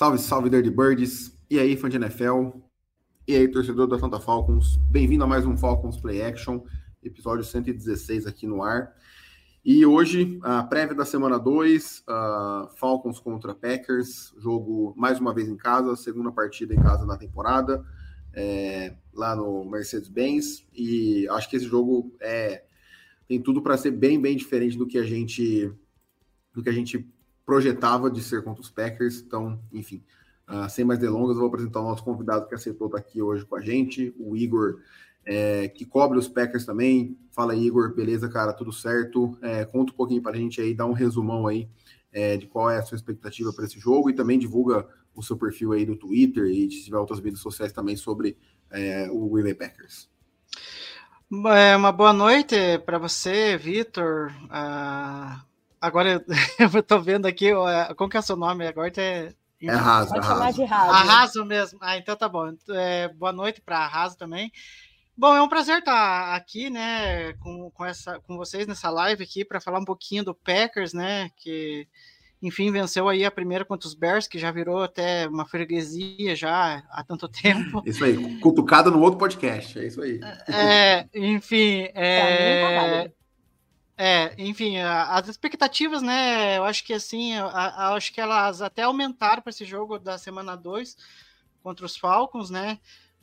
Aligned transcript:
Salve, 0.00 0.16
salve, 0.16 0.48
Dirty 0.48 0.70
Birds. 0.70 1.38
E 1.50 1.58
aí, 1.58 1.76
fã 1.76 1.86
de 1.86 1.98
NFL? 1.98 2.52
E 3.28 3.36
aí, 3.36 3.46
torcedor 3.46 3.86
da 3.86 3.96
Atlanta 3.96 4.18
Falcons? 4.18 4.78
Bem-vindo 4.90 5.24
a 5.24 5.26
mais 5.26 5.44
um 5.44 5.58
Falcons 5.58 6.00
Play 6.00 6.22
Action, 6.22 6.62
episódio 7.02 7.44
116 7.44 8.26
aqui 8.26 8.46
no 8.46 8.62
ar. 8.62 8.94
E 9.62 9.84
hoje, 9.84 10.38
a 10.42 10.62
prévia 10.62 10.94
da 10.94 11.04
semana 11.04 11.38
2, 11.38 12.04
uh, 12.08 12.74
Falcons 12.78 13.20
contra 13.20 13.54
Packers, 13.54 14.34
jogo 14.38 14.94
mais 14.96 15.20
uma 15.20 15.34
vez 15.34 15.50
em 15.50 15.56
casa, 15.58 15.94
segunda 15.96 16.32
partida 16.32 16.72
em 16.72 16.80
casa 16.80 17.04
na 17.04 17.18
temporada 17.18 17.84
é, 18.32 18.94
lá 19.12 19.36
no 19.36 19.66
Mercedes-Benz 19.66 20.66
e 20.72 21.28
acho 21.28 21.50
que 21.50 21.56
esse 21.56 21.66
jogo 21.66 22.10
é, 22.22 22.64
tem 23.28 23.38
tudo 23.38 23.60
para 23.60 23.76
ser 23.76 23.90
bem, 23.90 24.18
bem 24.18 24.34
diferente 24.34 24.78
do 24.78 24.86
que 24.86 24.96
a 24.96 25.04
gente 25.04 25.70
do 26.54 26.62
que 26.62 26.70
a 26.70 26.72
gente 26.72 27.06
projetava 27.44 28.10
de 28.10 28.22
ser 28.22 28.42
contra 28.42 28.62
os 28.62 28.70
Packers. 28.70 29.20
Então, 29.20 29.60
enfim, 29.72 30.02
uh, 30.48 30.68
sem 30.68 30.84
mais 30.84 30.98
delongas, 30.98 31.36
vou 31.36 31.46
apresentar 31.46 31.80
o 31.80 31.84
nosso 31.84 32.04
convidado 32.04 32.46
que 32.46 32.54
aceitou 32.54 32.86
estar 32.86 32.98
aqui 32.98 33.20
hoje 33.20 33.44
com 33.44 33.56
a 33.56 33.60
gente, 33.60 34.14
o 34.18 34.36
Igor, 34.36 34.80
é, 35.24 35.68
que 35.68 35.84
cobre 35.84 36.18
os 36.18 36.28
Packers 36.28 36.64
também. 36.64 37.16
Fala, 37.32 37.54
Igor, 37.54 37.94
beleza, 37.94 38.28
cara? 38.28 38.52
Tudo 38.52 38.72
certo? 38.72 39.36
É, 39.42 39.64
conta 39.64 39.92
um 39.92 39.96
pouquinho 39.96 40.22
para 40.22 40.32
a 40.32 40.36
gente 40.36 40.60
aí, 40.60 40.74
dá 40.74 40.86
um 40.86 40.92
resumão 40.92 41.46
aí 41.46 41.68
é, 42.12 42.36
de 42.36 42.46
qual 42.46 42.70
é 42.70 42.78
a 42.78 42.82
sua 42.82 42.96
expectativa 42.96 43.52
para 43.52 43.64
esse 43.64 43.78
jogo 43.78 44.10
e 44.10 44.14
também 44.14 44.38
divulga 44.38 44.86
o 45.14 45.22
seu 45.22 45.36
perfil 45.36 45.72
aí 45.72 45.84
do 45.84 45.96
Twitter 45.96 46.46
e 46.46 46.70
se 46.70 46.84
tiver 46.84 46.98
outras 46.98 47.20
redes 47.20 47.40
sociais 47.40 47.72
também 47.72 47.96
sobre 47.96 48.36
é, 48.70 49.08
o 49.10 49.28
Green 49.28 49.44
Bay 49.44 49.54
Packers. 49.54 50.08
É, 51.54 51.76
uma 51.76 51.92
boa 51.92 52.12
noite 52.12 52.56
para 52.84 52.98
você, 52.98 53.56
Vitor. 53.56 54.32
Uh, 54.46 55.49
agora 55.80 56.24
eu 56.58 56.68
estou 56.80 57.00
vendo 57.00 57.26
aqui, 57.26 57.50
como 57.96 58.10
que 58.10 58.16
é 58.16 58.20
o 58.20 58.22
seu 58.22 58.36
nome? 58.36 58.66
Agora 58.66 58.92
é. 58.96 59.32
É 59.62 59.70
Arraso. 59.70 60.14
Pode 60.14 60.26
chamar 60.26 60.52
de 60.52 60.62
Arraso. 60.62 60.92
Arraso 60.92 61.44
mesmo. 61.44 61.78
Ah, 61.82 61.98
então 61.98 62.16
tá 62.16 62.28
bom. 62.28 62.54
É, 62.70 63.08
boa 63.08 63.30
noite 63.32 63.60
para 63.60 63.78
Arraso 63.78 64.16
também. 64.16 64.50
Bom, 65.16 65.34
é 65.34 65.42
um 65.42 65.48
prazer 65.48 65.80
estar 65.80 66.34
aqui, 66.34 66.70
né, 66.70 67.34
com, 67.34 67.70
com, 67.72 67.84
essa, 67.84 68.18
com 68.20 68.38
vocês 68.38 68.66
nessa 68.66 68.88
live 68.88 69.22
aqui 69.22 69.44
para 69.44 69.60
falar 69.60 69.78
um 69.78 69.84
pouquinho 69.84 70.24
do 70.24 70.34
Packers, 70.34 70.94
né, 70.94 71.30
que 71.36 71.86
enfim, 72.42 72.72
venceu 72.72 73.06
aí 73.06 73.22
a 73.22 73.30
primeira 73.30 73.64
contra 73.64 73.86
os 73.86 73.92
Bears, 73.92 74.26
que 74.26 74.38
já 74.38 74.50
virou 74.50 74.82
até 74.82 75.28
uma 75.28 75.46
freguesia 75.46 76.34
já 76.34 76.82
há 76.90 77.04
tanto 77.04 77.28
tempo. 77.28 77.82
Isso 77.84 78.02
aí, 78.02 78.38
cutucada 78.40 78.90
no 78.90 79.00
outro 79.00 79.18
podcast, 79.18 79.78
é 79.78 79.86
isso 79.86 80.00
aí. 80.00 80.20
É, 80.48 81.06
enfim, 81.14 81.88
é, 81.94 83.10
é, 84.02 84.34
enfim, 84.38 84.78
as 84.78 85.28
expectativas, 85.28 86.00
né, 86.00 86.56
eu 86.56 86.64
acho 86.64 86.82
que 86.82 86.94
assim, 86.94 87.34
eu 87.34 87.46
acho 87.48 88.10
que 88.14 88.18
elas 88.18 88.62
até 88.62 88.84
aumentaram 88.84 89.42
para 89.42 89.50
esse 89.50 89.66
jogo 89.66 89.98
da 89.98 90.16
semana 90.16 90.56
2 90.56 90.96
contra 91.62 91.84
os 91.84 91.98
Falcons, 91.98 92.48
né, 92.48 92.78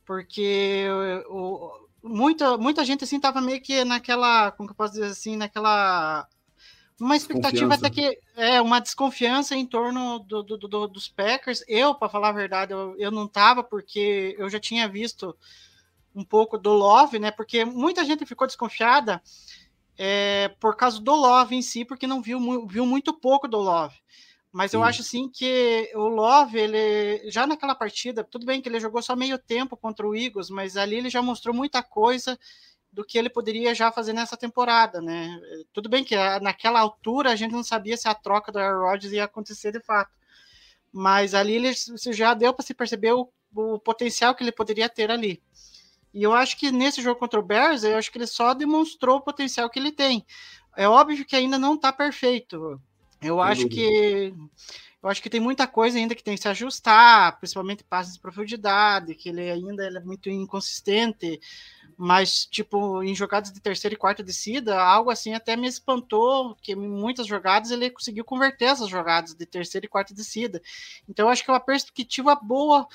porque 0.05 0.85
o, 1.29 1.71
muita, 2.03 2.59
muita 2.59 2.85
gente, 2.85 3.03
assim, 3.03 3.19
tava 3.19 3.41
meio 3.41 3.59
que 3.59 3.83
naquela, 3.83 4.51
como 4.51 4.69
que 4.69 4.73
eu 4.73 4.77
posso 4.77 4.93
dizer 4.93 5.07
assim, 5.07 5.35
naquela 5.35 6.27
uma 6.99 7.15
expectativa 7.15 7.73
até 7.73 7.89
que 7.89 8.19
é 8.35 8.61
uma 8.61 8.79
desconfiança 8.79 9.55
em 9.55 9.65
torno 9.65 10.19
do, 10.19 10.43
do, 10.43 10.57
do, 10.57 10.87
dos 10.87 11.07
Packers. 11.07 11.63
Eu, 11.67 11.95
para 11.95 12.09
falar 12.09 12.29
a 12.29 12.33
verdade, 12.33 12.73
eu, 12.73 12.95
eu 12.97 13.11
não 13.11 13.27
tava 13.27 13.63
porque 13.63 14.35
eu 14.37 14.49
já 14.49 14.59
tinha 14.59 14.87
visto 14.87 15.35
um 16.15 16.23
pouco 16.23 16.57
do 16.57 16.71
Love, 16.71 17.19
né? 17.19 17.29
Porque 17.29 17.63
muita 17.63 18.03
gente 18.03 18.25
ficou 18.25 18.47
desconfiada 18.47 19.21
é, 19.97 20.49
por 20.59 20.75
causa 20.75 20.99
do 21.01 21.15
Love 21.15 21.55
em 21.55 21.61
si, 21.61 21.83
porque 21.83 22.05
não 22.05 22.21
viu, 22.21 22.67
viu 22.67 22.85
muito 22.85 23.13
pouco 23.13 23.47
do 23.47 23.57
Love. 23.57 23.95
Mas 24.51 24.71
Sim. 24.71 24.77
eu 24.77 24.83
acho 24.83 25.01
assim 25.01 25.29
que 25.29 25.91
o 25.93 26.07
Love, 26.07 26.57
ele 26.57 27.29
já 27.29 27.45
naquela 27.45 27.75
partida, 27.75 28.23
tudo 28.23 28.45
bem 28.45 28.61
que 28.61 28.69
ele 28.69 28.79
jogou 28.79 29.01
só 29.01 29.15
meio 29.15 29.37
tempo 29.37 29.75
contra 29.75 30.07
o 30.07 30.15
Eagles, 30.15 30.49
mas 30.49 30.77
ali 30.77 30.95
ele 30.95 31.09
já 31.09 31.21
mostrou 31.21 31.53
muita 31.53 31.83
coisa 31.83 32.39
do 32.91 33.05
que 33.05 33.17
ele 33.17 33.29
poderia 33.29 33.75
já 33.75 33.91
fazer 33.91 34.13
nessa 34.13 34.35
temporada, 34.35 35.01
né? 35.01 35.39
Tudo 35.73 35.89
bem 35.89 36.03
que 36.03 36.15
naquela 36.39 36.79
altura 36.79 37.31
a 37.31 37.35
gente 37.35 37.51
não 37.51 37.63
sabia 37.63 37.97
se 37.97 38.07
a 38.07 38.15
troca 38.15 38.51
do 38.51 38.57
Aaron 38.57 38.89
Rodgers 38.89 39.13
ia 39.13 39.25
acontecer 39.25 39.71
de 39.71 39.79
fato, 39.79 40.11
mas 40.91 41.35
ali 41.35 41.53
ele 41.53 41.71
já 42.11 42.33
deu 42.33 42.53
para 42.53 42.65
se 42.65 42.73
perceber 42.73 43.11
o, 43.11 43.29
o, 43.53 43.77
potencial 43.77 44.33
que 44.33 44.43
ele 44.43 44.51
poderia 44.51 44.89
ter 44.89 45.11
ali. 45.11 45.41
E 46.17 46.23
eu 46.23 46.33
acho 46.33 46.57
que 46.57 46.71
nesse 46.71 46.99
jogo 46.99 47.19
contra 47.19 47.39
o 47.39 47.43
Bears, 47.43 47.83
eu 47.83 47.95
acho 47.95 48.11
que 48.11 48.17
ele 48.17 48.25
só 48.25 48.55
demonstrou 48.55 49.17
o 49.17 49.21
potencial 49.21 49.69
que 49.69 49.77
ele 49.77 49.91
tem. 49.91 50.25
É 50.75 50.89
óbvio 50.89 51.23
que 51.23 51.35
ainda 51.35 51.59
não 51.59 51.75
está 51.75 51.93
perfeito. 51.93 52.81
Eu 53.21 53.39
acho 53.39 53.69
que 53.69 54.33
eu 55.03 55.09
acho 55.09 55.21
que 55.21 55.29
tem 55.29 55.39
muita 55.39 55.67
coisa 55.67 55.95
ainda 55.95 56.15
que 56.15 56.23
tem 56.23 56.33
que 56.33 56.41
se 56.41 56.47
ajustar, 56.47 57.37
principalmente 57.37 57.83
passes 57.83 58.15
de 58.15 58.19
profundidade, 58.19 59.13
que 59.13 59.29
ele 59.29 59.47
ainda 59.47 59.85
é 59.85 59.99
muito 59.99 60.27
inconsistente 60.27 61.39
mas 61.97 62.45
tipo 62.45 63.01
em 63.01 63.15
jogadas 63.15 63.51
de 63.51 63.59
terceira 63.59 63.95
e 63.95 63.97
quarta 63.97 64.23
descida, 64.23 64.79
algo 64.79 65.09
assim 65.09 65.33
até 65.33 65.55
me 65.55 65.67
espantou, 65.67 66.55
que 66.61 66.73
em 66.73 66.75
muitas 66.75 67.25
jogadas 67.25 67.71
ele 67.71 67.89
conseguiu 67.89 68.23
converter 68.23 68.65
essas 68.65 68.87
jogadas 68.87 69.33
de 69.33 69.45
terceira 69.47 69.87
e 69.87 69.89
quarta 69.89 70.13
descida. 70.13 70.61
Então 71.09 71.27
acho 71.27 71.43
que 71.43 71.49
é 71.49 71.53
uma 71.53 71.59
perspectiva 71.59 72.35
boa 72.35 72.87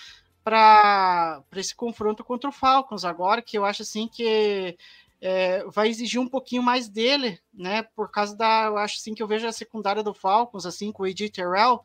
para 0.43 1.43
esse 1.57 1.75
confronto 1.75 2.25
contra 2.25 2.51
o 2.51 2.53
Falcons 2.53 3.05
agora, 3.05 3.43
que 3.43 3.57
eu 3.57 3.65
acho 3.65 3.83
assim 3.83 4.09
que 4.09 4.77
é, 5.21 5.65
vai 5.67 5.89
exigir 5.89 6.21
um 6.21 6.29
pouquinho 6.29 6.63
mais 6.63 6.89
dele, 6.89 7.39
né? 7.53 7.83
Por 7.95 8.11
causa 8.11 8.37
da, 8.37 8.65
eu 8.67 8.79
acho 8.79 8.97
assim 8.97 9.15
que 9.15 9.23
eu 9.23 9.29
vejo 9.29 9.47
a 9.47 9.53
secundária 9.53 10.03
do 10.03 10.13
Falcons 10.15 10.67
assim 10.67 10.91
com 10.91 11.05
o 11.05 11.07
Ed 11.07 11.31
Terrell, 11.31 11.81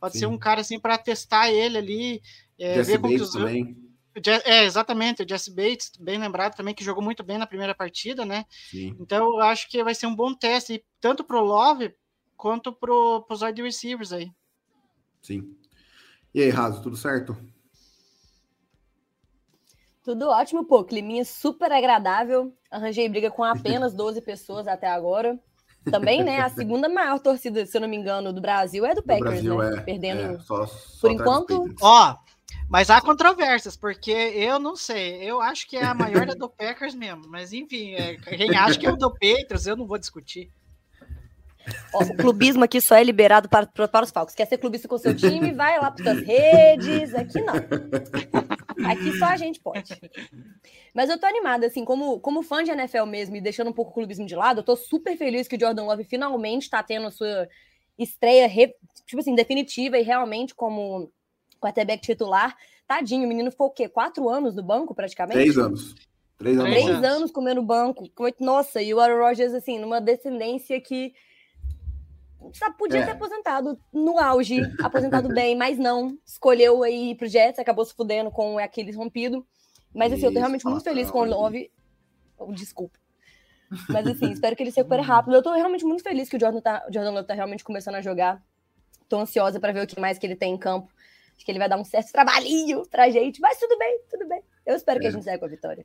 pode 0.00 0.14
Sim. 0.14 0.20
ser 0.20 0.26
um 0.26 0.38
cara 0.38 0.60
assim 0.60 0.78
para 0.78 0.96
testar 0.96 1.50
ele 1.50 1.78
ali, 1.78 2.22
é, 2.58 2.82
ver 2.82 2.98
como 2.98 3.14
que 3.14 3.22
os, 3.22 3.30
também 3.30 3.88
é, 4.44 4.64
exatamente, 4.64 5.22
o 5.22 5.28
Jesse 5.28 5.50
Bates, 5.50 5.92
bem 6.00 6.18
lembrado 6.18 6.56
também, 6.56 6.74
que 6.74 6.84
jogou 6.84 7.02
muito 7.02 7.22
bem 7.22 7.38
na 7.38 7.46
primeira 7.46 7.74
partida, 7.74 8.24
né? 8.24 8.44
Sim. 8.70 8.96
Então 8.98 9.34
eu 9.34 9.40
acho 9.40 9.68
que 9.68 9.84
vai 9.84 9.94
ser 9.94 10.06
um 10.06 10.14
bom 10.14 10.34
teste, 10.34 10.84
tanto 11.00 11.22
pro 11.22 11.44
Love 11.44 11.94
quanto 12.36 12.72
pro, 12.72 13.22
pros 13.22 13.42
wide 13.42 13.62
receivers 13.62 14.12
aí. 14.12 14.32
Sim. 15.22 15.56
E 16.34 16.42
aí, 16.42 16.50
Raso, 16.50 16.82
tudo 16.82 16.96
certo? 16.96 17.36
Tudo 20.08 20.30
ótimo, 20.30 20.64
pô. 20.64 20.82
Climinha 20.84 21.22
super 21.22 21.70
agradável. 21.70 22.50
Arranjei 22.70 23.06
briga 23.10 23.30
com 23.30 23.44
apenas 23.44 23.92
12 23.94 24.22
pessoas 24.22 24.66
até 24.66 24.88
agora. 24.88 25.38
Também, 25.90 26.24
né? 26.24 26.40
A 26.40 26.48
segunda 26.48 26.88
maior 26.88 27.18
torcida, 27.18 27.66
se 27.66 27.76
eu 27.76 27.82
não 27.82 27.88
me 27.88 27.98
engano, 27.98 28.32
do 28.32 28.40
Brasil 28.40 28.86
é 28.86 28.94
do 28.94 29.02
Packers, 29.02 29.42
do 29.42 29.54
Brasil, 29.54 29.58
né? 29.58 29.76
É, 29.76 29.80
Perdendo. 29.82 30.36
É, 30.36 30.38
só, 30.38 30.64
só 30.64 31.00
por 31.02 31.10
enquanto. 31.10 31.74
Ó, 31.82 32.16
mas 32.70 32.88
há 32.88 33.02
controvérsias, 33.02 33.76
porque 33.76 34.10
eu 34.10 34.58
não 34.58 34.74
sei. 34.74 35.16
Eu 35.22 35.42
acho 35.42 35.68
que 35.68 35.76
é 35.76 35.84
a 35.84 35.92
maior 35.92 36.24
da 36.24 36.32
do 36.32 36.48
Packers 36.56 36.94
mesmo. 36.94 37.24
Mas 37.28 37.52
enfim, 37.52 37.92
é, 37.92 38.16
quem 38.16 38.56
acha 38.56 38.78
que 38.78 38.86
é 38.86 38.90
o 38.90 38.96
do 38.96 39.10
Patriots, 39.10 39.66
eu 39.66 39.76
não 39.76 39.86
vou 39.86 39.98
discutir. 39.98 40.50
Ó, 41.92 42.02
o 42.02 42.16
clubismo 42.16 42.64
aqui 42.64 42.80
só 42.80 42.96
é 42.96 43.04
liberado 43.04 43.46
para, 43.46 43.66
para 43.66 44.04
os 44.04 44.10
Falcons. 44.10 44.34
Quer 44.34 44.46
ser 44.46 44.56
clubista 44.56 44.88
com 44.88 44.96
seu 44.96 45.14
time? 45.14 45.52
Vai 45.52 45.78
lá 45.78 45.90
para 45.90 46.14
suas 46.14 46.26
redes. 46.26 47.14
Aqui 47.14 47.42
não. 47.42 47.52
Aqui 48.84 49.18
só 49.18 49.26
a 49.26 49.36
gente 49.36 49.60
pode. 49.60 49.98
Mas 50.94 51.10
eu 51.10 51.18
tô 51.18 51.26
animada, 51.26 51.66
assim, 51.66 51.84
como, 51.84 52.20
como 52.20 52.42
fã 52.42 52.62
de 52.62 52.70
NFL 52.70 53.04
mesmo 53.04 53.36
e 53.36 53.40
deixando 53.40 53.70
um 53.70 53.72
pouco 53.72 53.90
o 53.90 53.94
clubismo 53.94 54.26
de 54.26 54.36
lado, 54.36 54.60
eu 54.60 54.64
tô 54.64 54.76
super 54.76 55.16
feliz 55.16 55.48
que 55.48 55.56
o 55.56 55.60
Jordan 55.60 55.84
Love 55.84 56.04
finalmente 56.04 56.70
tá 56.70 56.82
tendo 56.82 57.06
a 57.06 57.10
sua 57.10 57.48
estreia, 57.98 58.46
re, 58.46 58.74
tipo 59.06 59.20
assim, 59.20 59.34
definitiva 59.34 59.98
e 59.98 60.02
realmente 60.02 60.54
como 60.54 61.10
quarterback 61.60 62.02
titular. 62.02 62.56
Tadinho, 62.86 63.24
o 63.24 63.28
menino 63.28 63.50
ficou 63.50 63.66
o 63.66 63.70
quê? 63.70 63.88
Quatro 63.88 64.28
anos 64.28 64.54
no 64.54 64.62
banco, 64.62 64.94
praticamente? 64.94 65.38
Três 65.38 65.58
anos. 65.58 65.94
Três 66.38 66.56
anos. 66.58 66.72
Três 66.72 67.04
anos 67.04 67.30
comendo 67.32 67.62
banco. 67.62 68.08
Nossa, 68.38 68.80
e 68.80 68.94
o 68.94 69.00
Aaron 69.00 69.18
Rodgers, 69.18 69.52
assim, 69.52 69.78
numa 69.78 70.00
descendência 70.00 70.80
que 70.80 71.12
podia 72.78 73.00
é. 73.00 73.04
ter 73.04 73.10
aposentado 73.12 73.78
no 73.92 74.18
auge, 74.18 74.60
aposentado 74.82 75.28
bem, 75.28 75.56
mas 75.56 75.78
não. 75.78 76.16
Escolheu 76.24 76.82
aí 76.82 77.14
pro 77.14 77.28
Jets, 77.28 77.58
acabou 77.58 77.84
se 77.84 77.94
fudendo 77.94 78.30
com 78.30 78.58
aquele 78.58 78.92
rompido. 78.92 79.46
Mas 79.94 80.12
assim, 80.12 80.18
Isso, 80.18 80.26
eu 80.26 80.32
tô 80.32 80.38
realmente 80.38 80.64
muito 80.66 80.84
feliz 80.84 81.10
com 81.10 81.20
o 81.20 81.24
Love. 81.24 81.70
Oh, 82.38 82.52
desculpa. 82.52 82.98
Mas 83.88 84.06
assim, 84.06 84.30
espero 84.32 84.54
que 84.56 84.62
ele 84.62 84.70
se 84.70 84.76
recupere 84.78 85.02
rápido. 85.02 85.34
Eu 85.34 85.42
tô 85.42 85.52
realmente 85.52 85.84
muito 85.84 86.02
feliz 86.02 86.28
que 86.28 86.36
o 86.36 86.40
Jordan, 86.40 86.60
tá, 86.60 86.84
o 86.88 86.92
Jordan 86.92 87.10
Love 87.10 87.26
tá 87.26 87.34
realmente 87.34 87.64
começando 87.64 87.96
a 87.96 88.00
jogar. 88.02 88.42
Tô 89.08 89.18
ansiosa 89.18 89.58
para 89.58 89.72
ver 89.72 89.84
o 89.84 89.86
que 89.86 89.98
mais 90.00 90.18
que 90.18 90.26
ele 90.26 90.36
tem 90.36 90.54
em 90.54 90.58
campo. 90.58 90.90
Acho 91.36 91.44
que 91.44 91.50
ele 91.50 91.58
vai 91.58 91.68
dar 91.68 91.78
um 91.78 91.84
certo 91.84 92.10
trabalhinho 92.12 92.82
pra 92.88 93.10
gente, 93.10 93.40
mas 93.40 93.58
tudo 93.58 93.76
bem, 93.78 94.00
tudo 94.10 94.26
bem. 94.26 94.42
Eu 94.66 94.74
espero 94.74 95.00
que 95.00 95.06
a 95.06 95.08
É. 95.08 95.12
gente 95.12 95.24
saia 95.24 95.38
com 95.38 95.44
a 95.44 95.48
vitória. 95.48 95.84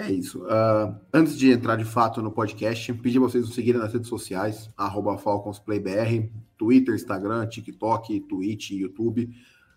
É 0.00 0.10
isso. 0.10 0.42
Ah, 0.48 0.98
antes 1.12 1.36
de 1.36 1.50
entrar 1.52 1.76
de 1.76 1.84
fato 1.84 2.22
no 2.22 2.32
podcast, 2.32 2.90
pedir 2.94 3.18
vocês 3.18 3.44
nos 3.44 3.54
seguirem 3.54 3.78
nas 3.78 3.92
redes 3.92 4.08
sociais, 4.08 4.70
FalconsPlayBR, 5.18 6.30
Twitter, 6.56 6.94
Instagram, 6.94 7.46
TikTok, 7.46 8.18
Twitch, 8.20 8.70
YouTube, 8.70 9.28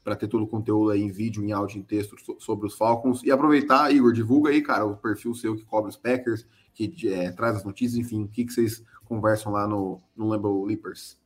para 0.01 0.15
ter 0.15 0.29
todo 0.29 0.45
o 0.45 0.47
conteúdo 0.47 0.91
aí 0.91 1.01
em 1.01 1.11
vídeo, 1.11 1.43
em 1.43 1.51
áudio, 1.51 1.77
em 1.77 1.83
texto 1.83 2.15
so- 2.23 2.37
sobre 2.39 2.67
os 2.67 2.75
Falcons. 2.75 3.21
E 3.21 3.31
aproveitar, 3.31 3.93
Igor, 3.93 4.13
divulga 4.13 4.49
aí, 4.49 4.61
cara, 4.61 4.85
o 4.85 4.95
perfil 4.95 5.33
seu 5.35 5.57
que 5.57 5.65
cobre 5.65 5.89
os 5.89 5.97
Packers, 5.97 6.45
que 6.73 6.93
eh, 7.07 7.31
traz 7.31 7.57
as 7.57 7.63
notícias, 7.65 7.99
enfim, 7.99 8.23
o 8.23 8.27
que, 8.29 8.45
que 8.45 8.53
vocês 8.53 8.81
conversam 9.03 9.51
lá 9.51 9.67
no, 9.67 10.01
no 10.15 10.27
Lambeau 10.29 10.63
Leapers. 10.63 11.17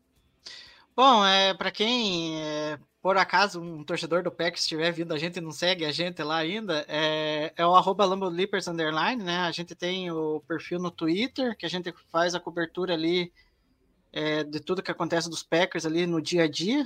Bom, 0.95 1.23
é, 1.23 1.53
para 1.53 1.69
quem, 1.69 2.41
é, 2.41 2.79
por 3.07 3.17
acaso, 3.17 3.61
um 3.61 3.85
torcedor 3.85 4.21
do 4.21 4.29
Packers 4.29 4.63
estiver 4.63 4.91
vindo 4.91 5.13
a 5.13 5.17
gente 5.17 5.37
e 5.37 5.41
não 5.41 5.53
segue 5.53 5.85
a 5.85 5.93
gente 5.93 6.21
lá 6.21 6.39
ainda, 6.39 6.83
é, 6.89 7.53
é 7.55 7.65
o 7.65 7.73
arroba 7.73 8.03
LamboLeapers 8.03 8.67
Underline, 8.67 9.23
né? 9.23 9.37
A 9.43 9.51
gente 9.53 9.73
tem 9.73 10.11
o 10.11 10.43
perfil 10.45 10.77
no 10.77 10.91
Twitter, 10.91 11.55
que 11.55 11.65
a 11.65 11.69
gente 11.69 11.93
faz 12.11 12.35
a 12.35 12.39
cobertura 12.41 12.93
ali 12.95 13.31
é, 14.11 14.43
de 14.43 14.59
tudo 14.59 14.83
que 14.83 14.91
acontece 14.91 15.29
dos 15.29 15.41
Packers 15.41 15.85
ali 15.85 16.05
no 16.05 16.21
dia 16.21 16.43
a 16.43 16.47
dia. 16.49 16.85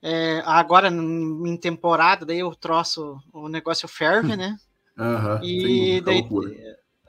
É, 0.00 0.42
agora, 0.46 0.88
em 0.88 1.46
em 1.46 1.58
temporada, 1.58 2.24
daí 2.24 2.42
o 2.42 2.56
troço, 2.56 3.20
o 3.30 3.46
negócio 3.46 3.86
ferve, 3.86 4.36
né? 4.36 4.56
Sem 5.60 5.98
E 5.98 6.00
daí, 6.00 6.20
loucura. 6.22 6.54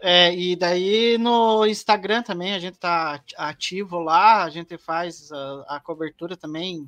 é, 0.01 0.35
e 0.35 0.57
daí 0.57 1.17
no 1.17 1.65
Instagram 1.65 2.21
também 2.21 2.53
a 2.53 2.59
gente 2.59 2.77
tá 2.77 3.17
ativo 3.37 3.97
lá, 3.97 4.43
a 4.43 4.49
gente 4.49 4.77
faz 4.77 5.31
a, 5.31 5.77
a 5.77 5.79
cobertura 5.79 6.35
também 6.35 6.85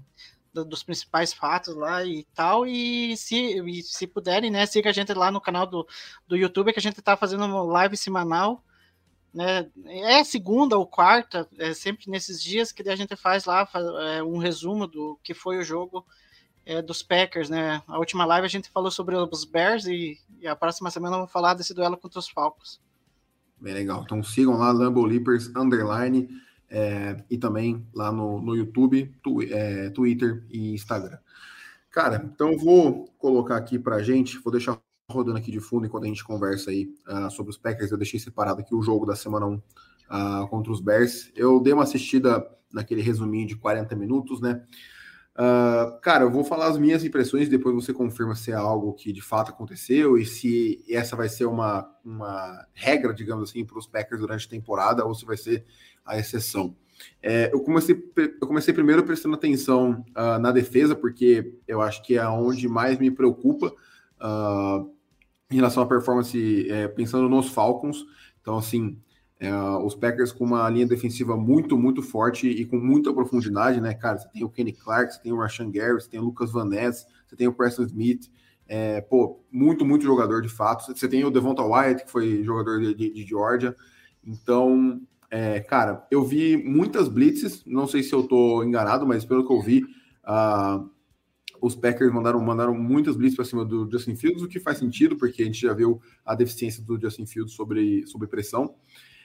dos 0.63 0.83
principais 0.83 1.33
fatos 1.33 1.75
lá 1.75 2.03
e 2.05 2.25
tal. 2.33 2.65
E 2.65 3.15
se, 3.17 3.35
e 3.35 3.83
se 3.83 4.07
puderem, 4.07 4.51
né, 4.51 4.65
siga 4.65 4.89
a 4.89 4.93
gente 4.93 5.13
lá 5.13 5.31
no 5.31 5.41
canal 5.41 5.65
do, 5.65 5.87
do 6.27 6.35
YouTube, 6.35 6.73
que 6.73 6.79
a 6.79 6.81
gente 6.81 7.01
tá 7.01 7.15
fazendo 7.17 7.45
uma 7.45 7.63
live 7.63 7.97
semanal. 7.97 8.63
Né? 9.33 9.69
É 9.85 10.23
segunda 10.23 10.77
ou 10.77 10.87
quarta, 10.87 11.47
é 11.59 11.73
sempre 11.73 12.09
nesses 12.09 12.41
dias 12.41 12.71
que 12.71 12.87
a 12.89 12.95
gente 12.95 13.15
faz 13.15 13.45
lá 13.45 13.67
é, 14.15 14.23
um 14.23 14.37
resumo 14.37 14.87
do 14.87 15.19
que 15.21 15.33
foi 15.33 15.57
o 15.57 15.63
jogo 15.63 16.05
é, 16.65 16.81
dos 16.81 17.01
Packers, 17.01 17.49
né? 17.49 17.81
A 17.87 17.97
última 17.97 18.25
live 18.25 18.45
a 18.45 18.49
gente 18.49 18.69
falou 18.69 18.91
sobre 18.91 19.15
os 19.15 19.45
Bears 19.45 19.85
e, 19.85 20.19
e 20.41 20.47
a 20.47 20.55
próxima 20.55 20.91
semana 20.91 21.15
vamos 21.15 21.31
falar 21.31 21.53
desse 21.53 21.73
duelo 21.73 21.97
contra 21.97 22.19
os 22.19 22.27
Falcons. 22.27 22.81
Bem 23.59 23.73
legal. 23.73 24.03
Então 24.03 24.21
sigam 24.21 24.57
lá, 24.57 24.71
Lambo 24.71 25.05
Leapers 25.05 25.47
Underline, 25.55 26.27
é, 26.69 27.23
e 27.29 27.37
também 27.37 27.85
lá 27.93 28.11
no, 28.11 28.41
no 28.41 28.55
YouTube, 28.55 29.13
tu- 29.23 29.41
é, 29.41 29.89
Twitter 29.89 30.45
e 30.49 30.73
Instagram. 30.73 31.17
Cara, 31.91 32.29
então 32.33 32.51
eu 32.51 32.57
vou 32.57 33.07
colocar 33.17 33.57
aqui 33.57 33.79
pra 33.79 34.03
gente, 34.03 34.39
vou 34.39 34.51
deixar 34.51 34.79
rodando 35.09 35.37
aqui 35.37 35.51
de 35.51 35.59
fundo 35.59 35.85
enquanto 35.85 36.03
a 36.03 36.07
gente 36.07 36.23
conversa 36.23 36.69
aí 36.69 36.93
ah, 37.07 37.29
sobre 37.29 37.49
os 37.51 37.57
Packers. 37.57 37.91
Eu 37.91 37.97
deixei 37.97 38.19
separado 38.19 38.59
aqui 38.61 38.75
o 38.75 38.81
jogo 38.81 39.05
da 39.05 39.15
semana 39.15 39.45
1 39.47 39.61
ah, 40.09 40.47
contra 40.49 40.71
os 40.71 40.81
Bears. 40.81 41.31
Eu 41.35 41.59
dei 41.61 41.73
uma 41.73 41.83
assistida 41.83 42.45
naquele 42.71 43.01
resuminho 43.01 43.47
de 43.47 43.55
40 43.55 43.95
minutos, 43.95 44.41
né? 44.41 44.61
Ah, 45.39 45.99
cara, 46.01 46.23
eu 46.23 46.31
vou 46.31 46.43
falar 46.43 46.67
as 46.67 46.79
minhas 46.79 47.03
impressões, 47.03 47.47
depois 47.47 47.75
você 47.75 47.93
confirma 47.93 48.35
se 48.35 48.51
é 48.51 48.55
algo 48.55 48.93
que 48.93 49.13
de 49.13 49.21
fato 49.21 49.51
aconteceu 49.51 50.17
e 50.17 50.25
se 50.25 50.83
essa 50.89 51.15
vai 51.15 51.29
ser 51.29 51.45
uma, 51.45 51.87
uma 52.03 52.65
regra, 52.73 53.13
digamos 53.13 53.49
assim, 53.49 53.63
para 53.63 53.77
os 53.77 53.85
Packers 53.85 54.19
durante 54.19 54.47
a 54.47 54.49
temporada 54.49 55.05
ou 55.05 55.13
se 55.13 55.25
vai 55.25 55.37
ser 55.37 55.63
a 56.07 56.17
exceção. 56.17 56.75
É, 57.21 57.51
eu, 57.53 57.59
comecei, 57.59 58.01
eu 58.15 58.47
comecei 58.47 58.73
primeiro 58.73 59.03
prestando 59.03 59.35
atenção 59.35 60.03
ah, 60.15 60.39
na 60.39 60.51
defesa, 60.51 60.95
porque 60.95 61.53
eu 61.67 61.81
acho 61.81 62.01
que 62.03 62.17
é 62.17 62.27
onde 62.27 62.67
mais 62.67 62.97
me 62.97 63.11
preocupa 63.11 63.71
ah, 64.19 64.83
em 65.51 65.55
relação 65.55 65.83
à 65.83 65.85
performance, 65.85 66.69
é, 66.69 66.87
pensando 66.87 67.29
nos 67.29 67.49
Falcons. 67.49 68.05
Então, 68.41 68.57
assim, 68.57 68.97
é, 69.39 69.53
os 69.83 69.95
Packers 69.95 70.31
com 70.31 70.43
uma 70.43 70.69
linha 70.69 70.87
defensiva 70.87 71.37
muito, 71.37 71.77
muito 71.77 72.01
forte 72.01 72.47
e 72.47 72.65
com 72.65 72.77
muita 72.77 73.13
profundidade, 73.13 73.79
né, 73.79 73.93
cara? 73.93 74.17
Você 74.17 74.29
tem 74.29 74.43
o 74.43 74.49
Kenny 74.49 74.73
Clark, 74.73 75.13
você 75.13 75.21
tem 75.21 75.31
o 75.31 75.37
Rashan 75.37 75.69
Gary, 75.71 75.93
você 75.93 76.09
tem 76.09 76.19
o 76.19 76.23
Lucas 76.23 76.51
Van 76.51 76.65
Ness, 76.65 77.05
você 77.27 77.35
tem 77.35 77.47
o 77.47 77.53
Preston 77.53 77.83
Smith, 77.83 78.29
é, 78.67 79.01
pô, 79.01 79.39
muito, 79.51 79.85
muito 79.85 80.03
jogador 80.03 80.41
de 80.41 80.49
fato. 80.49 80.85
Você 80.93 81.07
tem 81.07 81.23
o 81.23 81.31
Devonta 81.31 81.63
Wyatt, 81.63 82.03
que 82.03 82.11
foi 82.11 82.43
jogador 82.43 82.79
de, 82.79 82.93
de, 82.93 83.13
de 83.13 83.25
Georgia. 83.25 83.75
Então, 84.25 85.01
é, 85.29 85.59
cara, 85.59 86.05
eu 86.09 86.23
vi 86.23 86.57
muitas 86.57 87.07
blitzes, 87.07 87.63
não 87.65 87.87
sei 87.87 88.01
se 88.01 88.13
eu 88.13 88.23
tô 88.23 88.63
enganado, 88.63 89.05
mas 89.05 89.25
pelo 89.25 89.45
que 89.45 89.53
eu 89.53 89.61
vi, 89.61 89.83
uh, 89.83 90.89
os 91.61 91.75
Packers 91.75 92.13
mandaram, 92.13 92.39
mandaram 92.39 92.73
muitas 92.73 93.15
blitzes 93.15 93.35
para 93.35 93.45
cima 93.45 93.65
do 93.65 93.89
Justin 93.91 94.15
Fields, 94.15 94.41
o 94.41 94.47
que 94.47 94.59
faz 94.59 94.77
sentido, 94.77 95.17
porque 95.17 95.41
a 95.41 95.45
gente 95.45 95.59
já 95.59 95.73
viu 95.73 96.01
a 96.25 96.35
deficiência 96.35 96.83
do 96.83 96.99
Justin 96.99 97.25
Fields 97.25 97.53
sobre, 97.53 98.05
sobre 98.07 98.27
pressão. 98.27 98.75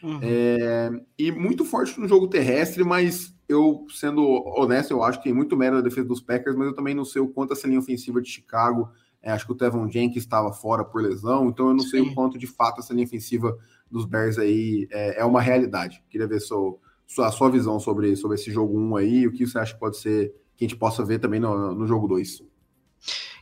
Uhum. 0.02 0.18
É, 0.20 0.90
e 1.16 1.30
muito 1.30 1.64
forte 1.64 1.98
no 2.00 2.08
jogo 2.08 2.26
terrestre, 2.26 2.82
mas 2.82 3.32
eu, 3.48 3.86
sendo 3.90 4.24
honesto, 4.56 4.90
eu 4.90 5.02
acho 5.04 5.18
que 5.18 5.24
tem 5.24 5.32
muito 5.32 5.56
mérito 5.56 5.82
da 5.82 5.88
defesa 5.88 6.08
dos 6.08 6.20
Packers, 6.20 6.56
mas 6.56 6.66
eu 6.66 6.74
também 6.74 6.94
não 6.94 7.04
sei 7.04 7.22
o 7.22 7.28
quanto 7.28 7.52
essa 7.52 7.68
linha 7.68 7.78
ofensiva 7.78 8.20
de 8.20 8.28
Chicago. 8.28 8.90
É, 9.22 9.30
acho 9.30 9.46
que 9.46 9.52
o 9.52 9.54
Tevon 9.54 9.88
Jenkins 9.88 10.24
estava 10.24 10.52
fora 10.52 10.84
por 10.84 11.00
lesão, 11.00 11.48
então 11.48 11.68
eu 11.68 11.74
não 11.74 11.84
Sim. 11.84 11.90
sei 11.90 12.00
o 12.00 12.12
quanto 12.12 12.36
de 12.36 12.46
fato 12.46 12.80
essa 12.80 12.92
linha 12.92 13.06
ofensiva 13.06 13.56
dos 13.92 14.06
Bears 14.06 14.38
aí 14.38 14.88
é, 14.90 15.20
é 15.20 15.24
uma 15.24 15.40
realidade. 15.40 16.02
Queria 16.08 16.26
ver 16.26 16.40
sua, 16.40 16.78
sua, 17.06 17.50
visão 17.50 17.78
sobre, 17.78 18.16
sobre 18.16 18.36
esse 18.36 18.50
jogo 18.50 18.76
1 18.78 18.96
aí, 18.96 19.26
o 19.26 19.32
que 19.32 19.46
você 19.46 19.58
acha 19.58 19.74
que 19.74 19.80
pode 19.80 19.98
ser 19.98 20.34
que 20.56 20.64
a 20.64 20.68
gente 20.68 20.78
possa 20.78 21.04
ver 21.04 21.18
também 21.18 21.38
no, 21.38 21.74
no 21.74 21.86
jogo 21.86 22.08
2. 22.08 22.42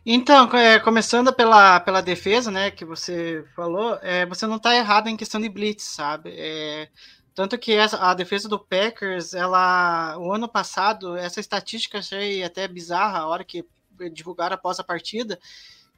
Então, 0.04 0.50
é, 0.56 0.80
começando 0.80 1.32
pela, 1.32 1.78
pela 1.78 2.00
defesa, 2.00 2.50
né, 2.50 2.70
que 2.70 2.84
você 2.84 3.44
falou, 3.54 3.98
é, 4.02 4.26
você 4.26 4.46
não 4.46 4.56
está 4.56 4.74
errado 4.74 5.08
em 5.08 5.16
questão 5.16 5.40
de 5.40 5.48
blitz, 5.48 5.84
sabe? 5.84 6.30
É, 6.34 6.88
tanto 7.34 7.58
que 7.58 7.72
essa, 7.72 7.98
a 7.98 8.14
defesa 8.14 8.48
do 8.48 8.58
Packers, 8.58 9.34
ela, 9.34 10.16
o 10.18 10.32
ano 10.32 10.48
passado, 10.48 11.16
essa 11.16 11.38
estatística 11.38 11.98
achei 11.98 12.42
até 12.42 12.66
bizarra, 12.66 13.18
a 13.18 13.26
hora 13.26 13.44
que 13.44 13.64
divulgaram 14.12 14.54
após 14.54 14.80
a 14.80 14.84
partida, 14.84 15.38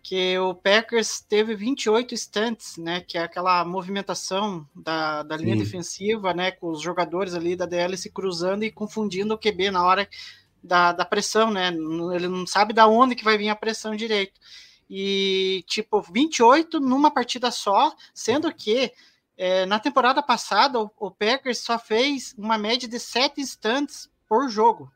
que 0.03 0.37
o 0.39 0.55
Packers 0.55 1.21
teve 1.21 1.55
28 1.55 2.15
stunts, 2.17 2.77
né, 2.77 3.01
que 3.01 3.17
é 3.17 3.23
aquela 3.23 3.65
movimentação 3.65 4.67
da, 4.75 5.23
da 5.23 5.37
linha 5.37 5.55
Sim. 5.55 5.63
defensiva, 5.63 6.35
né, 6.35 6.51
com 6.51 6.71
os 6.71 6.81
jogadores 6.81 7.35
ali 7.35 7.55
da 7.55 7.67
DL 7.67 7.97
se 7.97 8.11
cruzando 8.11 8.65
e 8.65 8.73
confundindo 8.73 9.35
o 9.35 9.39
QB 9.39 9.71
na 9.71 9.85
hora 9.85 10.09
da, 10.63 10.93
da 10.93 11.05
pressão, 11.05 11.51
né? 11.51 11.69
Ele 12.15 12.29
não 12.29 12.47
sabe 12.47 12.73
da 12.73 12.87
onde 12.87 13.15
que 13.15 13.25
vai 13.25 13.37
vir 13.37 13.49
a 13.49 13.57
pressão 13.57 13.97
direito. 13.97 14.41
E, 14.89 15.65
tipo, 15.67 16.01
28 16.03 16.79
numa 16.79 17.11
partida 17.11 17.51
só, 17.51 17.95
sendo 18.15 18.53
que 18.53 18.93
é, 19.37 19.67
na 19.67 19.79
temporada 19.79 20.23
passada 20.23 20.81
o, 20.81 20.91
o, 20.99 21.11
Packers 21.11 21.59
só 21.59 21.79
fez 21.79 22.35
uma 22.37 22.59
média 22.59 22.89
de 22.89 23.01
7 23.01 23.41
instantes 23.41 24.11
por 24.29 24.49
jogo. 24.49 24.93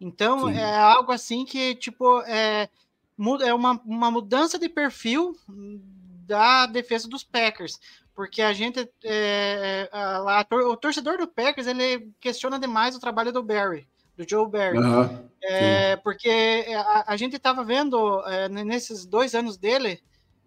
Então, 0.00 0.48
Sim. 0.48 0.58
é 0.58 0.74
algo 0.74 1.12
assim 1.12 1.44
que, 1.44 1.74
tipo, 1.76 2.20
é, 2.22 2.68
é 3.42 3.54
uma, 3.54 3.80
uma 3.84 4.10
mudança 4.10 4.58
de 4.58 4.68
perfil 4.68 5.36
da 6.26 6.66
defesa 6.66 7.08
dos 7.08 7.24
Packers 7.24 7.78
porque 8.14 8.40
a 8.40 8.52
gente 8.52 8.90
é, 9.04 9.88
a, 9.92 10.40
a, 10.40 10.46
o 10.70 10.76
torcedor 10.76 11.18
do 11.18 11.28
Packers 11.28 11.66
ele 11.66 12.10
questiona 12.18 12.58
demais 12.58 12.96
o 12.96 13.00
trabalho 13.00 13.30
do 13.30 13.42
Barry 13.42 13.86
do 14.16 14.28
Joe 14.28 14.48
Barry. 14.48 14.78
Uhum, 14.78 15.28
é, 15.42 15.96
porque 15.96 16.64
a, 16.74 17.12
a 17.12 17.16
gente 17.16 17.36
estava 17.36 17.62
vendo 17.62 18.24
é, 18.26 18.48
nesses 18.48 19.04
dois 19.04 19.34
anos 19.34 19.56
dele, 19.56 20.02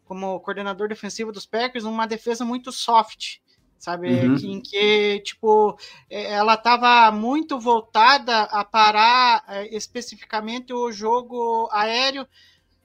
como 0.05 0.39
coordenador 0.39 0.89
defensivo 0.89 1.31
dos 1.31 1.45
Packers, 1.45 1.83
uma 1.83 2.07
defesa 2.07 2.43
muito 2.43 2.71
soft, 2.71 3.37
sabe? 3.77 4.09
Uhum. 4.09 4.35
Que, 4.35 4.51
em 4.51 4.61
que, 4.61 5.19
tipo, 5.19 5.77
ela 6.09 6.55
estava 6.55 7.11
muito 7.11 7.59
voltada 7.59 8.41
a 8.43 8.65
parar 8.65 9.43
é, 9.47 9.75
especificamente 9.75 10.73
o 10.73 10.91
jogo 10.91 11.69
aéreo. 11.71 12.27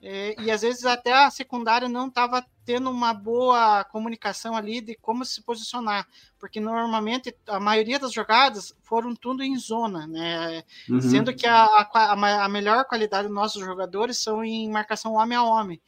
É, 0.07 0.39
e 0.39 0.51
às 0.51 0.61
vezes 0.61 0.85
até 0.85 1.15
a 1.15 1.31
secundária 1.31 1.89
não 1.89 2.09
estava 2.09 2.45
tendo 2.63 2.91
uma 2.91 3.15
boa 3.15 3.83
comunicação 3.85 4.55
ali 4.55 4.83
de 4.83 4.95
como 4.97 5.25
se 5.25 5.41
posicionar, 5.41 6.07
porque 6.39 6.61
normalmente 6.61 7.35
a 7.47 7.59
maioria 7.59 7.99
das 7.99 8.13
jogadas 8.13 8.77
foram 8.83 9.17
tudo 9.17 9.43
em 9.43 9.57
zona, 9.57 10.07
né? 10.07 10.63
Uhum. 10.91 11.01
Sendo 11.01 11.35
que 11.35 11.47
a, 11.47 11.65
a, 11.65 12.45
a, 12.45 12.49
melhor 12.51 12.85
qualidade 12.85 13.29
dos 13.29 13.35
nossos 13.35 13.65
jogadores 13.65 14.19
são 14.19 14.45
em 14.45 14.71
marcação 14.71 15.15
homem 15.15 15.39
a 15.39 15.43
homem. 15.43 15.81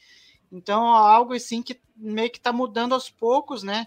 Então, 0.50 0.86
algo 0.86 1.34
assim 1.34 1.62
que 1.62 1.78
meio 1.94 2.30
que 2.30 2.38
está 2.38 2.54
mudando 2.54 2.94
aos 2.94 3.10
poucos, 3.10 3.62
né? 3.62 3.86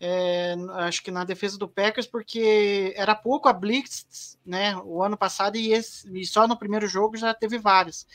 É, 0.00 0.54
acho 0.76 1.02
que 1.02 1.10
na 1.10 1.24
defesa 1.24 1.58
do 1.58 1.68
Packers, 1.68 2.06
porque 2.06 2.94
era 2.96 3.14
pouco 3.14 3.46
a 3.46 3.52
Blitz, 3.52 4.38
né? 4.44 4.74
O 4.86 5.02
ano 5.02 5.18
passado 5.18 5.56
e, 5.56 5.74
esse, 5.74 6.10
e 6.18 6.24
só 6.24 6.48
no 6.48 6.56
primeiro 6.56 6.86
jogo 6.86 7.18
já 7.18 7.34
teve 7.34 7.58
várias. 7.58 8.06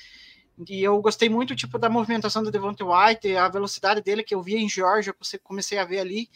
E 0.68 0.84
eu 0.84 1.02
gostei 1.02 1.30
muito, 1.30 1.56
tipo, 1.56 1.80
da 1.80 1.90
movimentação 1.90 2.44
do 2.44 2.52
Devontae 2.52 2.86
White, 2.86 3.36
a 3.36 3.48
velocidade 3.48 4.02
dele 4.02 4.24
que 4.24 4.36
eu 4.36 4.42
via 4.42 4.60
em 4.60 4.70
Georgia, 4.70 5.12
eu 5.12 5.40
comecei 5.44 5.78
a 5.78 5.86
ver 5.86 6.00
ali, 6.00 6.30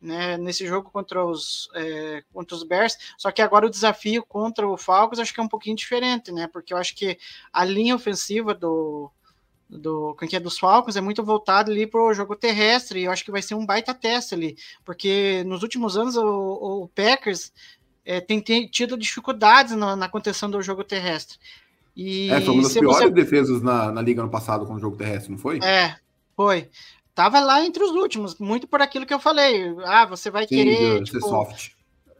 né, 0.00 0.36
nesse 0.36 0.66
jogo 0.66 0.90
contra 0.90 1.24
os, 1.24 1.68
é, 1.74 2.24
contra 2.32 2.56
os 2.56 2.64
Bears. 2.64 2.96
Só 3.16 3.30
que 3.30 3.40
agora 3.40 3.66
o 3.66 3.70
desafio 3.70 4.24
contra 4.24 4.68
o 4.68 4.76
Falcons 4.76 5.20
acho 5.20 5.32
que 5.32 5.40
é 5.40 5.42
um 5.42 5.48
pouquinho 5.48 5.76
diferente, 5.76 6.32
né? 6.32 6.48
Porque 6.48 6.74
eu 6.74 6.76
acho 6.76 6.96
que 6.96 7.16
a 7.52 7.64
linha 7.64 7.94
ofensiva 7.94 8.52
do, 8.52 9.12
do, 9.78 10.14
que 10.14 10.36
é 10.36 10.40
dos 10.40 10.58
Falcons 10.58 10.96
é 10.96 11.00
muito 11.00 11.24
voltado 11.24 11.70
ali 11.70 11.86
para 11.86 12.00
o 12.00 12.12
jogo 12.12 12.36
terrestre, 12.36 13.00
e 13.00 13.04
eu 13.04 13.12
acho 13.12 13.24
que 13.24 13.30
vai 13.30 13.42
ser 13.42 13.54
um 13.54 13.64
baita 13.64 13.94
teste 13.94 14.34
ali, 14.34 14.56
porque 14.84 15.42
nos 15.44 15.62
últimos 15.62 15.96
anos 15.96 16.16
o, 16.16 16.82
o 16.82 16.88
Packers 16.88 17.52
é, 18.04 18.20
tem, 18.20 18.40
tem, 18.40 18.66
tido 18.66 18.96
dificuldades 18.98 19.74
na, 19.76 19.96
na 19.96 20.08
contenção 20.08 20.50
do 20.50 20.60
jogo 20.60 20.84
terrestre. 20.84 21.38
E 21.94 22.30
é, 22.30 22.40
foi 22.40 22.54
uma 22.54 22.62
das 22.62 22.72
piores 22.72 22.98
você... 22.98 23.10
defesas 23.10 23.62
na, 23.62 23.92
na 23.92 24.00
liga 24.02 24.22
no 24.22 24.30
passado 24.30 24.66
com 24.66 24.74
o 24.74 24.78
jogo 24.78 24.96
terrestre, 24.96 25.30
não 25.30 25.38
foi? 25.38 25.58
É, 25.62 25.96
foi. 26.34 26.70
Tava 27.14 27.40
lá 27.40 27.64
entre 27.64 27.84
os 27.84 27.90
últimos, 27.90 28.38
muito 28.38 28.66
por 28.66 28.80
aquilo 28.80 29.04
que 29.04 29.12
eu 29.12 29.20
falei. 29.20 29.74
Ah, 29.84 30.06
você 30.06 30.30
vai 30.30 30.46
Sim, 30.46 30.56
querer. 30.56 31.02
Tipo, 31.04 31.20
soft. 31.20 31.72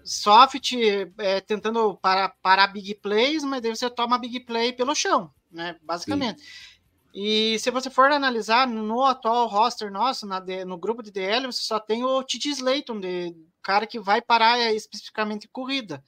Soft, 0.05 0.73
é, 1.19 1.41
tentando 1.41 1.97
parar, 1.97 2.35
parar 2.43 2.67
big 2.67 2.97
plays, 2.97 3.43
mas 3.45 3.63
daí 3.63 3.75
você 3.75 3.89
toma 3.89 4.19
big 4.19 4.41
play 4.41 4.73
pelo 4.73 4.95
chão, 4.95 5.31
né? 5.51 5.77
Basicamente. 5.83 6.41
Sim. 6.41 6.73
E 7.15 7.59
se 7.59 7.71
você 7.71 7.91
for 7.91 8.11
analisar 8.11 8.67
no 8.67 9.05
atual 9.05 9.47
roster 9.47 9.91
nosso, 9.91 10.27
na, 10.27 10.43
no 10.67 10.79
grupo 10.79 11.03
de 11.03 11.11
DL, 11.11 11.47
você 11.47 11.63
só 11.63 11.79
tem 11.79 12.05
o 12.05 12.23
Titi 12.23 12.49
Slayton, 12.49 13.01
de 13.01 13.35
cara 13.63 13.87
que 13.87 14.01
vai 14.01 14.21
parar 14.21 14.59
especificamente 14.73 15.49
corrida. 15.49 16.03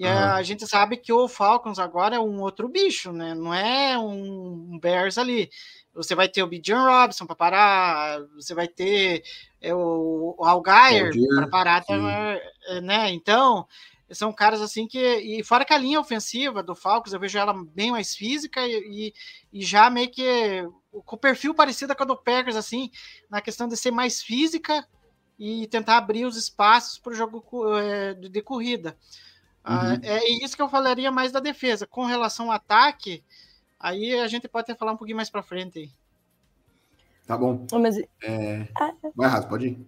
E 0.00 0.06
uhum. 0.06 0.12
a 0.12 0.42
gente 0.42 0.66
sabe 0.66 0.96
que 0.96 1.12
o 1.12 1.28
Falcons 1.28 1.78
agora 1.78 2.16
é 2.16 2.18
um 2.18 2.40
outro 2.40 2.66
bicho, 2.70 3.12
né? 3.12 3.34
Não 3.34 3.52
é 3.52 3.98
um 3.98 4.78
Bears 4.80 5.18
ali. 5.18 5.50
Você 5.92 6.14
vai 6.14 6.26
ter 6.26 6.42
o 6.42 6.46
Bijan 6.46 6.82
Robson 6.86 7.26
para 7.26 7.36
parar, 7.36 8.20
você 8.34 8.54
vai 8.54 8.66
ter 8.66 9.22
é, 9.60 9.74
o, 9.74 10.34
o 10.38 10.44
Algair 10.46 11.12
para 11.34 11.48
parar, 11.48 11.84
é, 11.86 12.80
né? 12.80 13.10
Então, 13.10 13.66
são 14.10 14.32
caras 14.32 14.62
assim 14.62 14.88
que. 14.88 14.98
E 14.98 15.44
fora 15.44 15.66
que 15.66 15.74
a 15.74 15.78
linha 15.78 16.00
ofensiva 16.00 16.62
do 16.62 16.74
Falcons, 16.74 17.12
eu 17.12 17.20
vejo 17.20 17.36
ela 17.36 17.52
bem 17.52 17.90
mais 17.90 18.16
física 18.16 18.66
e, 18.66 19.12
e 19.52 19.62
já 19.62 19.90
meio 19.90 20.10
que 20.10 20.66
com 21.04 21.16
o 21.16 21.18
perfil 21.18 21.54
parecido 21.54 21.94
com 21.94 22.04
a 22.04 22.06
do 22.06 22.16
Packers, 22.16 22.56
assim, 22.56 22.90
na 23.28 23.42
questão 23.42 23.68
de 23.68 23.76
ser 23.76 23.90
mais 23.90 24.22
física 24.22 24.82
e 25.38 25.66
tentar 25.66 25.98
abrir 25.98 26.24
os 26.24 26.38
espaços 26.38 26.98
para 26.98 27.12
o 27.12 27.16
jogo 27.16 27.44
é, 27.76 28.14
de 28.14 28.40
corrida. 28.40 28.96
Ah, 29.62 29.90
uhum. 29.90 30.00
é 30.02 30.44
isso 30.44 30.56
que 30.56 30.62
eu 30.62 30.68
falaria 30.68 31.10
mais 31.10 31.32
da 31.32 31.40
defesa. 31.40 31.86
Com 31.86 32.04
relação 32.04 32.46
ao 32.46 32.52
ataque, 32.52 33.22
aí 33.78 34.18
a 34.18 34.26
gente 34.26 34.48
pode 34.48 34.64
até 34.64 34.74
falar 34.74 34.92
um 34.92 34.96
pouquinho 34.96 35.16
mais 35.16 35.30
para 35.30 35.42
frente. 35.42 35.92
Tá 37.26 37.36
bom. 37.36 37.66
Mas... 37.72 37.98
É... 38.22 38.66
Ah. 38.74 38.92
Vai, 39.14 39.28
Raso, 39.28 39.48
pode 39.48 39.68
ir. 39.68 39.86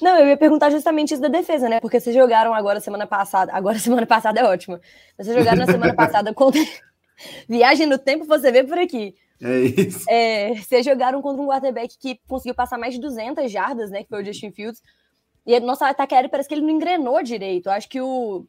Não, 0.00 0.16
eu 0.18 0.28
ia 0.28 0.36
perguntar 0.36 0.70
justamente 0.70 1.12
isso 1.12 1.22
da 1.22 1.28
defesa, 1.28 1.68
né? 1.68 1.80
Porque 1.80 1.98
vocês 1.98 2.14
jogaram 2.14 2.54
agora 2.54 2.80
semana 2.80 3.06
passada. 3.06 3.52
Agora 3.52 3.78
semana 3.80 4.06
passada 4.06 4.40
é 4.40 4.44
ótima. 4.44 4.80
Vocês 5.16 5.36
jogaram 5.36 5.58
na 5.58 5.66
semana 5.66 5.94
passada 5.96 6.32
contra. 6.32 6.60
Viagem 7.48 7.86
no 7.86 7.98
tempo, 7.98 8.24
você 8.24 8.50
vê 8.50 8.64
por 8.64 8.78
aqui. 8.78 9.14
É 9.40 9.58
isso. 9.60 10.04
É, 10.08 10.54
vocês 10.54 10.84
jogaram 10.84 11.20
contra 11.20 11.42
um 11.42 11.48
quarterback 11.48 11.98
que 11.98 12.20
conseguiu 12.28 12.54
passar 12.54 12.78
mais 12.78 12.94
de 12.94 13.00
200 13.00 13.50
jardas, 13.50 13.90
né? 13.90 14.02
Que 14.02 14.08
foi 14.08 14.22
o 14.22 14.24
Justin 14.24 14.52
Fields. 14.52 14.80
E 15.44 15.58
nosso 15.60 15.84
ataque 15.84 16.14
aéreo 16.14 16.30
parece 16.30 16.48
que 16.48 16.54
ele 16.54 16.62
não 16.62 16.70
engrenou 16.70 17.22
direito. 17.22 17.66
Eu 17.66 17.72
acho 17.72 17.88
que 17.88 18.00
o, 18.00 18.46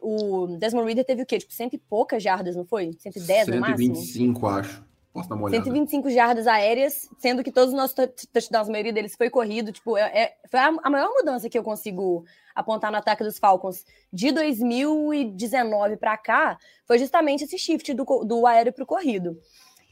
o 0.00 0.46
Desmond 0.58 0.86
Reader 0.86 1.04
teve 1.04 1.22
o 1.22 1.26
quê? 1.26 1.38
Tipo, 1.38 1.52
cento 1.52 1.74
e 1.74 1.78
poucas 1.78 2.22
jardas, 2.22 2.54
não 2.54 2.64
foi? 2.64 2.92
110 2.98 3.48
no 3.48 3.60
máximo? 3.60 3.96
125, 3.96 4.46
acho. 4.46 4.86
Posso 5.16 5.30
dar 5.30 5.34
uma 5.34 5.46
olhada. 5.46 5.64
125 5.64 6.10
jardas 6.10 6.46
aéreas, 6.46 7.08
sendo 7.18 7.42
que 7.42 7.50
todos 7.50 7.70
os 7.70 7.74
nossos 7.74 7.94
touchdowns, 8.30 8.68
a 8.68 8.70
maioria 8.70 8.92
deles 8.92 9.16
foi 9.16 9.30
corrido. 9.30 9.72
Tipo, 9.72 9.96
é, 9.96 10.02
é, 10.02 10.36
foi 10.48 10.60
a, 10.60 10.68
a, 10.82 10.90
maior 10.90 11.08
mudança 11.08 11.48
que 11.48 11.58
eu 11.58 11.62
consigo 11.62 12.24
apontar 12.54 12.92
no 12.92 12.98
ataque 12.98 13.24
dos 13.24 13.38
Falcons 13.38 13.86
de 14.12 14.30
2019 14.30 15.96
para 15.96 16.18
cá 16.18 16.58
foi 16.84 16.98
justamente 16.98 17.44
esse 17.44 17.58
shift 17.58 17.94
do, 17.94 18.04
do 18.24 18.46
aéreo 18.46 18.74
para 18.74 18.84
o 18.84 18.86
corrido. 18.86 19.38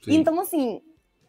Sim. 0.05 0.17
Então, 0.17 0.39
assim, 0.39 0.83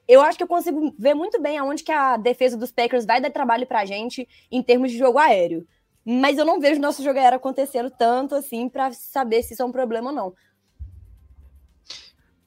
eu 0.07 0.21
acho 0.21 0.37
que 0.37 0.43
eu 0.43 0.47
consigo 0.47 0.93
ver 0.97 1.13
muito 1.13 1.41
bem 1.41 1.57
aonde 1.57 1.83
que 1.83 1.91
a 1.91 2.17
defesa 2.17 2.55
dos 2.57 2.71
Packers 2.71 3.05
vai 3.05 3.19
dar 3.19 3.31
trabalho 3.31 3.65
para 3.65 3.79
a 3.79 3.85
gente 3.85 4.27
em 4.51 4.61
termos 4.61 4.91
de 4.91 4.97
jogo 4.97 5.17
aéreo. 5.17 5.67
Mas 6.05 6.37
eu 6.37 6.45
não 6.45 6.59
vejo 6.59 6.79
nosso 6.79 7.03
jogo 7.03 7.17
aéreo 7.17 7.37
acontecendo 7.37 7.89
tanto 7.89 8.35
assim 8.35 8.69
para 8.69 8.91
saber 8.93 9.41
se 9.41 9.53
isso 9.53 9.63
é 9.63 9.65
um 9.65 9.71
problema 9.71 10.09
ou 10.09 10.15
não. 10.15 10.33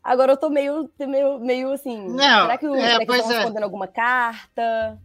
Agora 0.03 0.33
eu 0.33 0.37
tô 0.37 0.49
meio, 0.49 0.89
meio, 0.99 1.39
meio 1.41 1.73
assim. 1.73 2.09
Não, 2.09 2.43
será 2.43 2.57
que, 2.57 2.67
o, 2.67 2.75
é, 2.77 2.81
será 2.81 3.05
que 3.05 3.13
estão 3.13 3.31
é. 3.31 3.35
respondendo 3.35 3.65
alguma 3.65 3.89
carta? 3.89 4.99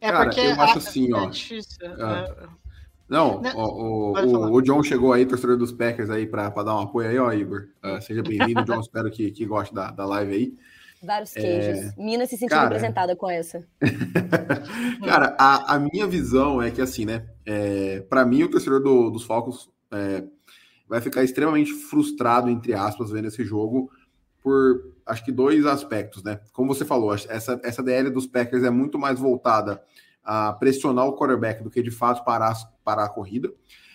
É 0.00 0.10
Cara, 0.10 0.24
porque 0.24 0.40
eu 0.40 0.60
acho 0.60 0.78
assim, 0.78 1.12
ó. 1.14 1.24
É 1.24 1.26
difícil, 1.28 1.86
é. 1.86 2.44
é. 2.44 2.48
Não, 3.08 3.40
Não 3.40 3.56
o, 3.56 4.12
o, 4.12 4.52
o, 4.52 4.60
John 4.60 4.82
chegou 4.82 5.14
aí, 5.14 5.24
torcedor 5.24 5.56
dos 5.56 5.72
Packers, 5.72 6.10
aí, 6.10 6.26
para 6.26 6.50
dar 6.50 6.76
um 6.76 6.80
apoio 6.80 7.08
aí, 7.08 7.18
ó, 7.18 7.32
Igor. 7.32 7.68
Uh, 7.82 8.02
seja 8.02 8.22
bem-vindo, 8.22 8.62
John. 8.64 8.80
espero 8.80 9.10
que, 9.10 9.30
que 9.30 9.46
goste 9.46 9.74
da, 9.74 9.90
da 9.90 10.04
live 10.04 10.34
aí. 10.34 10.54
Vários 11.02 11.32
queijos. 11.32 11.78
É... 11.78 11.94
Minas 11.96 12.28
se 12.28 12.36
sentiu 12.36 12.56
Cara... 12.56 12.68
representada 12.68 13.14
com 13.14 13.30
essa. 13.30 13.64
Cara, 15.04 15.36
a, 15.38 15.74
a 15.74 15.78
minha 15.78 16.06
visão 16.06 16.60
é 16.60 16.70
que, 16.70 16.80
assim, 16.80 17.04
né? 17.04 17.26
É, 17.46 18.00
para 18.00 18.24
mim, 18.24 18.42
o 18.42 18.50
torcedor 18.50 18.82
do, 18.82 19.10
dos 19.10 19.24
Falcons 19.24 19.70
é, 19.92 20.24
vai 20.88 21.00
ficar 21.00 21.22
extremamente 21.22 21.72
frustrado, 21.72 22.50
entre 22.50 22.74
aspas, 22.74 23.10
vendo 23.10 23.28
esse 23.28 23.44
jogo, 23.44 23.90
por 24.42 24.92
acho 25.06 25.24
que 25.24 25.32
dois 25.32 25.64
aspectos, 25.66 26.22
né? 26.22 26.40
Como 26.52 26.74
você 26.74 26.84
falou, 26.84 27.14
essa, 27.14 27.60
essa 27.62 27.82
DL 27.82 28.10
dos 28.10 28.26
Packers 28.26 28.62
é 28.62 28.70
muito 28.70 28.98
mais 28.98 29.18
voltada 29.18 29.82
a 30.22 30.52
pressionar 30.52 31.06
o 31.06 31.16
quarterback 31.16 31.62
do 31.62 31.70
que 31.70 31.82
de 31.82 31.90
fato 31.90 32.24
parar, 32.24 32.54
parar 32.84 33.04
a 33.04 33.08
corrida. 33.08 33.50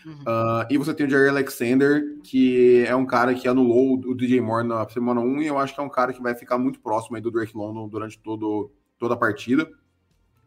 Uh, 0.06 0.66
e 0.70 0.78
você 0.78 0.94
tem 0.94 1.06
o 1.06 1.10
Jerry 1.10 1.30
Alexander, 1.30 2.20
que 2.24 2.84
é 2.86 2.96
um 2.96 3.06
cara 3.06 3.34
que 3.34 3.48
anulou 3.48 3.96
o 3.96 4.16
DJ 4.16 4.42
Moore 4.42 4.68
na 4.68 4.88
semana 4.90 5.22
1, 5.22 5.42
e 5.42 5.48
eu 5.48 5.58
acho 5.58 5.74
que 5.74 5.80
é 5.80 5.84
um 5.84 5.90
cara 5.90 6.12
que 6.14 6.22
vai 6.22 6.36
ficar 6.36 6.58
muito 6.58 6.80
próximo 6.80 7.16
aí 7.16 7.22
do 7.22 7.32
Drake 7.32 7.56
London 7.56 7.88
durante 7.88 8.20
todo, 8.20 8.72
toda 8.98 9.14
a 9.14 9.18
partida, 9.18 9.70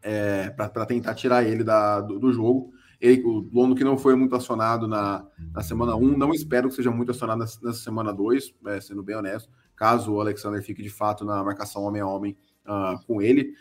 é, 0.01 0.49
para 0.51 0.85
tentar 0.85 1.15
tirar 1.15 1.43
ele 1.43 1.63
da, 1.63 2.01
do, 2.01 2.19
do 2.19 2.31
jogo. 2.31 2.71
Ele, 2.99 3.21
o 3.23 3.49
London 3.53 3.75
que 3.75 3.83
não 3.83 3.97
foi 3.97 4.15
muito 4.15 4.35
acionado 4.35 4.87
na, 4.87 5.25
na 5.53 5.61
semana 5.61 5.95
1, 5.95 6.17
não 6.17 6.33
espero 6.33 6.69
que 6.69 6.75
seja 6.75 6.89
muito 6.89 7.11
acionado 7.11 7.39
nessa 7.39 7.73
semana 7.73 8.11
2, 8.11 8.55
é, 8.67 8.81
sendo 8.81 9.03
bem 9.03 9.15
honesto, 9.15 9.49
caso 9.75 10.13
o 10.13 10.21
Alexander 10.21 10.61
fique 10.63 10.81
de 10.81 10.89
fato 10.89 11.23
na 11.23 11.43
marcação 11.43 11.83
homem 11.83 12.01
a 12.01 12.07
homem 12.07 12.37
uh, 12.65 12.99
com 13.05 13.21
ele. 13.21 13.53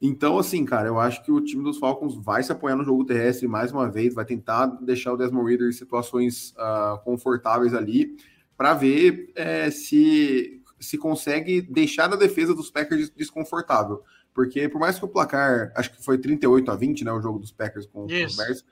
Então, 0.00 0.38
assim, 0.38 0.64
cara, 0.64 0.88
eu 0.88 0.98
acho 0.98 1.24
que 1.24 1.32
o 1.32 1.40
time 1.40 1.62
dos 1.62 1.78
Falcons 1.78 2.14
vai 2.16 2.42
se 2.42 2.52
apoiar 2.52 2.76
no 2.76 2.84
jogo 2.84 3.04
terrestre 3.04 3.48
mais 3.48 3.72
uma 3.72 3.90
vez, 3.90 4.14
vai 4.14 4.24
tentar 4.24 4.66
deixar 4.66 5.12
o 5.12 5.16
Desmond 5.16 5.48
Reader 5.48 5.68
em 5.68 5.72
situações 5.72 6.54
uh, 6.58 7.02
confortáveis 7.04 7.72
ali, 7.72 8.16
para 8.56 8.74
ver 8.74 9.32
é, 9.34 9.70
se, 9.70 10.62
se 10.78 10.98
consegue 10.98 11.62
deixar 11.62 12.12
a 12.12 12.16
defesa 12.16 12.54
dos 12.54 12.70
Packers 12.70 13.10
desconfortável. 13.10 14.02
Porque 14.34 14.68
por 14.68 14.80
mais 14.80 14.98
que 14.98 15.04
o 15.04 15.08
placar, 15.08 15.72
acho 15.76 15.92
que 15.92 16.04
foi 16.04 16.18
38 16.18 16.70
a 16.70 16.76
20, 16.76 17.04
né, 17.04 17.12
o 17.12 17.22
jogo 17.22 17.38
dos 17.38 17.52
Packers 17.52 17.86
com, 17.86 18.06
com 18.06 18.24
os 18.24 18.36
Bears, 18.36 18.64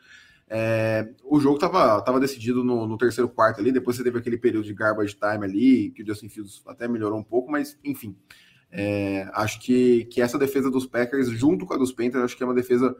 é, 0.54 1.08
o 1.24 1.40
jogo 1.40 1.54
estava 1.54 2.02
tava 2.02 2.20
decidido 2.20 2.62
no, 2.62 2.86
no, 2.86 2.98
terceiro 2.98 3.26
quarto 3.26 3.60
ali, 3.60 3.72
depois 3.72 3.96
você 3.96 4.04
teve 4.04 4.18
aquele 4.18 4.36
período 4.36 4.66
de 4.66 4.74
garbage 4.74 5.14
time 5.14 5.44
ali, 5.44 5.90
que 5.90 6.02
o 6.02 6.06
Justin 6.06 6.28
Fields 6.28 6.62
até 6.66 6.86
melhorou 6.86 7.18
um 7.18 7.22
pouco, 7.22 7.50
mas 7.50 7.78
enfim, 7.82 8.14
é, 8.72 9.28
acho 9.34 9.60
que, 9.60 10.06
que 10.06 10.22
essa 10.22 10.38
defesa 10.38 10.70
dos 10.70 10.86
Packers, 10.86 11.28
junto 11.28 11.66
com 11.66 11.74
a 11.74 11.76
dos 11.76 11.92
Panthers, 11.92 12.24
acho 12.24 12.36
que 12.36 12.42
é 12.42 12.46
uma 12.46 12.54
defesa 12.54 12.96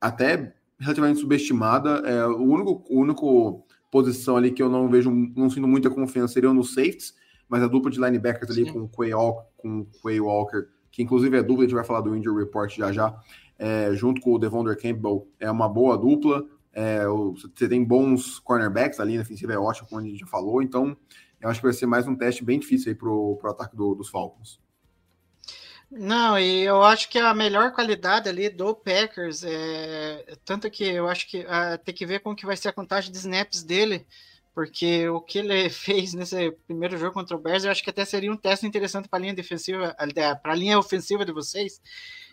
até 0.00 0.54
relativamente 0.78 1.20
subestimada. 1.20 2.02
É, 2.08 2.24
o 2.26 2.42
único, 2.42 2.84
o 2.88 3.00
único 3.00 3.66
posição 3.90 4.36
ali 4.36 4.52
que 4.52 4.62
eu 4.62 4.70
não 4.70 4.88
vejo, 4.88 5.10
não 5.10 5.50
sinto 5.50 5.66
muita 5.66 5.90
confiança 5.90 6.34
seria 6.34 6.52
nos 6.52 6.74
safeties, 6.74 7.14
mas 7.48 7.62
a 7.62 7.66
dupla 7.66 7.90
de 7.90 8.00
linebackers 8.00 8.50
ali 8.50 8.72
com 8.72 8.82
o 8.82 8.88
Quay, 8.88 9.10
com 9.56 9.84
Quay 10.02 10.20
Walker, 10.20 10.66
que 10.92 11.02
inclusive 11.02 11.36
é 11.36 11.42
dupla, 11.42 11.64
a 11.64 11.66
gente 11.66 11.74
vai 11.74 11.84
falar 11.84 12.02
do 12.02 12.16
injury 12.16 12.44
report 12.44 12.76
já 12.76 12.92
já, 12.92 13.18
é, 13.58 13.92
junto 13.94 14.20
com 14.20 14.32
o 14.32 14.38
Devonder 14.38 14.80
Campbell, 14.80 15.28
é 15.40 15.50
uma 15.50 15.68
boa 15.68 15.98
dupla. 15.98 16.44
É, 16.72 17.06
você 17.06 17.66
tem 17.66 17.82
bons 17.82 18.38
cornerbacks, 18.38 19.00
a 19.00 19.04
linha 19.04 19.20
defensiva 19.20 19.54
é 19.54 19.58
ótima, 19.58 19.88
como 19.88 20.00
a 20.00 20.04
gente 20.04 20.18
já 20.18 20.26
falou, 20.26 20.62
então 20.62 20.94
eu 21.40 21.48
acho 21.48 21.60
que 21.60 21.66
vai 21.66 21.72
ser 21.72 21.86
mais 21.86 22.06
um 22.06 22.14
teste 22.14 22.44
bem 22.44 22.58
difícil 22.58 22.90
aí 22.90 22.94
para 22.94 23.08
o 23.08 23.40
ataque 23.44 23.74
do, 23.74 23.94
dos 23.94 24.10
Falcons. 24.10 24.60
Não, 25.90 26.38
e 26.38 26.62
eu 26.62 26.82
acho 26.82 27.08
que 27.08 27.18
a 27.18 27.32
melhor 27.32 27.72
qualidade 27.72 28.28
ali 28.28 28.48
do 28.50 28.74
Packers 28.74 29.44
é 29.44 30.36
tanto 30.44 30.70
que 30.70 30.84
eu 30.84 31.08
acho 31.08 31.28
que 31.28 31.40
uh, 31.40 31.78
tem 31.84 31.94
que 31.94 32.04
ver 32.04 32.20
com 32.20 32.34
que 32.34 32.44
vai 32.44 32.56
ser 32.56 32.68
a 32.68 32.72
contagem 32.72 33.12
de 33.12 33.18
snaps 33.18 33.62
dele, 33.62 34.04
porque 34.52 35.08
o 35.08 35.20
que 35.20 35.38
ele 35.38 35.68
fez 35.70 36.12
nesse 36.12 36.50
primeiro 36.66 36.98
jogo 36.98 37.14
contra 37.14 37.36
o 37.36 37.38
Bears, 37.38 37.64
eu 37.64 37.70
acho 37.70 37.84
que 37.84 37.90
até 37.90 38.04
seria 38.04 38.32
um 38.32 38.36
teste 38.36 38.66
interessante 38.66 39.08
para 39.08 39.18
a 39.18 39.22
linha 39.22 39.34
defensiva, 39.34 39.94
para 40.42 40.52
a 40.52 40.56
linha 40.56 40.78
ofensiva 40.78 41.24
de 41.24 41.32
vocês, 41.32 41.80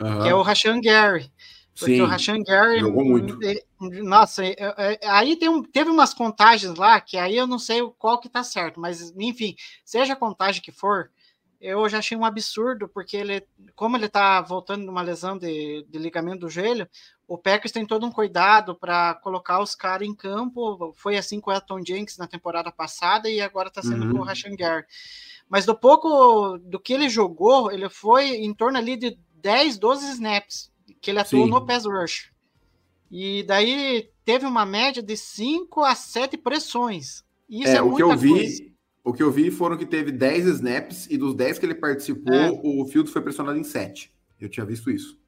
uhum. 0.01 0.21
que 0.21 0.29
é 0.29 0.33
o 0.33 0.41
Rashan 0.41 0.81
Gary. 0.81 1.31
Porque 1.77 1.95
Sim, 1.95 2.01
o 2.01 2.05
Rashan 2.05 2.43
Gary. 2.43 2.79
Jogou 2.79 3.03
muito. 3.03 3.37
Nossa, 3.79 4.45
é, 4.45 4.55
é, 4.59 4.99
aí 5.03 5.35
tem 5.35 5.49
um, 5.49 5.63
teve 5.63 5.89
umas 5.89 6.13
contagens 6.13 6.75
lá 6.75 7.01
que 7.01 7.17
aí 7.17 7.35
eu 7.35 7.47
não 7.47 7.57
sei 7.57 7.81
qual 7.97 8.19
que 8.19 8.29
tá 8.29 8.43
certo, 8.43 8.79
mas 8.79 9.11
enfim, 9.17 9.55
seja 9.83 10.13
a 10.13 10.15
contagem 10.15 10.61
que 10.61 10.71
for, 10.71 11.09
eu 11.63 11.87
já 11.87 11.99
achei 11.99 12.17
um 12.17 12.25
absurdo, 12.25 12.89
porque 12.89 13.15
ele, 13.15 13.47
como 13.73 13.95
ele 13.95 14.07
está 14.07 14.41
voltando 14.41 14.83
de 14.83 14.89
uma 14.89 15.01
lesão 15.01 15.37
de, 15.37 15.85
de, 15.87 15.97
ligamento 15.97 16.41
do 16.41 16.49
joelho, 16.49 16.85
o 17.25 17.37
Packers 17.37 17.71
tem 17.71 17.85
todo 17.85 18.05
um 18.05 18.11
cuidado 18.11 18.75
para 18.75 19.13
colocar 19.15 19.61
os 19.61 19.73
caras 19.73 20.05
em 20.05 20.13
campo. 20.13 20.91
Foi 20.93 21.15
assim 21.15 21.39
com 21.39 21.49
o 21.49 21.53
Elton 21.53 21.79
Jenks 21.81 22.17
na 22.17 22.27
temporada 22.27 22.69
passada 22.69 23.29
e 23.29 23.39
agora 23.39 23.69
está 23.69 23.81
sendo 23.81 24.05
uhum. 24.07 24.11
com 24.11 24.19
o 24.19 24.23
Rashan 24.23 24.57
Gary. 24.57 24.85
mas 25.47 25.65
do 25.65 25.73
pouco 25.73 26.57
do 26.57 26.77
que 26.77 26.91
ele 26.91 27.07
jogou, 27.07 27.71
ele 27.71 27.89
foi 27.89 28.31
em 28.31 28.53
torno 28.53 28.77
ali 28.77 28.97
de 28.97 29.17
10, 29.35 29.77
12 29.77 30.11
snaps 30.11 30.69
que 30.99 31.11
ele 31.11 31.19
atuou 31.19 31.45
Sim. 31.45 31.51
no 31.51 31.65
pass 31.65 31.85
rush. 31.85 32.29
E 33.09 33.41
daí 33.43 34.09
teve 34.25 34.45
uma 34.45 34.65
média 34.65 35.01
de 35.01 35.15
5 35.15 35.81
a 35.81 35.95
7 35.95 36.35
pressões. 36.35 37.23
Isso 37.49 37.71
é, 37.71 37.77
é 37.77 37.81
o 37.81 37.95
que 37.95 38.03
eu 38.03 38.17
vi, 38.17 38.29
coisa. 38.29 38.72
O 39.03 39.11
que 39.11 39.21
eu 39.21 39.31
vi 39.31 39.51
foram 39.51 39.75
que 39.75 39.85
teve 39.85 40.11
10 40.11 40.45
snaps 40.45 41.07
e 41.09 41.17
dos 41.17 41.35
10 41.35 41.59
que 41.59 41.65
ele 41.65 41.75
participou, 41.75 42.33
é. 42.33 42.51
o 42.63 42.85
Fields 42.85 43.11
foi 43.11 43.21
pressionado 43.21 43.57
em 43.57 43.63
7. 43.63 44.11
Eu 44.39 44.49
tinha 44.49 44.65
visto 44.65 44.89
isso. 44.89 45.21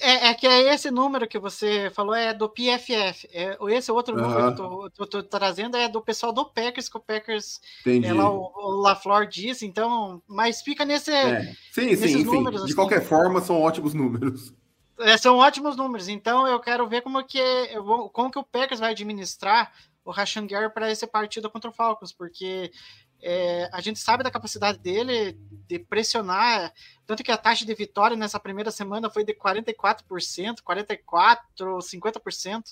É, 0.00 0.28
é, 0.28 0.34
que 0.34 0.46
é 0.46 0.74
esse 0.74 0.90
número 0.90 1.28
que 1.28 1.38
você 1.38 1.90
falou 1.94 2.14
é 2.14 2.34
do 2.34 2.48
PFF. 2.48 3.28
É, 3.32 3.56
esse 3.70 3.92
outro 3.92 4.16
número 4.16 4.90
que 4.90 5.00
eu 5.00 5.06
tô, 5.06 5.22
trazendo 5.22 5.76
é 5.76 5.88
do 5.88 6.02
pessoal 6.02 6.32
do 6.32 6.44
Packers, 6.44 6.88
que 6.88 6.96
o 6.96 7.00
Packers 7.00 7.60
é 7.86 8.12
lá, 8.12 8.28
o, 8.28 8.52
o 8.54 8.80
LaFleur 8.80 9.26
disse, 9.28 9.64
então, 9.64 10.20
mas 10.26 10.62
fica 10.62 10.84
nesse. 10.84 11.12
É. 11.12 11.54
Sim, 11.70 11.94
sim, 11.94 12.20
enfim, 12.20 12.24
números, 12.24 12.62
de 12.62 12.66
assim. 12.66 12.74
qualquer 12.74 13.02
forma, 13.04 13.40
são 13.40 13.60
ótimos 13.60 13.94
números. 13.94 14.52
É, 14.98 15.16
são 15.16 15.36
ótimos 15.36 15.76
números, 15.76 16.08
então 16.08 16.44
eu 16.46 16.58
quero 16.58 16.88
ver 16.88 17.02
como 17.02 17.22
que, 17.24 17.40
como 18.12 18.32
que 18.32 18.38
o 18.38 18.44
Packers 18.44 18.80
vai 18.80 18.90
administrar 18.90 19.72
o 20.08 20.10
Rashan 20.10 20.46
Gary 20.46 20.72
para 20.72 20.90
esse 20.90 21.06
partido 21.06 21.50
contra 21.50 21.68
o 21.68 21.72
Falcons, 21.72 22.14
porque 22.14 22.72
é, 23.20 23.68
a 23.70 23.78
gente 23.82 23.98
sabe 23.98 24.24
da 24.24 24.30
capacidade 24.30 24.78
dele 24.78 25.38
de 25.68 25.78
pressionar, 25.78 26.72
tanto 27.06 27.22
que 27.22 27.30
a 27.30 27.36
taxa 27.36 27.66
de 27.66 27.74
vitória 27.74 28.16
nessa 28.16 28.40
primeira 28.40 28.70
semana 28.70 29.10
foi 29.10 29.22
de 29.22 29.34
44%, 29.34 30.62
44%, 30.66 30.98
50% 31.58 32.62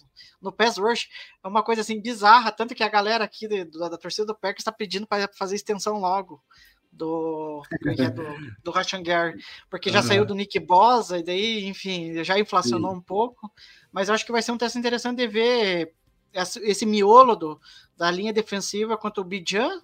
no 0.40 0.50
pass 0.50 0.78
rush. 0.78 1.10
É 1.44 1.48
uma 1.48 1.62
coisa 1.62 1.82
assim 1.82 2.00
bizarra, 2.00 2.50
tanto 2.50 2.74
que 2.74 2.82
a 2.82 2.88
galera 2.88 3.24
aqui 3.24 3.46
de, 3.46 3.66
da, 3.66 3.90
da, 3.90 3.98
torcida 3.98 4.26
do 4.26 4.34
Packers 4.34 4.62
está 4.62 4.72
pedindo 4.72 5.06
para 5.06 5.28
fazer 5.34 5.56
extensão 5.56 5.98
logo 5.98 6.42
do 6.90 7.62
é, 7.98 8.08
do, 8.08 8.24
do 8.64 8.70
Rashan 8.70 9.02
Gary, 9.02 9.38
porque 9.68 9.90
já 9.90 10.00
uhum. 10.00 10.06
saiu 10.06 10.24
do 10.24 10.34
Nick 10.34 10.58
Bosa 10.58 11.18
e 11.18 11.22
daí, 11.22 11.66
enfim, 11.66 12.24
já 12.24 12.38
inflacionou 12.38 12.92
Sim. 12.92 12.96
um 12.96 13.02
pouco, 13.02 13.52
mas 13.92 14.08
eu 14.08 14.14
acho 14.14 14.24
que 14.24 14.32
vai 14.32 14.40
ser 14.40 14.52
um 14.52 14.56
teste 14.56 14.78
interessante 14.78 15.18
de 15.18 15.28
ver 15.28 15.92
esse, 16.36 16.86
miolo 16.86 17.34
do, 17.34 17.60
da 17.96 18.10
linha 18.10 18.32
defensiva 18.32 18.96
contra 18.96 19.20
o 19.20 19.24
Bijan 19.24 19.80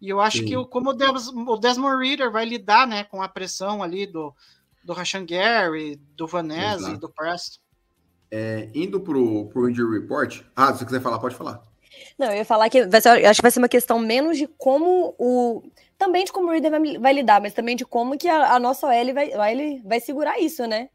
e 0.00 0.08
eu 0.08 0.20
acho 0.20 0.38
Sim. 0.38 0.44
que 0.46 0.56
o, 0.56 0.64
como 0.64 0.90
o, 0.90 0.92
Des, 0.94 1.28
o 1.28 1.56
Desmond 1.56 2.02
Reader 2.02 2.30
vai 2.30 2.44
lidar 2.44 2.86
né, 2.86 3.04
com 3.04 3.22
a 3.22 3.28
pressão 3.28 3.82
ali 3.82 4.06
do, 4.06 4.34
do 4.82 4.94
Rashan 4.94 5.26
Gary, 5.26 5.96
do 6.16 6.26
Vanessa 6.26 6.90
e 6.90 6.96
do 6.96 7.08
Preston. 7.08 7.60
É, 8.30 8.70
indo 8.74 9.00
para 9.00 9.18
o 9.18 9.68
Injury 9.68 10.00
Report. 10.00 10.42
Ah, 10.56 10.72
se 10.72 10.78
você 10.78 10.84
quiser 10.86 11.00
falar, 11.00 11.18
pode 11.18 11.34
falar. 11.34 11.62
Não, 12.16 12.28
eu 12.28 12.36
ia 12.36 12.44
falar 12.44 12.70
que 12.70 12.86
vai 12.86 13.00
ser, 13.00 13.26
acho 13.26 13.40
que 13.40 13.42
vai 13.42 13.50
ser 13.50 13.58
uma 13.58 13.68
questão 13.68 13.98
menos 13.98 14.38
de 14.38 14.46
como 14.46 15.14
o. 15.18 15.62
Também 15.98 16.24
de 16.24 16.32
como 16.32 16.48
o 16.48 16.50
Reader 16.50 16.70
vai, 16.70 16.98
vai 16.98 17.12
lidar, 17.12 17.42
mas 17.42 17.52
também 17.52 17.76
de 17.76 17.84
como 17.84 18.16
que 18.16 18.28
a, 18.28 18.54
a 18.54 18.58
nossa 18.58 18.86
OL 18.86 19.12
vai, 19.12 19.30
vai, 19.30 19.82
vai 19.84 20.00
segurar 20.00 20.38
isso, 20.38 20.64
né? 20.66 20.88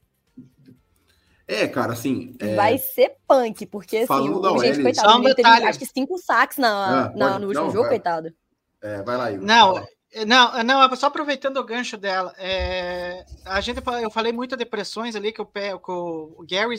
É, 1.48 1.68
cara, 1.68 1.94
assim. 1.94 2.36
É... 2.40 2.56
Vai 2.56 2.78
ser 2.78 3.16
punk, 3.28 3.66
porque 3.68 3.98
assim, 3.98 4.30
o, 4.30 4.40
o 4.40 4.60
gente, 4.60 4.82
coitado, 4.82 5.20
um 5.20 5.34
teve 5.34 5.48
acho 5.48 5.80
que 5.80 5.86
cinco 5.86 6.18
saques 6.18 6.58
na, 6.58 7.06
ah, 7.06 7.12
na 7.16 7.40
no 7.40 7.48
último 7.48 7.66
não, 7.66 7.72
jogo, 7.72 7.84
vai. 7.84 7.90
coitado. 7.90 8.34
É, 8.82 9.02
vai 9.04 9.18
lá, 9.18 9.32
Igor. 9.32 9.46
Não, 9.46 9.88
não, 10.26 10.64
não, 10.64 10.96
só 10.96 11.08
aproveitando 11.08 11.58
o 11.58 11.64
gancho 11.64 11.98
dela. 11.98 12.34
É, 12.38 13.26
a 13.46 13.62
gente, 13.62 13.82
eu 14.02 14.10
falei 14.10 14.32
muito 14.32 14.56
de 14.56 14.66
pressões 14.66 15.16
ali, 15.16 15.32
que 15.32 15.42
o, 15.42 15.46
que 15.46 15.92
o 15.92 16.46
Gary 16.50 16.78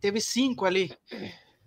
teve 0.00 0.20
cinco 0.20 0.64
ali. 0.64 0.90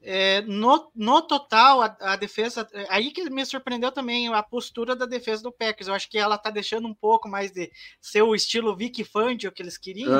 É, 0.01 0.41
no, 0.41 0.91
no 0.95 1.21
total, 1.21 1.81
a, 1.81 1.97
a, 1.99 2.15
defesa. 2.15 2.67
Aí 2.89 3.11
que 3.11 3.27
me 3.29 3.45
surpreendeu 3.45 3.91
também 3.91 4.31
a 4.33 4.43
postura 4.43 4.95
da 4.95 5.05
defesa 5.05 5.41
do 5.41 5.51
Packers. 5.51 5.87
Eu 5.87 5.93
acho 5.93 6.09
que 6.09 6.17
ela 6.17 6.37
tá 6.37 6.49
deixando 6.49 6.87
um 6.87 6.93
pouco 6.93 7.27
mais 7.27 7.51
de 7.51 7.71
ser 8.01 8.21
o 8.21 8.35
estilo 8.35 8.75
Vic 8.75 9.03
Fangio 9.03 9.51
que 9.51 9.63
eles 9.63 9.77
queriam. 9.77 10.11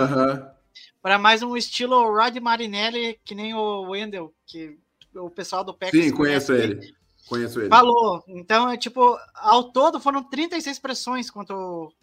Para 1.06 1.20
mais 1.20 1.44
um 1.44 1.56
estilo 1.56 2.12
Rod 2.12 2.36
Marinelli, 2.38 3.20
que 3.24 3.36
nem 3.36 3.54
o 3.54 3.82
Wendell, 3.92 4.34
que 4.44 4.76
o 5.14 5.30
pessoal 5.30 5.64
do 5.64 5.72
Packers. 5.72 6.06
Sim, 6.06 6.12
conheço 6.12 6.52
ele. 6.52 6.96
Conheço 7.28 7.60
ele. 7.60 7.70
Falou. 7.70 8.24
Então, 8.28 8.72
é 8.72 8.76
tipo, 8.76 9.16
ao 9.36 9.66
todo 9.66 10.00
foram 10.00 10.24
36 10.24 10.80
pressões 10.80 11.30
contra 11.30 11.56
o, 11.56 11.94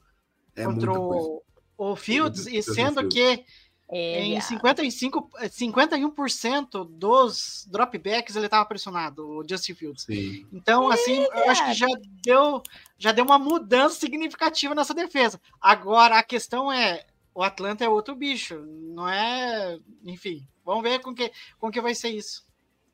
é 0.54 0.64
contra 0.64 0.92
o, 0.92 1.42
o 1.76 1.96
Fields, 1.96 2.46
e 2.46 2.62
sendo 2.62 3.08
que 3.08 3.44
é, 3.90 4.24
em 4.24 4.40
55, 4.40 5.30
51% 5.48 6.88
dos 6.88 7.66
dropbacks 7.68 8.36
ele 8.36 8.46
estava 8.46 8.64
pressionado, 8.64 9.28
o 9.28 9.44
Justin 9.44 9.74
Fields. 9.74 10.04
Sim. 10.04 10.46
Então, 10.52 10.88
assim, 10.88 11.24
eu 11.24 11.50
acho 11.50 11.64
que 11.64 11.74
já 11.74 11.88
deu, 12.24 12.62
já 12.96 13.10
deu 13.10 13.24
uma 13.24 13.36
mudança 13.36 13.98
significativa 13.98 14.76
nessa 14.76 14.94
defesa. 14.94 15.40
Agora, 15.60 16.20
a 16.20 16.22
questão 16.22 16.72
é, 16.72 17.04
o 17.34 17.42
Atlanta 17.42 17.84
é 17.84 17.88
outro 17.88 18.14
bicho, 18.14 18.64
não 18.94 19.08
é... 19.08 19.78
Enfim, 20.04 20.46
vamos 20.64 20.82
ver 20.82 21.00
com 21.00 21.14
que, 21.14 21.30
com 21.58 21.70
que 21.70 21.80
vai 21.80 21.94
ser 21.94 22.10
isso. 22.10 22.46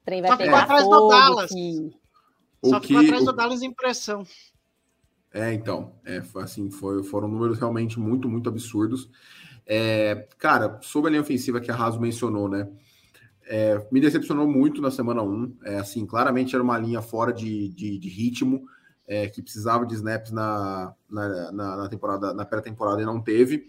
O 0.02 0.04
trem 0.04 0.22
vai 0.22 0.30
Só 0.30 0.36
pegar 0.36 0.62
atrás 0.62 0.84
do 0.84 1.08
Dallas. 1.08 1.50
O 2.60 2.70
Só 2.70 2.80
que, 2.80 2.88
ficou 2.88 3.02
atrás 3.02 3.22
o... 3.22 3.26
do 3.26 3.32
Dallas 3.32 3.62
impressão. 3.62 4.26
É, 5.32 5.52
então, 5.52 5.92
é, 6.04 6.22
assim, 6.36 6.70
foi, 6.70 7.02
foram 7.02 7.28
números 7.28 7.58
realmente 7.58 8.00
muito, 8.00 8.28
muito 8.28 8.48
absurdos. 8.48 9.10
É, 9.66 10.26
cara, 10.38 10.78
sobre 10.82 11.08
a 11.08 11.10
linha 11.10 11.20
ofensiva 11.20 11.60
que 11.60 11.70
a 11.70 11.74
Raso 11.74 12.00
mencionou, 12.00 12.48
né? 12.48 12.68
É, 13.46 13.86
me 13.90 14.00
decepcionou 14.00 14.46
muito 14.48 14.80
na 14.80 14.90
semana 14.90 15.22
1. 15.22 15.58
É, 15.64 15.78
assim, 15.78 16.06
claramente 16.06 16.54
era 16.54 16.62
uma 16.62 16.78
linha 16.78 17.02
fora 17.02 17.32
de, 17.32 17.68
de, 17.70 17.98
de 17.98 18.08
ritmo, 18.08 18.66
é, 19.06 19.28
que 19.28 19.42
precisava 19.42 19.86
de 19.86 19.94
snaps 19.94 20.32
na, 20.32 20.94
na, 21.08 21.52
na, 21.52 21.76
na 21.76 21.88
temporada, 21.88 22.32
na 22.32 22.44
pré-temporada 22.44 23.02
e 23.02 23.06
não 23.06 23.20
teve. 23.20 23.66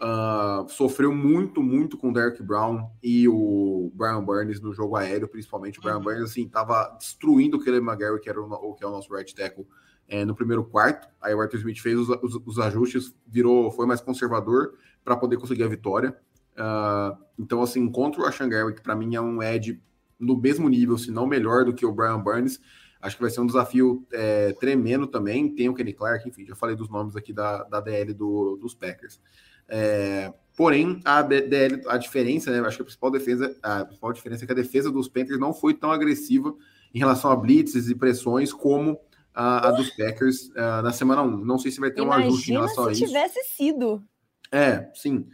Uh, 0.00 0.68
sofreu 0.68 1.12
muito, 1.12 1.60
muito 1.60 1.98
com 1.98 2.10
o 2.10 2.12
Derek 2.12 2.40
Brown 2.40 2.88
e 3.02 3.28
o 3.28 3.90
Brian 3.94 4.22
Burns 4.22 4.60
no 4.60 4.72
jogo 4.72 4.96
aéreo, 4.96 5.26
principalmente. 5.26 5.80
O 5.80 5.82
Brian 5.82 5.96
uhum. 5.96 6.02
Burns, 6.02 6.30
assim, 6.30 6.48
tava 6.48 6.96
destruindo 6.98 7.56
o 7.56 7.60
Caleb 7.60 7.84
McGarry, 7.84 8.20
que 8.20 8.28
era 8.28 8.40
o, 8.40 8.74
que 8.74 8.84
é 8.84 8.86
o 8.86 8.90
nosso 8.90 9.12
right 9.12 9.34
tackle, 9.34 9.66
é, 10.06 10.24
no 10.24 10.36
primeiro 10.36 10.64
quarto. 10.64 11.08
Aí 11.20 11.34
o 11.34 11.40
Arthur 11.40 11.58
Smith 11.58 11.80
fez 11.80 11.98
os, 11.98 12.08
os, 12.08 12.40
os 12.46 12.58
ajustes, 12.60 13.12
virou, 13.26 13.72
foi 13.72 13.86
mais 13.86 14.00
conservador 14.00 14.74
para 15.04 15.16
poder 15.16 15.36
conseguir 15.36 15.64
a 15.64 15.68
vitória. 15.68 16.16
Uh, 16.54 17.18
então, 17.36 17.60
assim, 17.60 17.90
contra 17.90 18.20
o 18.20 18.24
Ashan 18.24 18.48
Gary, 18.48 18.74
que 18.74 18.82
para 18.82 18.94
mim 18.94 19.16
é 19.16 19.20
um 19.20 19.42
edge 19.42 19.82
no 20.18 20.36
mesmo 20.36 20.68
nível, 20.68 20.96
se 20.96 21.10
não 21.10 21.26
melhor 21.26 21.64
do 21.64 21.74
que 21.74 21.84
o 21.84 21.92
Brian 21.92 22.20
Burns, 22.20 22.60
acho 23.00 23.16
que 23.16 23.22
vai 23.22 23.30
ser 23.30 23.40
um 23.40 23.46
desafio 23.46 24.06
é, 24.12 24.52
tremendo 24.54 25.06
também. 25.06 25.54
Tem 25.54 25.68
o 25.68 25.74
Kenny 25.74 25.92
Clark, 25.92 26.28
enfim, 26.28 26.44
já 26.46 26.54
falei 26.54 26.76
dos 26.76 26.88
nomes 26.88 27.16
aqui 27.16 27.32
da, 27.32 27.64
da 27.64 27.80
DL 27.80 28.12
do, 28.12 28.56
dos 28.60 28.74
Packers. 28.74 29.20
É, 29.68 30.32
porém, 30.56 31.00
a 31.04 31.22
DL, 31.22 31.82
a 31.88 31.98
diferença, 31.98 32.50
né? 32.50 32.66
Acho 32.66 32.76
que 32.76 32.82
a 32.82 32.86
principal 32.86 33.10
defesa, 33.10 33.56
a 33.62 33.84
principal 33.84 34.12
diferença 34.12 34.44
é 34.44 34.46
que 34.46 34.52
a 34.52 34.56
defesa 34.56 34.90
dos 34.90 35.08
Panthers 35.08 35.38
não 35.38 35.52
foi 35.52 35.74
tão 35.74 35.90
agressiva 35.90 36.54
em 36.94 36.98
relação 36.98 37.30
a 37.30 37.36
blitzes 37.36 37.88
e 37.88 37.94
pressões 37.94 38.52
como 38.52 38.98
a, 39.34 39.68
a 39.68 39.70
dos 39.70 39.90
Packers 39.90 40.48
uh, 40.48 40.82
na 40.82 40.92
semana 40.92 41.22
1. 41.22 41.44
Não 41.44 41.58
sei 41.58 41.70
se 41.70 41.80
vai 41.80 41.90
ter 41.90 42.02
Imagina 42.02 42.24
um 42.24 42.28
ajuste 42.28 42.50
em 42.50 42.54
relação 42.54 42.86
a 42.86 42.92
isso. 42.92 43.00
se 43.00 43.06
tivesse 43.06 43.44
sido. 43.56 44.02
É, 44.50 44.90
sim. 44.94 45.26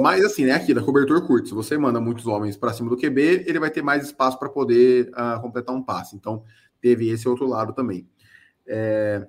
Mas 0.00 0.24
assim, 0.24 0.44
né? 0.44 0.52
Aqui, 0.52 0.74
da 0.74 0.82
cobertura 0.82 1.20
curto. 1.20 1.48
Se 1.48 1.54
você 1.54 1.78
manda 1.78 2.00
muitos 2.00 2.26
homens 2.26 2.56
para 2.56 2.72
cima 2.72 2.90
do 2.90 2.96
QB, 2.96 3.44
ele 3.46 3.60
vai 3.60 3.70
ter 3.70 3.82
mais 3.82 4.04
espaço 4.04 4.38
para 4.38 4.48
poder 4.48 5.10
uh, 5.10 5.40
completar 5.40 5.74
um 5.74 5.82
passe. 5.82 6.16
Então, 6.16 6.42
teve 6.80 7.08
esse 7.08 7.28
outro 7.28 7.46
lado 7.46 7.72
também. 7.72 8.08
É, 8.66 9.26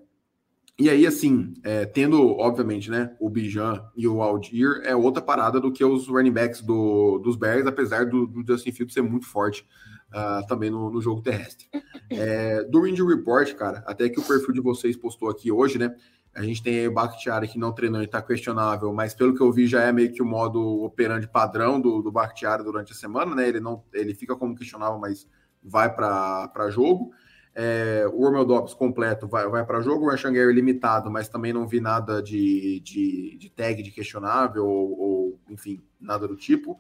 e 0.78 0.90
aí, 0.90 1.08
assim, 1.08 1.54
é, 1.64 1.86
tendo, 1.86 2.38
obviamente, 2.38 2.92
né, 2.92 3.16
o 3.18 3.30
Bijan 3.30 3.82
e 3.96 4.06
o 4.08 4.22
Aldir, 4.22 4.82
é 4.84 4.94
outra 4.94 5.22
parada 5.22 5.60
do 5.60 5.72
que 5.72 5.86
os 5.86 6.08
running 6.08 6.34
backs 6.34 6.62
do, 6.62 7.18
dos 7.20 7.38
Bears, 7.38 7.66
apesar 7.66 8.06
do, 8.06 8.28
do 8.28 8.46
Justin 8.46 8.74
Fields 8.74 8.94
ser 8.94 9.02
muito 9.02 9.26
forte 9.26 9.66
uh, 10.12 10.46
também 10.48 10.70
no, 10.70 10.90
no, 10.90 11.02
jogo 11.02 11.22
terrestre. 11.22 11.68
É, 12.08 12.64
do 12.66 12.86
Injury 12.86 13.16
Report, 13.16 13.52
cara, 13.56 13.84
até 13.88 14.08
que 14.08 14.20
o 14.20 14.24
perfil 14.24 14.54
de 14.54 14.62
vocês 14.62 14.96
postou 14.96 15.28
aqui 15.28 15.52
hoje, 15.52 15.80
né, 15.80 15.96
a 16.36 16.44
gente 16.44 16.62
tem 16.62 16.88
o 16.88 16.94
Bakhtiari 16.94 17.48
que 17.48 17.58
não 17.58 17.74
treinou 17.74 18.04
e 18.04 18.08
tá 18.08 18.22
questionável, 18.22 18.94
mas 18.94 19.16
pelo 19.16 19.34
que 19.34 19.42
eu 19.42 19.52
vi 19.52 19.66
já 19.66 19.82
é 19.82 19.92
meio 19.92 20.14
que 20.14 20.22
o 20.22 20.26
modo 20.26 20.84
operante 20.84 21.28
padrão 21.28 21.82
do, 21.82 22.04
do 22.04 22.12
Bakhtiari 22.12 22.64
durante 22.64 22.92
a 22.92 22.96
semana, 22.96 23.34
né, 23.34 23.48
ele, 23.48 23.60
não, 23.60 23.84
ele 23.92 24.14
fica 24.14 24.36
como 24.36 24.56
questionável, 24.56 25.00
mas 25.00 25.28
vai 25.64 25.92
para 25.92 26.70
jogo. 26.70 27.12
É, 27.56 28.06
o 28.12 28.26
Romel 28.26 28.44
Dobbs 28.44 28.74
completo 28.74 29.28
vai, 29.28 29.48
vai 29.48 29.66
para 29.66 29.82
jogo, 29.82 30.06
o 30.06 30.10
Rashan 30.10 30.34
Gary 30.34 30.54
limitado, 30.54 31.10
mas 31.10 31.30
também 31.30 31.54
não 31.54 31.66
vi 31.66 31.80
nada 31.80 32.22
de, 32.22 32.82
de, 32.82 33.38
de 33.38 33.50
tag 33.50 33.82
de 33.82 33.92
questionável 33.92 34.68
ou, 34.68 35.00
ou, 35.00 35.40
enfim, 35.50 35.82
nada 36.00 36.28
do 36.28 36.36
tipo. 36.36 36.74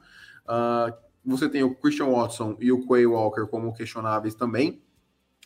Uh, 0.44 0.94
você 1.24 1.48
tem 1.48 1.64
o 1.64 1.74
Christian 1.76 2.08
Watson 2.08 2.58
e 2.60 2.72
o 2.72 2.86
Quay 2.86 3.06
Walker 3.06 3.48
como 3.48 3.74
questionáveis 3.74 4.36
também. 4.36 4.84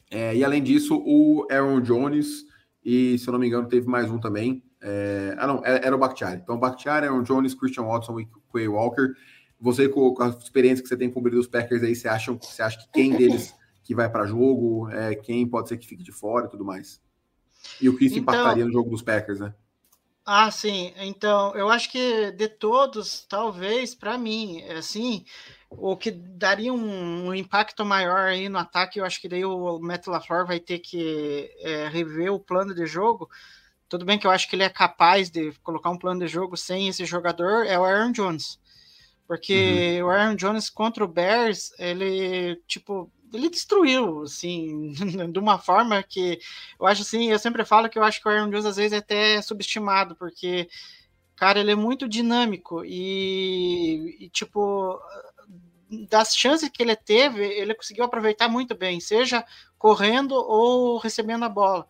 É, 0.10 0.36
e 0.36 0.44
além 0.44 0.64
disso, 0.64 1.00
o 1.06 1.46
Aaron 1.52 1.80
Jones 1.82 2.50
e, 2.84 3.18
se 3.18 3.28
eu 3.28 3.34
não 3.34 3.40
me 3.40 3.48
engano, 3.48 3.68
teve 3.68 3.88
mais 3.88 4.10
um 4.10 4.20
também. 4.20 4.64
É, 4.82 5.36
ah, 5.38 5.48
não, 5.48 5.62
era, 5.64 5.86
era 5.86 5.96
o 5.96 6.00
Bakhtiari. 6.00 6.42
Então, 6.42 6.58
Bakhtiari, 6.58 7.06
Aaron 7.06 7.24
Jones, 7.24 7.54
Christian 7.54 7.84
Watson 7.84 8.20
e 8.20 8.28
Quay 8.52 8.68
Walker. 8.68 9.14
Você, 9.60 9.90
com, 9.90 10.14
com 10.14 10.24
a 10.24 10.30
experiência 10.30 10.82
que 10.82 10.90
você 10.90 10.98
tem 10.98 11.12
cobrido 11.12 11.40
os 11.40 11.48
Packers 11.48 11.84
aí, 11.84 11.96
você 11.96 12.08
acha, 12.08 12.32
você 12.34 12.62
acha 12.62 12.80
que 12.80 12.90
quem 12.92 13.16
deles 13.16 13.54
que 13.90 13.96
vai 13.96 14.08
para 14.08 14.28
jogo, 14.28 14.88
é, 14.92 15.16
quem 15.16 15.48
pode 15.48 15.68
ser 15.68 15.76
que 15.76 15.88
fique 15.88 16.04
de 16.04 16.12
fora 16.12 16.46
e 16.46 16.50
tudo 16.52 16.64
mais. 16.64 17.02
E 17.82 17.90
o 17.90 17.98
que 17.98 18.06
isso 18.06 18.20
então, 18.20 18.36
impactaria 18.36 18.64
no 18.64 18.72
jogo 18.72 18.92
dos 18.92 19.02
Packers, 19.02 19.40
né? 19.40 19.52
Ah, 20.24 20.52
sim. 20.52 20.94
Então, 20.98 21.56
eu 21.56 21.72
acho 21.72 21.92
que 21.92 22.32
de 22.34 22.48
todos, 22.48 23.26
talvez, 23.28 23.96
para 23.96 24.16
mim, 24.16 24.62
assim, 24.78 25.26
o 25.72 25.98
que 25.98 26.12
daria 26.12 26.72
um, 26.72 27.30
um, 27.30 27.34
impacto 27.34 27.84
maior 27.84 28.28
aí 28.28 28.48
no 28.48 28.60
ataque, 28.60 29.00
eu 29.00 29.06
acho 29.06 29.20
que 29.20 29.28
daí 29.28 29.44
o 29.44 29.80
Matt 29.80 30.06
LaFleur 30.06 30.46
vai 30.46 30.60
ter 30.60 30.78
que 30.78 31.50
é, 31.58 31.88
rever 31.88 32.32
o 32.32 32.40
plano 32.40 32.76
de 32.76 32.86
jogo. 32.86 33.28
Tudo 33.90 34.06
bem 34.06 34.20
que 34.20 34.28
eu 34.28 34.32
acho 34.32 34.48
que 34.48 34.56
ele 34.56 34.62
é 34.62 34.70
capaz 34.70 35.32
de 35.32 35.52
colocar 35.64 35.90
um 35.90 35.98
plano 35.98 36.20
de 36.20 36.28
jogo 36.28 36.56
sem 36.56 36.88
esse 36.88 37.06
jogador, 37.06 37.66
é 37.66 37.80
o 37.80 37.84
Aaron 37.84 38.12
Jones. 38.12 38.60
Porque 39.28 39.98
uhum. 40.00 40.08
o 40.08 40.12
Aaron 40.12 40.36
Jones 40.36 40.70
contra 40.70 41.04
o 41.04 41.08
Bears, 41.08 41.72
ele, 41.80 42.62
tipo, 42.68 43.12
ele 43.34 43.50
destruiu, 43.50 44.24
assim, 44.24 44.94
de 45.32 45.40
uma 45.40 45.60
forma 45.60 46.02
que 46.04 46.40
eu 46.80 46.86
acho 46.86 47.02
assim, 47.02 47.32
eu 47.32 47.40
sempre 47.40 47.66
falo 47.66 47.90
que 47.90 47.98
eu 47.98 48.04
acho 48.04 48.22
que 48.22 48.28
o 48.28 48.32
Aaron 48.32 48.50
Jones 48.50 48.66
às 48.66 48.78
vezes 48.78 48.94
é 48.94 48.98
até 48.98 49.42
subestimado, 49.42 50.16
porque, 50.16 50.70
cara, 51.36 51.60
ele 51.60 51.72
é 51.72 51.76
muito 51.76 52.08
dinâmico 52.08 52.84
e, 52.86 54.18
e 54.20 54.30
tipo, 54.30 55.00
das 56.10 56.36
chances 56.36 56.70
que 56.70 56.84
ele 56.84 56.96
teve, 56.96 57.44
ele 57.44 57.74
conseguiu 57.74 58.04
aproveitar 58.04 58.48
muito 58.48 58.76
bem, 58.76 59.00
seja 59.00 59.46
correndo 59.78 60.34
ou 60.34 60.98
recebendo 60.98 61.46
a 61.46 61.50
bola. 61.50 61.88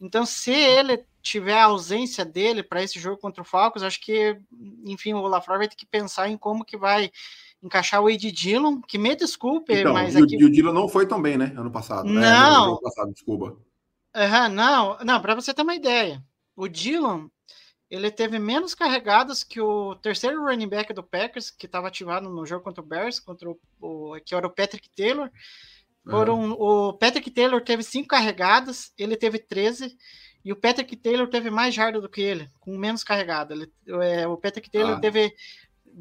Então, 0.00 0.24
se 0.24 0.52
ele 0.52 1.04
tiver 1.22 1.58
a 1.58 1.64
ausência 1.64 2.24
dele 2.24 2.62
para 2.62 2.82
esse 2.82 2.98
jogo 3.00 3.20
contra 3.20 3.42
o 3.42 3.44
Falcons, 3.44 3.82
acho 3.82 4.00
que, 4.00 4.38
enfim, 4.84 5.14
o 5.14 5.26
LaFleur 5.26 5.58
vai 5.58 5.68
ter 5.68 5.76
que 5.76 5.86
pensar 5.86 6.28
em 6.28 6.38
como 6.38 6.64
que 6.64 6.76
vai 6.76 7.10
encaixar 7.62 8.02
o 8.02 8.08
Ed 8.08 8.30
Dillon, 8.30 8.80
que 8.80 8.98
me 8.98 9.14
desculpe, 9.16 9.74
então, 9.74 9.92
mas 9.92 10.14
e, 10.14 10.22
aqui... 10.22 10.36
e 10.36 10.44
o 10.44 10.50
Dillon 10.50 10.72
não 10.72 10.88
foi 10.88 11.06
tão 11.06 11.20
bem, 11.20 11.36
né, 11.36 11.52
ano 11.56 11.70
passado. 11.70 12.08
Não. 12.08 12.22
É, 12.22 12.68
ano 12.68 12.80
passado, 12.80 13.12
desculpa. 13.12 13.56
Uhum, 14.16 14.48
não, 14.50 14.98
não, 15.04 15.20
para 15.20 15.34
você 15.34 15.52
ter 15.52 15.62
uma 15.62 15.74
ideia, 15.74 16.22
o 16.56 16.68
Dillon, 16.68 17.28
ele 17.90 18.10
teve 18.10 18.38
menos 18.38 18.74
carregadas 18.74 19.42
que 19.42 19.60
o 19.60 19.94
terceiro 19.96 20.42
running 20.42 20.68
back 20.68 20.92
do 20.92 21.02
Packers, 21.02 21.50
que 21.50 21.66
estava 21.66 21.88
ativado 21.88 22.28
no 22.28 22.46
jogo 22.46 22.64
contra 22.64 22.82
o 22.82 22.86
Bears, 22.86 23.18
contra 23.20 23.48
o, 23.50 23.58
o 23.80 24.20
que 24.24 24.34
era 24.34 24.46
o 24.46 24.50
Patrick 24.50 24.88
Taylor. 24.90 25.30
Foram. 26.08 26.52
O 26.52 26.94
Patrick 26.94 27.30
Taylor 27.30 27.60
teve 27.60 27.82
cinco 27.82 28.08
carregadas, 28.08 28.92
ele 28.96 29.16
teve 29.16 29.38
13, 29.38 29.94
e 30.44 30.52
o 30.52 30.56
Patrick 30.56 30.96
Taylor 30.96 31.28
teve 31.28 31.50
mais 31.50 31.74
jardas 31.74 32.00
do 32.00 32.08
que 32.08 32.22
ele, 32.22 32.50
com 32.60 32.76
menos 32.76 33.04
carregada. 33.04 33.54
Ele, 33.54 33.70
é, 34.02 34.26
o 34.26 34.36
Patrick 34.36 34.70
Taylor 34.70 34.96
ah. 34.96 35.00
teve 35.00 35.34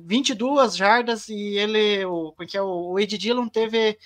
22 0.06 0.76
jardas 0.76 1.28
e 1.30 1.58
ele, 1.58 2.06
o, 2.06 2.32
porque 2.34 2.58
é 2.58 2.62
o 2.62 3.00
Ed 3.00 3.18
Dillon 3.18 3.48
teve 3.48 3.98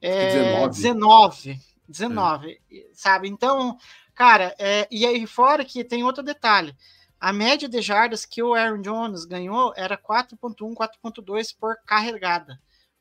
é, 0.00 0.68
19. 0.68 0.70
19, 0.70 1.60
19 1.86 2.60
é. 2.72 2.86
sabe? 2.94 3.28
Então, 3.28 3.76
cara, 4.14 4.54
é, 4.58 4.88
e 4.90 5.04
aí 5.04 5.26
fora 5.26 5.64
que 5.64 5.84
tem 5.84 6.02
outro 6.02 6.22
detalhe. 6.22 6.74
A 7.20 7.32
média 7.32 7.68
de 7.68 7.80
jardas 7.80 8.26
que 8.26 8.42
o 8.42 8.54
Aaron 8.54 8.82
Jones 8.82 9.24
ganhou 9.24 9.72
era 9.76 9.96
4.1, 9.96 10.74
4.2 10.74 11.54
por 11.58 11.76
carregada. 11.86 12.60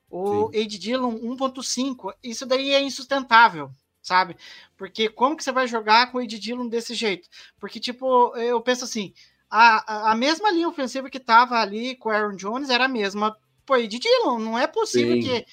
O 0.10 0.50
Sim. 0.52 0.60
Ed 0.60 0.80
Dillon 0.80 1.20
1.5. 1.20 2.14
Isso 2.24 2.46
daí 2.46 2.74
é 2.74 2.82
insustentável, 2.82 3.72
sabe? 4.02 4.38
Porque 4.78 5.10
como 5.10 5.36
que 5.36 5.44
você 5.44 5.52
vai 5.52 5.68
jogar 5.68 6.12
com 6.12 6.20
o 6.20 6.22
Ed 6.22 6.40
Dillon 6.40 6.68
desse 6.68 6.94
jeito? 6.94 7.28
Porque, 7.60 7.80
tipo, 7.80 8.34
eu 8.38 8.62
penso 8.62 8.86
assim, 8.86 9.14
a, 9.56 10.12
a 10.12 10.16
mesma 10.16 10.50
linha 10.50 10.68
ofensiva 10.68 11.12
que 11.12 11.20
estava 11.20 11.60
ali 11.60 11.96
com 11.96 12.10
o 12.10 12.12
Aaron 12.12 12.36
Jones 12.36 12.72
era 12.72 12.86
a 12.86 12.88
mesma. 12.88 13.38
Pô, 13.68 13.78
Ed 13.78 14.00
Dillon, 14.00 14.40
não 14.40 14.58
é 14.58 14.66
possível 14.66 15.14
Sim. 15.14 15.22
que. 15.22 15.46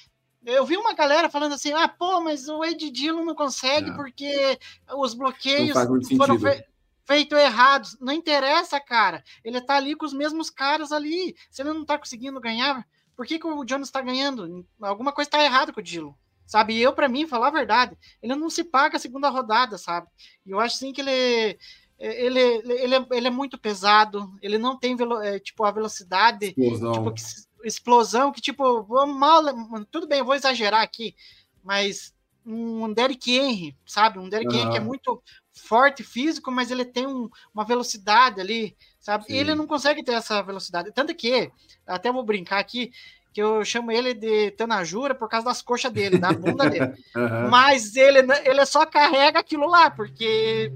Eu 0.43 0.65
vi 0.65 0.75
uma 0.75 0.93
galera 0.93 1.29
falando 1.29 1.53
assim: 1.53 1.71
ah, 1.73 1.87
pô, 1.87 2.19
mas 2.19 2.49
o 2.49 2.65
Ed 2.65 2.89
Dillon 2.89 3.23
não 3.23 3.35
consegue 3.35 3.93
porque 3.93 4.57
os 4.97 5.13
bloqueios 5.13 5.77
foram 6.17 6.39
fe 6.39 6.65
feitos 7.05 7.37
errados. 7.37 7.95
Não 8.01 8.11
interessa, 8.11 8.79
cara. 8.79 9.23
Ele 9.43 9.61
tá 9.61 9.75
ali 9.75 9.95
com 9.95 10.05
os 10.05 10.13
mesmos 10.13 10.49
caras 10.49 10.91
ali. 10.91 11.35
Se 11.51 11.61
ele 11.61 11.73
não 11.73 11.85
tá 11.85 11.95
conseguindo 11.99 12.39
ganhar, 12.39 12.87
por 13.15 13.27
que, 13.27 13.37
que 13.37 13.45
o 13.45 13.63
Jones 13.63 13.89
está 13.89 14.01
ganhando? 14.01 14.65
Alguma 14.81 15.11
coisa 15.11 15.27
está 15.27 15.43
errada 15.43 15.71
com 15.71 15.79
o 15.79 15.83
Dillon. 15.83 16.13
Sabe, 16.47 16.73
e 16.73 16.81
eu, 16.81 16.91
para 16.91 17.07
mim, 17.07 17.27
falar 17.27 17.47
a 17.47 17.51
verdade, 17.51 17.97
ele 18.21 18.35
não 18.35 18.49
se 18.49 18.63
paga 18.63 18.97
a 18.97 18.99
segunda 18.99 19.29
rodada, 19.29 19.77
sabe? 19.77 20.07
E 20.45 20.51
eu 20.51 20.59
acho 20.59 20.75
sim 20.75 20.91
que 20.91 20.99
ele 20.99 21.57
ele, 22.01 22.39
ele, 22.39 22.95
é, 22.95 23.05
ele 23.11 23.27
é 23.27 23.31
muito 23.31 23.59
pesado, 23.59 24.33
ele 24.41 24.57
não 24.57 24.77
tem 24.77 24.95
velo, 24.95 25.21
é, 25.21 25.39
tipo 25.39 25.63
a 25.63 25.71
velocidade, 25.71 26.47
explosão. 26.47 26.93
Tipo, 26.93 27.11
que, 27.13 27.21
explosão, 27.63 28.31
que 28.31 28.41
tipo, 28.41 28.85
mal, 29.05 29.43
tudo 29.91 30.07
bem, 30.07 30.19
eu 30.19 30.25
vou 30.25 30.33
exagerar 30.33 30.81
aqui, 30.81 31.15
mas 31.63 32.13
um 32.43 32.91
Derrick 32.91 33.31
Henry, 33.31 33.77
sabe? 33.85 34.17
Um 34.17 34.27
Derrick 34.27 34.51
uhum. 34.51 34.61
Henry 34.61 34.71
que 34.71 34.77
é 34.77 34.81
muito 34.81 35.21
forte 35.53 36.03
físico, 36.03 36.51
mas 36.51 36.71
ele 36.71 36.83
tem 36.83 37.05
um, 37.05 37.29
uma 37.53 37.63
velocidade 37.63 38.41
ali, 38.41 38.75
sabe? 38.99 39.25
E 39.29 39.37
ele 39.37 39.53
não 39.53 39.67
consegue 39.67 40.03
ter 40.03 40.13
essa 40.13 40.41
velocidade. 40.41 40.91
Tanto 40.91 41.13
que, 41.13 41.51
até 41.85 42.11
vou 42.11 42.23
brincar 42.23 42.57
aqui, 42.57 42.91
que 43.31 43.41
eu 43.41 43.63
chamo 43.63 43.91
ele 43.91 44.15
de 44.15 44.51
Tanajura 44.51 45.13
por 45.13 45.29
causa 45.29 45.45
das 45.45 45.61
coxas 45.61 45.91
dele, 45.91 46.17
da 46.17 46.33
bunda 46.33 46.69
dele. 46.69 46.91
Uhum. 47.15 47.49
Mas 47.49 47.95
ele, 47.95 48.19
ele 48.45 48.65
só 48.65 48.85
carrega 48.85 49.39
aquilo 49.39 49.69
lá, 49.69 49.91
porque 49.91 50.71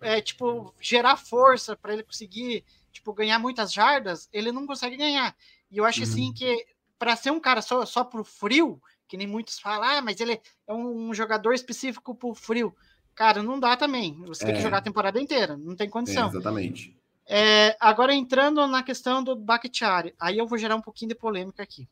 é, 0.00 0.20
tipo, 0.20 0.74
gerar 0.80 1.16
força 1.16 1.76
para 1.76 1.92
ele 1.92 2.02
conseguir, 2.02 2.64
tipo, 2.92 3.12
ganhar 3.12 3.38
muitas 3.38 3.72
jardas, 3.72 4.28
ele 4.32 4.52
não 4.52 4.66
consegue 4.66 4.96
ganhar. 4.96 5.34
E 5.70 5.78
eu 5.78 5.84
acho 5.84 6.02
assim, 6.02 6.26
uhum. 6.26 6.30
assim 6.30 6.34
que 6.34 6.66
para 6.98 7.16
ser 7.16 7.30
um 7.30 7.40
cara 7.40 7.62
só, 7.62 7.84
só 7.86 8.04
pro 8.04 8.24
frio, 8.24 8.80
que 9.08 9.16
nem 9.16 9.26
muitos 9.26 9.58
falam, 9.58 9.88
ah, 9.88 10.02
mas 10.02 10.20
ele 10.20 10.40
é 10.66 10.72
um, 10.72 11.12
jogador 11.14 11.52
específico 11.52 12.14
pro 12.14 12.34
frio. 12.34 12.74
Cara, 13.14 13.42
não 13.42 13.58
dá 13.58 13.76
também. 13.76 14.22
Você 14.26 14.44
é. 14.44 14.46
tem 14.46 14.54
que 14.54 14.60
é. 14.60 14.62
jogar 14.62 14.78
a 14.78 14.82
temporada 14.82 15.20
inteira, 15.20 15.56
não 15.56 15.74
tem 15.74 15.88
condição. 15.88 16.26
É, 16.26 16.30
exatamente. 16.30 16.96
É, 17.26 17.76
agora 17.80 18.14
entrando 18.14 18.66
na 18.66 18.82
questão 18.82 19.22
do 19.22 19.36
Bakhtiari, 19.36 20.14
aí 20.18 20.38
eu 20.38 20.46
vou 20.46 20.58
gerar 20.58 20.76
um 20.76 20.80
pouquinho 20.80 21.10
de 21.10 21.14
polêmica 21.14 21.62
aqui. 21.62 21.88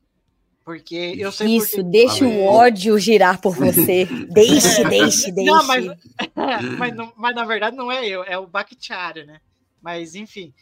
Porque 0.68 1.14
eu 1.16 1.32
sei 1.32 1.56
Isso, 1.56 1.76
porque... 1.76 1.82
deixa 1.84 2.26
o 2.26 2.44
ódio 2.44 2.98
girar 2.98 3.40
por 3.40 3.56
você. 3.56 4.04
Deixe, 4.28 4.84
deixe, 4.84 5.32
deixe. 5.32 5.50
Não, 5.50 5.66
mas, 5.66 5.86
mas, 6.78 6.94
mas, 7.16 7.34
na 7.34 7.44
verdade 7.46 7.74
não 7.74 7.90
é 7.90 8.06
eu, 8.06 8.22
é 8.22 8.36
o 8.36 8.46
Bakhtiari, 8.46 9.24
né? 9.24 9.40
Mas 9.80 10.14
enfim, 10.14 10.52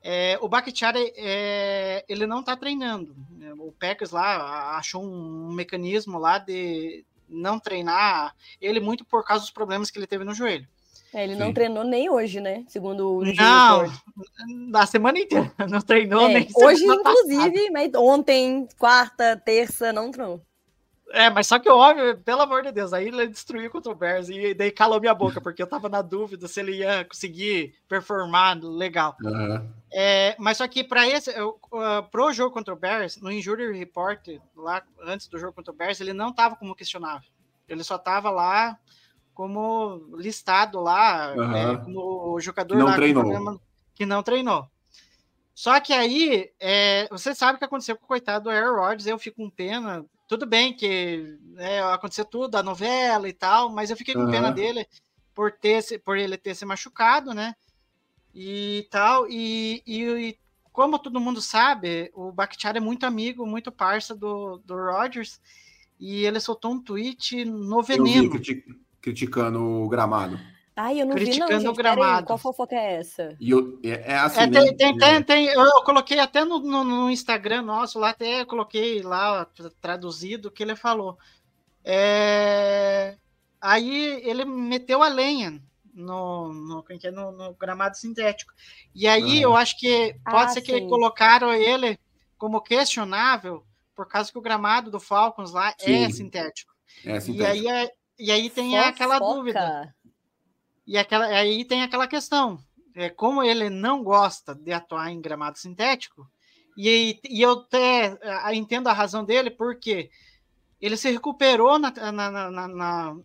é, 0.00 0.38
o 0.40 0.48
Bakhtiari 0.48 1.12
é, 1.16 2.04
ele 2.08 2.24
não 2.24 2.40
tá 2.40 2.56
treinando. 2.56 3.16
O 3.58 3.72
Packers 3.72 4.12
lá 4.12 4.76
achou 4.78 5.02
um 5.02 5.52
mecanismo 5.52 6.20
lá 6.20 6.38
de 6.38 7.04
não 7.28 7.58
treinar 7.58 8.36
ele 8.60 8.78
muito 8.78 9.04
por 9.04 9.24
causa 9.24 9.42
dos 9.42 9.50
problemas 9.50 9.90
que 9.90 9.98
ele 9.98 10.06
teve 10.06 10.22
no 10.22 10.34
joelho. 10.34 10.68
É, 11.18 11.24
ele 11.24 11.34
não 11.34 11.48
Sim. 11.48 11.52
treinou 11.52 11.82
nem 11.82 12.08
hoje, 12.08 12.40
né? 12.40 12.64
Segundo 12.68 13.18
o 13.18 13.24
Não, 13.24 13.92
na 14.70 14.86
semana 14.86 15.18
inteira. 15.18 15.52
Não 15.68 15.80
treinou 15.80 16.28
é, 16.28 16.34
nem 16.34 16.48
Hoje, 16.54 16.84
inclusive, 16.84 17.42
passada. 17.42 17.72
mas 17.72 17.92
ontem, 17.96 18.68
quarta, 18.78 19.36
terça, 19.36 19.92
não 19.92 20.12
treinou. 20.12 20.40
É, 21.10 21.28
mas 21.28 21.48
só 21.48 21.58
que 21.58 21.68
o 21.68 21.76
homem, 21.76 22.16
pelo 22.18 22.42
amor 22.42 22.62
de 22.62 22.70
Deus, 22.70 22.92
aí 22.92 23.08
ele 23.08 23.26
destruiu 23.26 23.68
contra 23.68 23.90
o 23.90 23.96
Bears 23.96 24.28
e 24.28 24.54
daí 24.54 24.70
calou 24.70 25.00
minha 25.00 25.12
boca, 25.14 25.40
porque 25.40 25.60
eu 25.60 25.66
tava 25.66 25.88
na 25.88 26.02
dúvida 26.02 26.46
se 26.46 26.60
ele 26.60 26.76
ia 26.76 27.04
conseguir 27.04 27.74
performar 27.88 28.56
legal. 28.62 29.16
Uhum. 29.20 29.68
É, 29.92 30.36
mas 30.38 30.58
só 30.58 30.68
que 30.68 30.84
para 30.84 31.08
esse, 31.08 31.30
uh, 31.30 32.02
pro 32.12 32.32
jogo 32.32 32.54
contra 32.54 32.72
o 32.72 32.78
Bears, 32.78 33.16
no 33.16 33.32
Injury 33.32 33.76
Report, 33.76 34.24
lá 34.54 34.84
antes 35.02 35.26
do 35.26 35.36
jogo 35.36 35.52
contra 35.52 35.72
o 35.72 35.76
Bears, 35.76 36.00
ele 36.00 36.12
não 36.12 36.32
tava 36.32 36.54
como 36.54 36.76
questionável. 36.76 37.28
Ele 37.68 37.82
só 37.82 37.98
tava 37.98 38.30
lá 38.30 38.78
como 39.38 40.16
listado 40.16 40.80
lá, 40.80 41.32
uhum. 41.32 41.54
é, 41.54 41.76
como 41.76 42.40
jogador 42.40 42.74
que 42.74 42.80
não 42.80 42.86
lá, 42.86 42.96
treinou. 42.96 43.60
que 43.94 44.04
não 44.04 44.20
treinou. 44.20 44.68
Só 45.54 45.78
que 45.78 45.92
aí, 45.92 46.50
é, 46.58 47.06
você 47.08 47.32
sabe 47.36 47.54
o 47.54 47.58
que 47.60 47.64
aconteceu 47.64 47.96
com 47.96 48.04
o 48.04 48.08
coitado 48.08 48.44
do 48.44 48.50
Aaron 48.50 48.74
Rodgers, 48.74 49.06
eu 49.06 49.16
fico 49.16 49.36
com 49.36 49.48
pena. 49.48 50.04
Tudo 50.26 50.44
bem 50.44 50.74
que 50.74 51.38
é, 51.56 51.78
aconteceu 51.78 52.24
tudo, 52.24 52.56
a 52.56 52.64
novela 52.64 53.28
e 53.28 53.32
tal, 53.32 53.70
mas 53.70 53.90
eu 53.90 53.96
fiquei 53.96 54.12
com 54.12 54.22
uhum. 54.22 54.30
pena 54.30 54.50
dele 54.50 54.84
por, 55.32 55.52
ter, 55.52 55.84
por 56.00 56.18
ele 56.18 56.36
ter 56.36 56.56
se 56.56 56.66
machucado, 56.66 57.32
né? 57.32 57.54
E 58.34 58.88
tal, 58.90 59.28
e, 59.30 59.84
e, 59.86 60.02
e 60.02 60.38
como 60.72 60.98
todo 60.98 61.20
mundo 61.20 61.40
sabe, 61.40 62.10
o 62.12 62.32
Bakhtiari 62.32 62.78
é 62.78 62.80
muito 62.80 63.06
amigo, 63.06 63.46
muito 63.46 63.70
parça 63.70 64.16
do, 64.16 64.60
do 64.64 64.74
Rodgers, 64.74 65.40
e 65.96 66.26
ele 66.26 66.40
soltou 66.40 66.72
um 66.72 66.82
tweet 66.82 67.44
no 67.44 67.84
veneno. 67.84 68.34
Eu 68.34 68.40
vi, 68.40 68.64
criticando 69.00 69.62
o 69.62 69.88
gramado. 69.88 70.38
Ai, 70.80 71.00
eu 71.00 71.06
não 71.06 71.16
Criticando 71.16 71.48
vi, 71.48 71.54
não, 71.54 71.60
gente. 71.60 71.70
o 71.70 71.74
gramado. 71.74 72.20
Aí, 72.20 72.24
qual 72.24 72.38
fofoca 72.38 72.76
é 72.76 73.00
essa? 73.00 73.36
E 73.40 73.50
eu, 73.50 73.80
é, 73.82 74.12
é 74.12 74.16
assim, 74.16 74.42
é, 74.42 74.48
tem, 74.48 74.64
né? 74.64 74.72
tem, 74.74 74.96
tem, 74.96 75.22
tem, 75.24 75.46
eu 75.46 75.82
coloquei 75.82 76.20
até 76.20 76.44
no, 76.44 76.60
no, 76.60 76.84
no, 76.84 77.10
Instagram 77.10 77.62
nosso, 77.62 77.98
lá 77.98 78.10
até 78.10 78.44
coloquei 78.44 79.02
lá 79.02 79.44
traduzido 79.80 80.46
o 80.46 80.50
que 80.52 80.62
ele 80.62 80.76
falou. 80.76 81.18
É... 81.84 83.16
Aí 83.60 84.22
ele 84.22 84.44
meteu 84.44 85.02
a 85.02 85.08
lenha 85.08 85.60
no, 85.92 86.52
no, 86.52 86.84
é, 86.88 87.10
no, 87.10 87.32
no 87.32 87.54
gramado 87.54 87.96
sintético. 87.96 88.52
E 88.94 89.08
aí 89.08 89.42
eu 89.42 89.56
acho 89.56 89.76
que 89.80 90.14
pode 90.24 90.44
ah, 90.44 90.48
ser 90.50 90.60
que 90.60 90.80
colocaram 90.82 91.52
ele 91.52 91.98
como 92.36 92.60
questionável 92.60 93.64
por 93.96 94.06
causa 94.06 94.30
que 94.30 94.38
o 94.38 94.42
gramado 94.42 94.92
do 94.92 95.00
Falcons 95.00 95.52
lá 95.52 95.70
é 95.70 95.84
sim. 95.84 96.04
é 96.04 96.10
sintético. 96.10 96.72
É 97.04 97.18
sintético. 97.18 97.42
E 97.42 97.44
aí 97.44 97.66
é, 97.66 97.90
e 98.18 98.30
aí 98.30 98.50
tem 98.50 98.70
Fofoca. 98.70 98.88
aquela 98.88 99.18
dúvida. 99.18 99.94
E 100.86 100.96
aquela, 100.96 101.26
aí 101.26 101.64
tem 101.64 101.82
aquela 101.82 102.06
questão. 102.06 102.58
é, 102.94 103.08
como 103.10 103.42
ele 103.42 103.70
não 103.70 104.02
gosta 104.02 104.54
de 104.54 104.72
atuar 104.72 105.10
em 105.10 105.20
gramado 105.20 105.58
sintético, 105.58 106.26
e, 106.76 107.20
e 107.28 107.42
eu 107.42 107.52
até 107.52 108.18
entendo 108.52 108.88
a 108.88 108.92
razão 108.92 109.24
dele, 109.24 109.50
porque 109.50 110.10
ele 110.80 110.96
se 110.96 111.10
recuperou 111.10 111.78
na, 111.78 111.90
na, 111.90 112.30
na, 112.30 112.50
na, 112.50 112.68
na, 112.68 113.16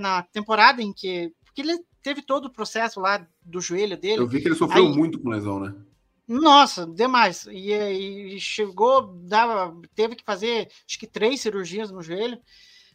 na 0.00 0.22
temporada 0.24 0.82
em 0.82 0.92
que. 0.92 1.32
Porque 1.44 1.62
ele 1.62 1.78
teve 2.02 2.22
todo 2.22 2.46
o 2.46 2.52
processo 2.52 3.00
lá 3.00 3.24
do 3.40 3.60
joelho 3.60 3.96
dele. 3.96 4.22
Eu 4.22 4.26
vi 4.26 4.40
que 4.40 4.48
ele 4.48 4.56
sofreu 4.56 4.86
Aí, 4.86 4.92
muito 4.92 5.20
com 5.20 5.28
lesão, 5.28 5.60
né? 5.60 5.74
Nossa, 6.26 6.86
demais. 6.86 7.46
E, 7.46 7.72
e, 7.72 8.40
chegou, 8.40 9.14
dava, 9.24 9.74
teve 9.94 10.16
que 10.16 10.24
fazer 10.24 10.68
acho 10.86 10.98
que 10.98 11.06
três 11.06 11.40
cirurgias 11.40 11.90
no 11.90 12.02
joelho. 12.02 12.38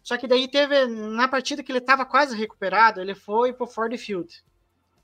Só 0.03 0.17
que 0.17 0.27
daí 0.27 0.47
teve, 0.47 0.85
na 0.85 1.27
partida 1.27 1.63
que 1.63 1.71
ele 1.71 1.79
estava 1.79 2.05
quase 2.05 2.35
recuperado, 2.35 2.99
ele 2.99 3.15
foi 3.15 3.53
pro 3.53 3.65
Ford 3.65 3.97
Field. 3.97 4.43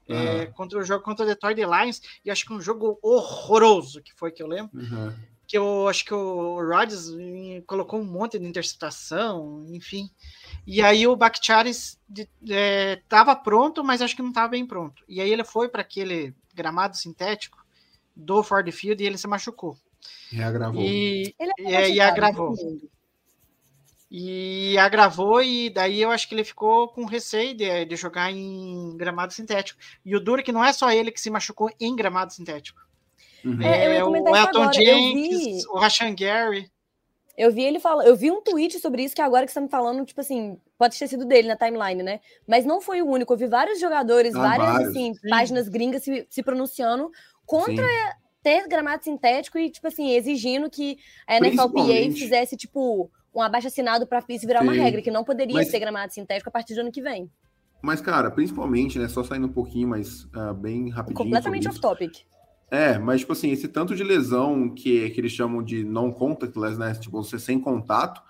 Uhum. 0.09 0.15
É, 0.15 0.45
contra 0.47 0.79
o 0.79 0.83
jogo 0.83 1.03
contra 1.03 1.23
o 1.23 1.27
Detroit 1.27 1.57
Lions, 1.57 2.01
e 2.25 2.31
acho 2.31 2.45
que 2.45 2.51
um 2.51 2.59
jogo 2.59 2.99
horroroso 3.01 4.01
que 4.01 4.13
foi 4.13 4.31
que 4.31 4.43
eu 4.43 4.47
lembro. 4.47 4.77
Uhum. 4.77 5.13
Que 5.47 5.57
eu 5.57 5.87
acho 5.87 6.03
que 6.03 6.13
o 6.13 6.59
Rodgers 6.61 7.07
colocou 7.65 7.99
um 7.99 8.05
monte 8.05 8.37
de 8.37 8.45
interceptação, 8.45 9.65
enfim. 9.69 10.09
E 10.65 10.81
aí 10.81 11.07
o 11.07 11.15
Bakhtiari 11.15 11.71
estava 11.71 13.31
é, 13.31 13.35
pronto, 13.35 13.83
mas 13.83 14.01
acho 14.01 14.15
que 14.15 14.21
não 14.21 14.29
estava 14.29 14.49
bem 14.49 14.65
pronto. 14.65 15.03
E 15.07 15.21
aí 15.21 15.31
ele 15.31 15.43
foi 15.43 15.69
para 15.69 15.81
aquele 15.81 16.35
gramado 16.53 16.97
sintético 16.97 17.63
do 18.15 18.43
Ford 18.43 18.69
Field 18.71 19.01
e 19.01 19.07
ele 19.07 19.17
se 19.17 19.27
machucou. 19.27 19.77
E 20.31 20.41
agravou. 20.41 20.83
E, 20.83 21.33
ele 21.39 21.53
é, 21.59 21.89
e 21.89 21.99
agravou. 21.99 22.55
E 24.11 24.75
agravou, 24.79 25.41
e 25.43 25.69
daí 25.69 26.01
eu 26.01 26.09
acho 26.09 26.27
que 26.27 26.33
ele 26.33 26.43
ficou 26.43 26.87
com 26.87 27.05
receio 27.05 27.55
de, 27.55 27.85
de 27.85 27.95
jogar 27.95 28.31
em 28.31 28.97
gramado 28.97 29.33
sintético. 29.33 29.79
E 30.03 30.15
o 30.15 30.19
duro 30.19 30.41
é 30.41 30.43
que 30.43 30.51
não 30.51 30.65
é 30.65 30.73
só 30.73 30.91
ele 30.91 31.11
que 31.11 31.21
se 31.21 31.29
machucou 31.29 31.69
em 31.79 31.95
gramado 31.95 32.33
sintético. 32.33 32.81
Uhum. 33.45 33.61
É, 33.61 33.97
é 33.97 34.03
o 34.03 34.15
Elton 34.15 34.73
Jenkins, 34.73 35.65
o 35.67 35.77
Rashan 35.77 36.15
Gary. 36.15 36.69
Eu 37.37 37.51
vi 37.51 37.63
ele 37.63 37.79
falando, 37.79 38.05
eu 38.05 38.15
vi 38.17 38.29
um 38.29 38.41
tweet 38.41 38.79
sobre 38.79 39.01
isso 39.03 39.15
que 39.15 39.21
agora 39.21 39.45
que 39.45 39.51
você 39.51 39.59
tá 39.59 39.63
me 39.63 39.69
falando, 39.69 40.05
tipo 40.05 40.19
assim, 40.19 40.59
pode 40.77 40.99
ter 40.99 41.07
sido 41.07 41.23
dele 41.23 41.47
na 41.47 41.55
timeline, 41.55 42.03
né? 42.03 42.19
Mas 42.45 42.65
não 42.65 42.81
foi 42.81 43.01
o 43.01 43.07
único. 43.07 43.31
Eu 43.31 43.37
vi 43.37 43.47
vários 43.47 43.79
jogadores, 43.79 44.35
ah, 44.35 44.39
várias 44.39 44.69
vários. 44.69 44.89
Assim, 44.89 45.13
páginas 45.29 45.69
gringas 45.69 46.03
se, 46.03 46.27
se 46.29 46.43
pronunciando 46.43 47.09
contra 47.45 47.87
Sim. 47.87 48.13
ter 48.43 48.67
gramado 48.67 49.05
sintético 49.05 49.57
e, 49.57 49.69
tipo 49.69 49.87
assim, 49.87 50.11
exigindo 50.11 50.69
que 50.69 50.97
a 51.25 51.39
NFLPA 51.39 52.11
fizesse, 52.13 52.57
tipo, 52.57 53.09
um 53.33 53.41
abaixo-assinado 53.41 54.07
para 54.07 54.23
isso 54.29 54.47
virar 54.47 54.61
Sim. 54.61 54.67
uma 54.67 54.73
regra, 54.73 55.01
que 55.01 55.11
não 55.11 55.23
poderia 55.23 55.55
mas... 55.55 55.69
ser 55.69 55.79
gramado 55.79 56.13
sintético 56.13 56.49
a 56.49 56.51
partir 56.51 56.75
do 56.75 56.81
ano 56.81 56.91
que 56.91 57.01
vem. 57.01 57.29
Mas, 57.81 58.01
cara, 58.01 58.29
principalmente, 58.29 58.99
né? 58.99 59.07
Só 59.07 59.23
saindo 59.23 59.47
um 59.47 59.51
pouquinho, 59.51 59.87
mas 59.87 60.25
uh, 60.25 60.53
bem 60.53 60.89
rapidinho. 60.89 61.17
Completamente 61.17 61.67
off-topic. 61.67 62.25
É, 62.69 62.99
mas, 62.99 63.21
tipo 63.21 63.33
assim, 63.33 63.51
esse 63.51 63.67
tanto 63.67 63.95
de 63.95 64.03
lesão 64.03 64.69
que, 64.69 65.09
que 65.09 65.19
eles 65.19 65.31
chamam 65.31 65.63
de 65.63 65.83
non-contactless, 65.83 66.77
né? 66.77 66.93
Tipo, 66.93 67.23
você 67.23 67.39
sem 67.39 67.59
contato, 67.59 68.21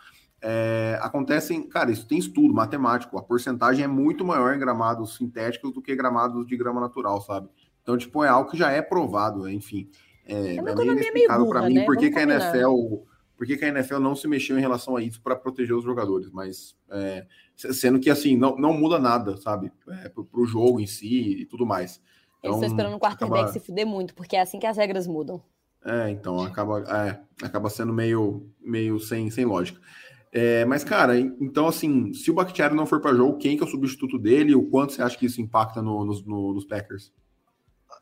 é, 0.42 0.98
acontecem, 1.02 1.68
cara, 1.68 1.92
isso 1.92 2.08
tem 2.08 2.18
estudo 2.18 2.54
matemático, 2.54 3.18
a 3.18 3.24
porcentagem 3.24 3.84
é 3.84 3.88
muito 3.88 4.24
maior 4.24 4.56
em 4.56 4.60
gramados 4.60 5.18
sintéticos 5.18 5.74
do 5.74 5.82
que 5.82 5.96
gramados 5.96 6.46
de 6.48 6.56
grama 6.56 6.80
natural, 6.80 7.20
sabe? 7.22 7.50
Então, 7.82 7.98
tipo, 7.98 8.24
é 8.24 8.30
algo 8.30 8.50
que 8.50 8.58
já 8.58 8.72
é 8.72 8.82
provado, 8.82 9.50
enfim. 9.50 9.90
É, 10.26 10.34
é, 10.34 10.56
é 10.58 10.62
meio 10.62 10.92
inexplicável 10.92 11.50
para 11.50 11.64
mim 11.64 11.74
né? 11.74 11.86
por 11.86 11.98
que, 11.98 12.10
que 12.10 12.20
a 12.20 12.24
NFL 12.24 13.04
por 13.40 13.48
que, 13.48 13.56
que, 13.56 13.64
a 13.64 13.70
NFL 13.70 14.00
não 14.00 14.18
se 14.18 14.28
mexeu 14.28 14.58
em 14.58 14.62
relação 14.62 14.98
a 14.98 15.02
isso 15.02 15.22
para 15.22 15.34
proteger 15.34 15.74
os 15.74 15.86
jogadores, 15.86 16.30
mas 16.30 16.76
é, 16.92 17.26
sendo 17.56 17.98
que 17.98 18.10
assim 18.10 18.36
não, 18.36 18.58
não 18.58 18.74
muda 18.74 19.00
nada, 19.00 19.38
sabe, 19.38 19.72
é, 20.04 20.10
para 20.10 20.42
o 20.42 20.46
jogo 20.46 20.78
em 20.82 20.86
si 20.86 21.40
e 21.40 21.46
tudo 21.46 21.66
mais. 21.66 22.02
Então, 22.40 22.52
Eles 22.52 22.56
estão 22.58 22.68
esperando 22.68 22.98
o 22.98 23.00
quarterback 23.00 23.44
acaba... 23.44 23.54
se 23.54 23.62
fuder 23.62 23.88
muito, 23.88 24.14
porque 24.14 24.36
é 24.36 24.42
assim 24.42 24.60
que 24.60 24.68
as 24.68 24.76
regras 24.76 25.08
mudam. 25.08 25.42
É, 25.86 26.10
então 26.10 26.42
acaba, 26.42 26.82
é, 26.82 27.46
acaba 27.46 27.70
sendo 27.70 27.94
meio, 27.94 28.46
meio 28.60 29.00
sem, 29.00 29.32
sem 29.32 29.46
lógica. 29.46 29.80
É, 30.34 30.66
mas, 30.66 30.84
cara, 30.84 31.18
então 31.18 31.66
assim, 31.66 32.12
se 32.12 32.30
o 32.30 32.34
Bakhtiari 32.34 32.76
não 32.76 32.86
for 32.86 33.00
para 33.00 33.16
jogo, 33.16 33.38
quem 33.38 33.56
que 33.56 33.64
é 33.64 33.66
o 33.66 33.70
substituto 33.70 34.20
dele 34.20 34.54
o 34.54 34.70
quanto 34.70 34.92
você 34.92 35.02
acha 35.02 35.18
que 35.18 35.28
isso 35.28 35.42
impacta 35.42 35.82
no, 35.82 36.04
no, 36.04 36.54
nos 36.54 36.66
Packers? 36.66 37.14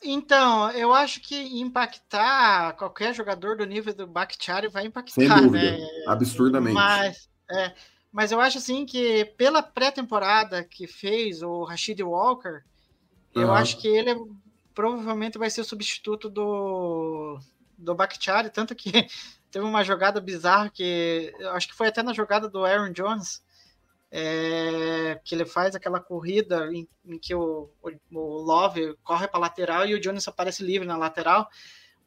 Então, 0.04 0.70
eu 0.72 0.94
acho 0.94 1.20
que 1.22 1.36
impactar 1.60 2.74
qualquer 2.74 3.14
jogador 3.14 3.58
do 3.58 3.66
nível 3.66 3.94
do 3.94 4.08
Bakhtiari 4.08 4.68
vai 4.68 4.86
impactar, 4.86 5.14
Sem 5.14 5.28
dúvida, 5.28 5.78
né? 5.78 5.88
absurdamente. 6.08 6.74
Mas, 6.74 7.30
é, 7.52 7.74
mas 8.12 8.32
eu 8.32 8.40
acho 8.40 8.58
assim 8.60 8.86
que 8.86 9.26
pela 9.38 9.64
pré-temporada 9.64 10.64
que 10.64 10.88
fez 10.88 11.42
o 11.42 11.64
Rashid 11.64 12.02
Walker, 12.02 12.64
Uhum. 13.38 13.44
Eu 13.44 13.54
acho 13.54 13.78
que 13.78 13.88
ele 13.88 14.10
é, 14.12 14.16
provavelmente 14.74 15.38
vai 15.38 15.50
ser 15.50 15.62
o 15.62 15.66
substituto 15.66 16.30
do, 16.30 17.40
do 17.78 17.94
Bakhtiari, 17.94 18.50
tanto 18.50 18.74
que 18.76 18.92
teve 19.52 19.66
uma 19.66 19.84
jogada 19.84 20.20
bizarra 20.20 20.70
que 20.70 21.34
acho 21.52 21.68
que 21.68 21.76
foi 21.76 21.88
até 21.88 22.02
na 22.02 22.14
jogada 22.14 22.50
do 22.50 22.66
Aaron 22.66 22.92
Jones, 22.92 23.42
é, 24.12 25.20
que 25.24 25.36
ele 25.36 25.46
faz 25.46 25.76
aquela 25.76 26.00
corrida 26.00 26.70
em, 26.72 26.88
em 27.06 27.20
que 27.20 27.36
o, 27.36 27.70
o, 27.82 27.92
o, 28.14 28.42
Love 28.42 28.96
corre 29.04 29.28
para 29.28 29.40
lateral 29.40 29.86
e 29.86 29.94
o 29.94 30.00
Jones 30.00 30.28
aparece 30.28 30.64
livre 30.64 30.88
na 30.88 30.98
lateral. 30.98 31.48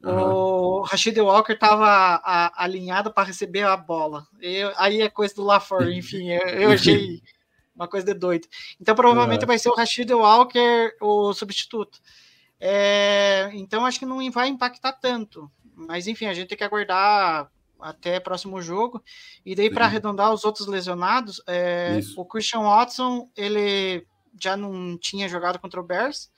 Uhum. 0.03 0.33
O 0.33 0.81
Rashid 0.81 1.19
Walker 1.19 1.53
estava 1.53 2.21
alinhado 2.55 3.13
para 3.13 3.27
receber 3.27 3.63
a 3.63 3.77
bola. 3.77 4.25
Eu, 4.39 4.73
aí 4.75 5.01
é 5.01 5.09
coisa 5.09 5.35
do 5.35 5.43
LaFleur, 5.43 5.89
enfim, 5.91 6.31
eu, 6.31 6.47
eu 6.47 6.71
achei 6.71 7.21
uma 7.75 7.87
coisa 7.87 8.05
de 8.05 8.13
doido. 8.15 8.47
Então, 8.79 8.95
provavelmente 8.95 9.45
vai 9.45 9.59
ser 9.59 9.69
o 9.69 9.75
Rashid 9.75 10.11
Walker 10.11 10.95
o 10.99 11.33
substituto. 11.33 11.99
É, 12.59 13.51
então, 13.53 13.85
acho 13.85 13.99
que 13.99 14.05
não 14.05 14.29
vai 14.31 14.47
impactar 14.47 14.93
tanto. 14.93 15.51
Mas, 15.75 16.07
enfim, 16.07 16.25
a 16.25 16.33
gente 16.33 16.47
tem 16.47 16.57
que 16.57 16.63
aguardar 16.63 17.51
até 17.81 18.19
próximo 18.19 18.61
jogo. 18.61 19.03
E 19.45 19.55
daí, 19.55 19.69
para 19.69 19.85
arredondar 19.85 20.33
os 20.33 20.45
outros 20.45 20.67
lesionados, 20.67 21.41
é, 21.47 21.99
o 22.15 22.25
Christian 22.25 22.61
Watson, 22.61 23.29
ele 23.35 24.05
já 24.41 24.55
não 24.55 24.97
tinha 24.97 25.27
jogado 25.27 25.59
contra 25.59 25.79
o 25.79 25.83
Bears. 25.83 26.31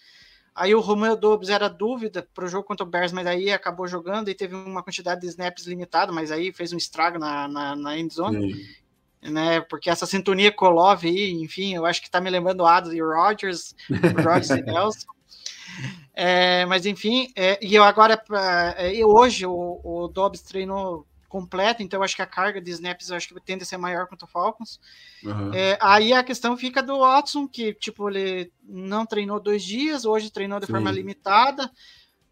Aí 0.55 0.75
o 0.75 0.79
Romeo 0.79 1.15
Dobbs 1.15 1.49
era 1.49 1.67
dúvida 1.67 2.27
para 2.33 2.45
o 2.45 2.47
jogo 2.47 2.67
contra 2.67 2.85
o 2.85 2.89
Bears, 2.89 3.11
mas 3.11 3.25
aí 3.25 3.51
acabou 3.51 3.87
jogando 3.87 4.29
e 4.29 4.35
teve 4.35 4.55
uma 4.55 4.83
quantidade 4.83 5.21
de 5.21 5.27
snaps 5.27 5.65
limitada, 5.65 6.11
mas 6.11 6.31
aí 6.31 6.53
fez 6.53 6.71
um 6.71 6.77
estrago 6.77 7.17
na, 7.17 7.47
na, 7.47 7.75
na 7.75 7.97
end 7.97 8.13
zone 8.13 8.53
né? 9.31 9.61
Porque 9.61 9.89
essa 9.89 10.05
sintonia 10.05 10.51
com 10.51 10.65
o 10.65 10.69
Love 10.69 11.07
aí, 11.07 11.31
enfim, 11.31 11.73
eu 11.73 11.85
acho 11.85 12.01
que 12.01 12.09
tá 12.09 12.19
me 12.19 12.29
lembrando 12.29 12.61
o 12.61 12.65
Adams 12.65 12.95
e 12.95 13.01
o 13.01 13.09
Rodgers, 13.09 13.75
Rodgers 13.89 14.49
e 14.49 14.61
Nelson. 14.63 15.07
É, 16.13 16.65
mas 16.65 16.85
enfim, 16.85 17.31
é, 17.35 17.57
e 17.65 17.73
eu 17.73 17.83
agora, 17.83 18.21
é, 18.77 19.05
hoje 19.05 19.45
o, 19.45 19.81
o 19.83 20.07
Dobbs 20.07 20.41
treinou 20.41 21.07
completo, 21.33 21.81
então 21.81 22.03
acho 22.03 22.15
que 22.15 22.21
a 22.21 22.27
carga 22.27 22.61
de 22.61 22.69
snaps 22.69 23.09
acho 23.09 23.27
que 23.27 23.41
tende 23.41 23.63
a 23.63 23.65
ser 23.65 23.77
maior 23.77 24.05
contra 24.05 24.27
o 24.27 24.29
Falcons. 24.29 24.79
Uhum. 25.23 25.51
É, 25.51 25.79
aí 25.81 26.13
a 26.13 26.23
questão 26.23 26.55
fica 26.55 26.83
do 26.83 26.99
Watson, 26.99 27.47
que 27.47 27.73
tipo, 27.73 28.07
ele 28.07 28.51
não 28.63 29.03
treinou 29.03 29.39
dois 29.39 29.63
dias, 29.63 30.05
hoje 30.05 30.29
treinou 30.31 30.59
de 30.59 30.67
Sim. 30.67 30.73
forma 30.73 30.91
limitada. 30.91 31.71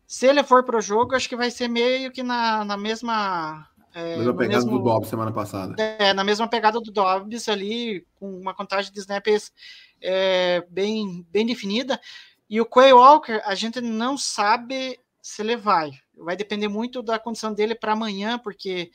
Se 0.05 0.27
ele 0.27 0.43
for 0.43 0.63
para 0.63 0.77
o 0.77 0.81
jogo, 0.81 1.15
acho 1.15 1.27
que 1.27 1.35
vai 1.35 1.49
ser 1.49 1.67
meio 1.67 2.11
que 2.11 2.21
na, 2.21 2.63
na 2.63 2.77
mesma 2.77 3.67
é, 3.91 4.17
mesma 4.17 4.35
pegada 4.35 4.65
mesmo, 4.65 4.77
do 4.77 4.83
Dobbs 4.83 5.09
semana 5.09 5.31
passada. 5.31 5.81
É, 5.81 6.13
na 6.13 6.23
mesma 6.23 6.47
pegada 6.47 6.79
do 6.79 6.91
Dobbs 6.91 7.49
ali, 7.49 8.05
com 8.19 8.39
uma 8.39 8.53
contagem 8.53 8.93
de 8.93 8.99
snaps 8.99 9.51
é, 9.99 10.63
bem, 10.69 11.25
bem 11.31 11.47
definida. 11.47 11.99
E 12.47 12.61
o 12.61 12.67
Quay 12.67 12.93
Walker, 12.93 13.41
a 13.45 13.55
gente 13.55 13.81
não 13.81 14.15
sabe 14.15 14.99
se 15.19 15.41
ele 15.41 15.57
vai. 15.57 15.89
Vai 16.23 16.35
depender 16.35 16.67
muito 16.67 17.01
da 17.01 17.19
condição 17.19 17.53
dele 17.53 17.75
para 17.75 17.93
amanhã, 17.93 18.37
porque 18.37 18.91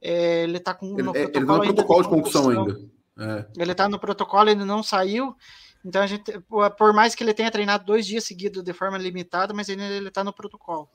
é, 0.00 0.44
ele 0.44 0.58
está 0.58 0.74
com 0.74 0.86
ele, 0.94 1.02
no 1.02 1.12
protocolo, 1.12 1.24
ele 1.36 1.46
tá 1.46 1.54
no 1.54 1.74
protocolo 1.74 2.02
de, 2.02 2.08
concussão 2.08 2.50
ainda. 2.50 2.80
É. 3.18 3.46
Ele 3.58 3.72
está 3.72 3.88
no 3.88 3.98
protocolo, 3.98 4.50
ele 4.50 4.64
não 4.64 4.82
saiu. 4.82 5.34
Então 5.84 6.02
a 6.02 6.06
gente, 6.06 6.32
por 6.76 6.92
mais 6.92 7.14
que 7.14 7.22
ele 7.22 7.32
tenha 7.32 7.50
treinado 7.50 7.84
dois 7.84 8.04
dias 8.06 8.24
seguidos 8.24 8.62
de 8.62 8.72
forma 8.72 8.98
limitada, 8.98 9.54
mas 9.54 9.68
ele 9.68 10.08
está 10.08 10.24
no 10.24 10.32
protocolo. 10.32 10.88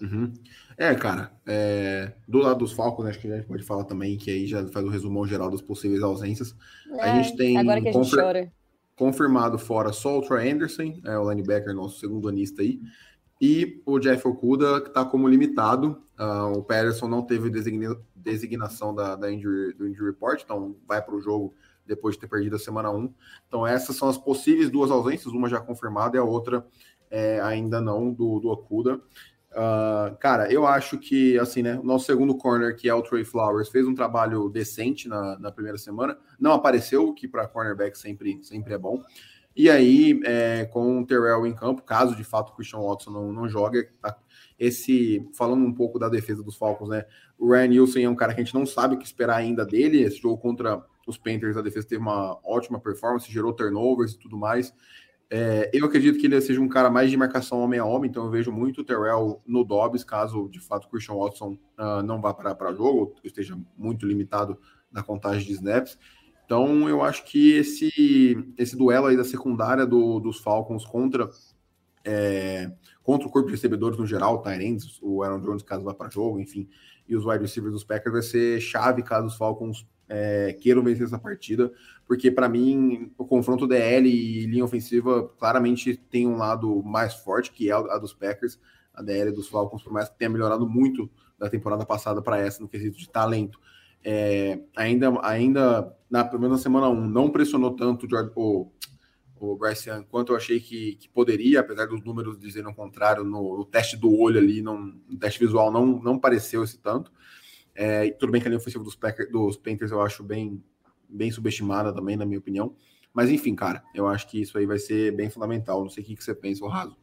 Uhum. 0.00 0.32
É, 0.76 0.94
cara, 0.94 1.32
é, 1.44 2.12
do 2.26 2.38
lado 2.38 2.60
dos 2.60 2.72
Falcons, 2.72 3.06
acho 3.06 3.18
que 3.18 3.30
a 3.30 3.36
gente 3.36 3.48
pode 3.48 3.64
falar 3.64 3.84
também, 3.84 4.16
que 4.16 4.30
aí 4.30 4.46
já 4.46 4.64
faz 4.68 4.86
o 4.86 4.90
resumão 4.90 5.26
geral 5.26 5.50
das 5.50 5.60
possíveis 5.60 6.02
ausências. 6.02 6.54
É, 6.92 7.02
a 7.02 7.22
gente 7.22 7.36
tem 7.36 7.58
agora 7.58 7.80
que 7.80 7.88
a 7.88 7.92
gente 7.92 8.14
chora. 8.14 8.52
confirmado 8.94 9.58
fora 9.58 9.92
só 9.92 10.18
o 10.18 10.22
Troy 10.22 10.48
Anderson, 10.50 11.00
é 11.04 11.18
o 11.18 11.28
linebacker, 11.28 11.74
nosso 11.74 11.98
segundo 11.98 12.28
anista 12.28 12.62
aí, 12.62 12.80
e 13.40 13.82
o 13.86 13.98
Jeff 13.98 14.26
Okuda, 14.26 14.80
que 14.80 14.88
está 14.88 15.04
como 15.04 15.28
limitado. 15.28 16.02
Uh, 16.18 16.58
o 16.58 16.62
Patterson 16.64 17.06
não 17.06 17.22
teve 17.22 17.48
designa 17.48 17.96
designação 18.16 18.94
da, 18.94 19.14
da 19.16 19.32
injury, 19.32 19.72
do 19.72 19.88
injury 19.88 20.10
report, 20.10 20.42
então 20.42 20.76
vai 20.86 21.00
para 21.00 21.14
o 21.14 21.20
jogo 21.20 21.54
depois 21.86 22.14
de 22.14 22.20
ter 22.20 22.26
perdido 22.26 22.56
a 22.56 22.58
semana 22.58 22.90
1. 22.90 23.14
Então, 23.46 23.66
essas 23.66 23.96
são 23.96 24.08
as 24.08 24.18
possíveis 24.18 24.70
duas 24.70 24.90
ausências, 24.90 25.32
uma 25.32 25.48
já 25.48 25.60
confirmada 25.60 26.16
e 26.16 26.20
a 26.20 26.24
outra 26.24 26.66
é, 27.10 27.40
ainda 27.40 27.80
não, 27.80 28.12
do, 28.12 28.38
do 28.40 28.48
Okuda. 28.48 29.00
Uh, 29.50 30.14
cara, 30.20 30.52
eu 30.52 30.66
acho 30.66 30.98
que, 30.98 31.38
assim, 31.38 31.62
né? 31.62 31.78
O 31.78 31.82
nosso 31.82 32.04
segundo 32.04 32.36
corner, 32.36 32.76
que 32.76 32.88
é 32.88 32.94
o 32.94 33.02
Trey 33.02 33.24
Flowers, 33.24 33.70
fez 33.70 33.86
um 33.86 33.94
trabalho 33.94 34.48
decente 34.50 35.08
na, 35.08 35.38
na 35.38 35.50
primeira 35.50 35.78
semana. 35.78 36.18
Não 36.38 36.52
apareceu, 36.52 37.14
que 37.14 37.26
para 37.26 37.48
cornerback 37.48 37.96
sempre, 37.96 38.38
sempre 38.42 38.74
é 38.74 38.78
bom. 38.78 39.02
E 39.58 39.68
aí, 39.68 40.20
é, 40.24 40.66
com 40.66 41.00
o 41.00 41.04
Terrell 41.04 41.44
em 41.44 41.52
campo, 41.52 41.82
caso 41.82 42.14
de 42.14 42.22
fato 42.22 42.50
o 42.50 42.54
Christian 42.54 42.78
Watson 42.78 43.10
não, 43.10 43.32
não 43.32 43.48
jogue, 43.48 43.88
esse, 44.56 45.28
falando 45.36 45.66
um 45.66 45.74
pouco 45.74 45.98
da 45.98 46.08
defesa 46.08 46.44
dos 46.44 46.54
Falcons, 46.54 46.88
né? 46.88 47.04
O 47.36 47.50
Ryan 47.50 47.66
Nielsen 47.66 48.04
é 48.04 48.08
um 48.08 48.14
cara 48.14 48.32
que 48.32 48.40
a 48.40 48.44
gente 48.44 48.54
não 48.54 48.64
sabe 48.64 48.94
o 48.94 48.98
que 48.98 49.04
esperar 49.04 49.34
ainda 49.34 49.66
dele. 49.66 50.00
Esse 50.00 50.18
jogo 50.18 50.38
contra 50.38 50.80
os 51.08 51.18
Panthers, 51.18 51.56
a 51.56 51.60
defesa 51.60 51.88
teve 51.88 52.00
uma 52.00 52.38
ótima 52.44 52.78
performance, 52.78 53.32
gerou 53.32 53.52
turnovers 53.52 54.12
e 54.12 54.18
tudo 54.20 54.36
mais. 54.36 54.72
É, 55.28 55.68
eu 55.74 55.86
acredito 55.86 56.20
que 56.20 56.26
ele 56.26 56.40
seja 56.40 56.60
um 56.60 56.68
cara 56.68 56.88
mais 56.88 57.10
de 57.10 57.16
marcação 57.16 57.58
homem 57.58 57.80
a 57.80 57.84
homem, 57.84 58.08
então 58.08 58.26
eu 58.26 58.30
vejo 58.30 58.52
muito 58.52 58.82
o 58.82 58.84
Terrell 58.84 59.42
no 59.44 59.64
Dobbs, 59.64 60.04
caso 60.04 60.48
de 60.48 60.60
fato 60.60 60.84
o 60.84 60.88
Christian 60.88 61.16
Watson 61.16 61.58
uh, 61.76 62.00
não 62.04 62.20
vá 62.20 62.32
para 62.32 62.72
jogo, 62.72 62.98
ou 62.98 63.16
esteja 63.24 63.58
muito 63.76 64.06
limitado 64.06 64.56
na 64.90 65.02
contagem 65.02 65.44
de 65.44 65.52
snaps. 65.54 65.98
Então 66.48 66.88
eu 66.88 67.02
acho 67.02 67.26
que 67.26 67.52
esse, 67.52 68.54
esse 68.56 68.74
duelo 68.74 69.08
aí 69.08 69.18
da 69.18 69.22
secundária 69.22 69.86
do, 69.86 70.18
dos 70.18 70.40
Falcons 70.40 70.82
contra, 70.82 71.28
é, 72.02 72.72
contra 73.02 73.28
o 73.28 73.30
corpo 73.30 73.48
de 73.48 73.54
recebedores 73.54 73.98
no 73.98 74.06
geral, 74.06 74.40
Tyrants, 74.40 74.98
o 75.02 75.22
Aaron 75.22 75.42
Jones 75.42 75.62
caso 75.62 75.84
vá 75.84 75.92
para 75.92 76.08
jogo, 76.08 76.40
enfim, 76.40 76.66
e 77.06 77.14
os 77.14 77.26
wide 77.26 77.42
receivers 77.42 77.74
dos 77.74 77.84
Packers 77.84 78.14
vai 78.14 78.22
ser 78.22 78.60
chave 78.62 79.02
caso 79.02 79.26
os 79.26 79.36
Falcons 79.36 79.86
é, 80.08 80.56
queiram 80.58 80.82
vencer 80.82 81.04
essa 81.04 81.18
partida, 81.18 81.70
porque 82.06 82.30
para 82.30 82.48
mim 82.48 83.12
o 83.18 83.26
confronto 83.26 83.66
DL 83.66 84.08
e 84.08 84.46
linha 84.46 84.64
ofensiva 84.64 85.28
claramente 85.38 85.98
tem 85.98 86.26
um 86.26 86.38
lado 86.38 86.82
mais 86.82 87.12
forte, 87.12 87.52
que 87.52 87.68
é 87.68 87.74
a 87.74 87.98
dos 87.98 88.14
Packers, 88.14 88.58
a 88.94 89.02
DL 89.02 89.32
dos 89.32 89.48
Falcons, 89.48 89.82
por 89.82 89.92
mais 89.92 90.08
que 90.08 90.16
tenha 90.16 90.30
melhorado 90.30 90.66
muito 90.66 91.10
da 91.38 91.50
temporada 91.50 91.84
passada 91.84 92.22
para 92.22 92.38
essa 92.38 92.62
no 92.62 92.70
quesito 92.70 92.96
de 92.96 93.10
talento. 93.10 93.60
É, 94.04 94.60
ainda, 94.76 95.08
ainda 95.22 95.96
na 96.10 96.24
primeira 96.24 96.56
semana 96.56 96.88
1, 96.88 97.08
não 97.08 97.30
pressionou 97.30 97.74
tanto 97.74 98.06
o, 98.36 98.70
o 99.36 99.56
Bryce 99.56 99.90
Young 99.90 100.04
quanto 100.04 100.32
eu 100.32 100.36
achei 100.36 100.60
que, 100.60 100.96
que 100.96 101.08
poderia, 101.08 101.60
apesar 101.60 101.86
dos 101.86 102.02
números 102.02 102.38
dizerem 102.38 102.70
o 102.70 102.74
contrário, 102.74 103.24
no, 103.24 103.58
no, 103.58 103.64
teste 103.64 103.96
do 103.96 104.12
olho 104.18 104.38
ali, 104.38 104.62
não, 104.62 104.78
no 104.78 105.18
teste 105.18 105.38
visual 105.38 105.70
não, 105.70 105.86
não 105.86 106.18
pareceu 106.18 106.62
esse 106.64 106.78
tanto. 106.78 107.12
É, 107.74 108.10
tudo 108.12 108.32
bem 108.32 108.40
que 108.40 108.48
a 108.48 108.50
linha 108.50 108.58
ofensiva 108.58 108.82
dos, 108.82 108.96
Packers, 108.96 109.30
dos 109.30 109.56
Panthers 109.56 109.90
eu 109.90 110.00
acho 110.00 110.24
bem, 110.24 110.62
bem 111.08 111.30
subestimada 111.30 111.92
também, 111.92 112.16
na 112.16 112.26
minha 112.26 112.38
opinião. 112.38 112.74
Mas 113.12 113.30
enfim, 113.30 113.54
cara, 113.54 113.82
eu 113.94 114.06
acho 114.06 114.28
que 114.28 114.40
isso 114.40 114.58
aí 114.58 114.66
vai 114.66 114.78
ser 114.78 115.12
bem 115.12 115.30
fundamental. 115.30 115.82
Não 115.82 115.90
sei 115.90 116.02
o 116.02 116.06
que, 116.06 116.16
que 116.16 116.24
você 116.24 116.34
pensa, 116.34 116.64
o 116.64 116.68
Raso. 116.68 116.96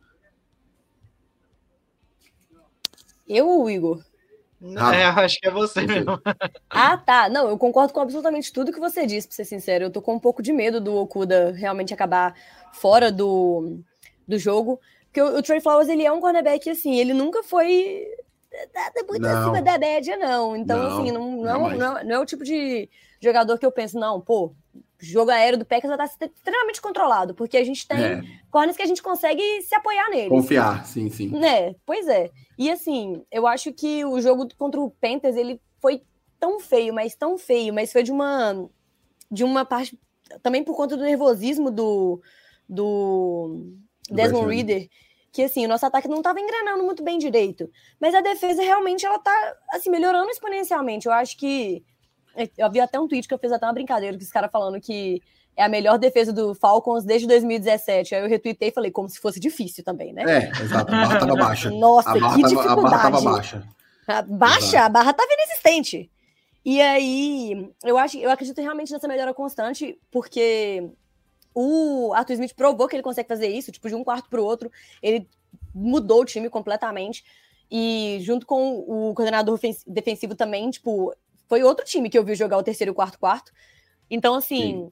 Eu 3.27 3.47
ou 3.47 3.69
o 4.65 4.71
Igor? 4.71 4.93
É, 4.93 5.03
acho 5.05 5.39
que 5.39 5.47
é 5.47 5.51
você 5.51 5.81
mesmo. 5.81 6.19
Ah, 6.69 6.97
tá. 6.97 7.29
Não, 7.29 7.49
eu 7.49 7.57
concordo 7.57 7.93
com 7.93 7.99
absolutamente 8.01 8.51
tudo 8.51 8.71
que 8.71 8.79
você 8.79 9.05
disse, 9.05 9.27
pra 9.27 9.35
ser 9.35 9.45
sincero. 9.45 9.85
Eu 9.85 9.91
tô 9.91 10.01
com 10.01 10.15
um 10.15 10.19
pouco 10.19 10.41
de 10.41 10.51
medo 10.51 10.81
do 10.81 10.95
Okuda 10.95 11.51
realmente 11.51 11.93
acabar 11.93 12.35
fora 12.73 13.11
do, 13.11 13.79
do 14.27 14.37
jogo. 14.37 14.79
Porque 15.05 15.21
o, 15.21 15.37
o 15.37 15.41
Trey 15.41 15.61
Flowers, 15.61 15.87
ele 15.87 16.05
é 16.05 16.11
um 16.11 16.19
cornerback, 16.19 16.69
assim, 16.69 16.99
ele 16.99 17.13
nunca 17.13 17.43
foi 17.43 18.05
nada 18.73 19.03
muito 19.07 19.21
não. 19.21 19.41
acima 19.41 19.61
da 19.61 19.77
média, 19.77 20.17
não. 20.17 20.55
Então, 20.55 20.77
não, 20.77 20.87
assim, 20.87 21.11
não, 21.11 21.31
não, 21.37 21.69
não, 21.69 22.03
não, 22.03 22.15
é 22.15 22.19
o 22.19 22.25
tipo 22.25 22.43
de 22.43 22.89
jogador 23.21 23.57
que 23.57 23.65
eu 23.65 23.71
penso, 23.71 23.99
não, 23.99 24.21
pô, 24.21 24.53
jogo 24.99 25.31
aéreo 25.31 25.59
do 25.59 25.65
Packers 25.65 25.95
vai 25.95 26.05
estar 26.05 26.25
extremamente 26.25 26.81
controlado, 26.81 27.33
porque 27.35 27.57
a 27.57 27.63
gente 27.63 27.87
tem 27.87 28.03
é. 28.03 28.21
corners 28.49 28.77
que 28.77 28.83
a 28.83 28.87
gente 28.87 29.01
consegue 29.01 29.41
se 29.61 29.75
apoiar 29.75 30.09
neles. 30.09 30.29
Confiar, 30.29 30.85
sim, 30.85 31.09
sim. 31.09 31.29
Né? 31.29 31.75
Pois 31.85 32.07
é. 32.07 32.31
E 32.57 32.71
assim, 32.71 33.23
eu 33.31 33.45
acho 33.45 33.73
que 33.73 34.05
o 34.05 34.19
jogo 34.21 34.47
contra 34.57 34.79
o 34.79 34.89
Panthers, 34.89 35.35
ele 35.35 35.61
foi 35.81 36.01
tão 36.39 36.59
feio, 36.59 36.93
mas 36.93 37.15
tão 37.15 37.37
feio, 37.37 37.73
mas 37.73 37.91
foi 37.91 38.03
de 38.03 38.11
uma 38.11 38.67
de 39.31 39.43
uma 39.43 39.65
parte 39.65 39.99
também 40.41 40.63
por 40.63 40.75
conta 40.75 40.95
do 40.95 41.03
nervosismo 41.03 41.69
do 41.69 42.21
do 42.67 43.75
Desmond 44.09 44.53
Reader, 44.53 44.87
que 45.31 45.43
assim, 45.43 45.65
o 45.65 45.69
nosso 45.69 45.85
ataque 45.85 46.07
não 46.07 46.17
estava 46.17 46.39
engrenando 46.39 46.83
muito 46.83 47.03
bem 47.03 47.17
direito, 47.17 47.69
mas 47.99 48.15
a 48.15 48.21
defesa 48.21 48.61
realmente 48.61 49.05
ela 49.05 49.19
tá 49.19 49.57
assim 49.71 49.89
melhorando 49.89 50.29
exponencialmente. 50.29 51.07
Eu 51.07 51.11
acho 51.11 51.37
que 51.37 51.83
eu 52.57 52.71
vi 52.71 52.79
até 52.79 52.99
um 52.99 53.07
tweet 53.07 53.27
que 53.27 53.33
eu 53.33 53.39
fiz 53.39 53.51
até 53.51 53.65
uma 53.65 53.73
brincadeira, 53.73 54.17
que 54.17 54.23
esse 54.23 54.33
cara 54.33 54.49
falando 54.49 54.79
que 54.79 55.21
é 55.55 55.63
a 55.63 55.69
melhor 55.69 55.97
defesa 55.97 56.33
do 56.33 56.53
Falcons 56.53 57.05
desde 57.05 57.27
2017. 57.27 58.15
Aí 58.15 58.21
eu 58.21 58.27
retuitei 58.27 58.69
e 58.69 58.71
falei, 58.71 58.91
como 58.91 59.07
se 59.07 59.19
fosse 59.19 59.39
difícil 59.39 59.83
também, 59.83 60.11
né? 60.11 60.23
É, 60.23 60.61
exato. 60.61 60.93
A 60.93 60.97
barra 60.97 61.19
tava 61.19 61.35
baixa. 61.35 61.69
Nossa, 61.69 62.13
que 62.13 62.19
tava, 62.19 62.35
dificuldade. 62.35 62.71
A 62.71 62.75
barra 62.75 63.11
tava 63.11 63.21
baixa. 63.21 63.67
A 64.07 64.21
baixa? 64.21 64.65
Exato. 64.65 64.85
A 64.85 64.89
barra 64.89 65.13
tava 65.13 65.33
inexistente. 65.33 66.11
E 66.63 66.81
aí, 66.81 67.71
eu 67.83 67.97
acho, 67.97 68.17
eu 68.17 68.29
acredito 68.29 68.59
realmente 68.59 68.91
nessa 68.91 69.07
melhora 69.07 69.33
constante, 69.33 69.97
porque 70.11 70.89
o 71.53 72.11
Arthur 72.13 72.33
Smith 72.33 72.55
provou 72.55 72.87
que 72.87 72.95
ele 72.95 73.03
consegue 73.03 73.29
fazer 73.29 73.47
isso, 73.47 73.71
tipo, 73.71 73.87
de 73.87 73.95
um 73.95 74.03
quarto 74.03 74.29
para 74.29 74.41
o 74.41 74.43
outro. 74.43 74.69
Ele 75.01 75.27
mudou 75.73 76.21
o 76.21 76.25
time 76.25 76.49
completamente. 76.49 77.23
E 77.71 78.19
junto 78.21 78.45
com 78.45 78.79
o 78.79 79.13
coordenador 79.13 79.59
defensivo 79.87 80.35
também, 80.35 80.69
tipo, 80.69 81.13
foi 81.47 81.63
outro 81.63 81.85
time 81.85 82.09
que 82.09 82.17
eu 82.17 82.23
vi 82.23 82.35
jogar 82.35 82.57
o 82.57 82.63
terceiro 82.63 82.91
e 82.91 82.95
quarto 82.95 83.19
quarto. 83.19 83.51
Então, 84.09 84.35
assim, 84.35 84.57
Sim. 84.57 84.91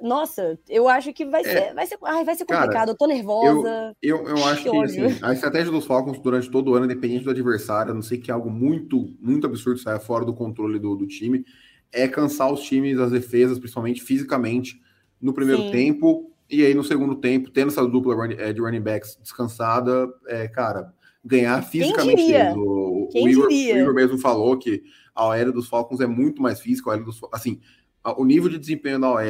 nossa, 0.00 0.58
eu 0.68 0.88
acho 0.88 1.12
que 1.12 1.24
vai, 1.24 1.42
é. 1.42 1.44
ser, 1.44 1.74
vai, 1.74 1.86
ser, 1.86 1.98
ai, 2.04 2.24
vai 2.24 2.34
ser 2.34 2.44
complicado. 2.44 2.72
Cara, 2.72 2.90
eu 2.90 2.96
tô 2.96 3.06
nervosa. 3.06 3.96
Eu, 4.02 4.18
eu, 4.18 4.36
eu 4.36 4.44
acho 4.44 4.62
que, 4.62 4.70
que 4.70 4.78
assim, 4.78 5.18
a 5.22 5.32
estratégia 5.32 5.72
dos 5.72 5.86
Falcons 5.86 6.18
durante 6.18 6.50
todo 6.50 6.70
o 6.70 6.74
ano, 6.74 6.84
independente 6.84 7.24
do 7.24 7.30
adversário, 7.30 7.92
a 7.92 7.94
não 7.94 8.02
sei 8.02 8.18
que 8.18 8.30
é 8.30 8.34
algo 8.34 8.50
muito, 8.50 9.14
muito 9.20 9.46
absurdo 9.46 9.80
saia 9.80 9.98
fora 9.98 10.24
do 10.24 10.34
controle 10.34 10.78
do, 10.78 10.96
do 10.96 11.06
time, 11.06 11.44
é 11.92 12.06
cansar 12.06 12.52
os 12.52 12.62
times, 12.62 12.98
as 12.98 13.10
defesas, 13.10 13.58
principalmente 13.58 14.02
fisicamente, 14.02 14.80
no 15.20 15.32
primeiro 15.32 15.62
Sim. 15.62 15.70
tempo. 15.70 16.30
E 16.48 16.64
aí, 16.64 16.74
no 16.74 16.84
segundo 16.84 17.16
tempo, 17.16 17.50
tendo 17.50 17.68
essa 17.68 17.84
dupla 17.86 18.14
eh, 18.34 18.52
de 18.52 18.60
running 18.60 18.80
backs 18.80 19.18
descansada, 19.20 20.08
é, 20.28 20.46
cara, 20.46 20.94
ganhar 21.24 21.60
fisicamente 21.62 22.32
O, 22.56 23.08
o, 23.12 23.28
Igor, 23.28 23.48
o, 23.48 23.50
Igor, 23.50 23.94
mesmo 23.94 24.16
falou 24.16 24.56
que 24.56 24.82
a 25.16 25.26
OL 25.26 25.52
dos 25.52 25.68
Falcons 25.68 26.00
é 26.00 26.06
muito 26.06 26.40
mais 26.42 26.60
física. 26.60 26.90
A 26.90 26.94
OL 26.94 27.04
dos, 27.04 27.20
assim, 27.32 27.60
o 28.04 28.24
nível 28.24 28.48
de 28.48 28.58
desempenho 28.58 29.00
da 29.00 29.10
OL 29.10 29.22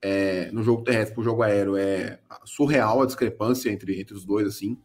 é, 0.00 0.50
no 0.52 0.62
jogo 0.62 0.82
terrestre 0.82 1.14
para 1.14 1.20
o 1.20 1.24
jogo 1.24 1.42
aéreo 1.42 1.76
é 1.76 2.20
surreal 2.44 3.02
a 3.02 3.06
discrepância 3.06 3.70
entre, 3.70 4.00
entre 4.00 4.14
os 4.14 4.24
dois, 4.24 4.46
assim. 4.46 4.78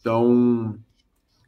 Então, 0.00 0.78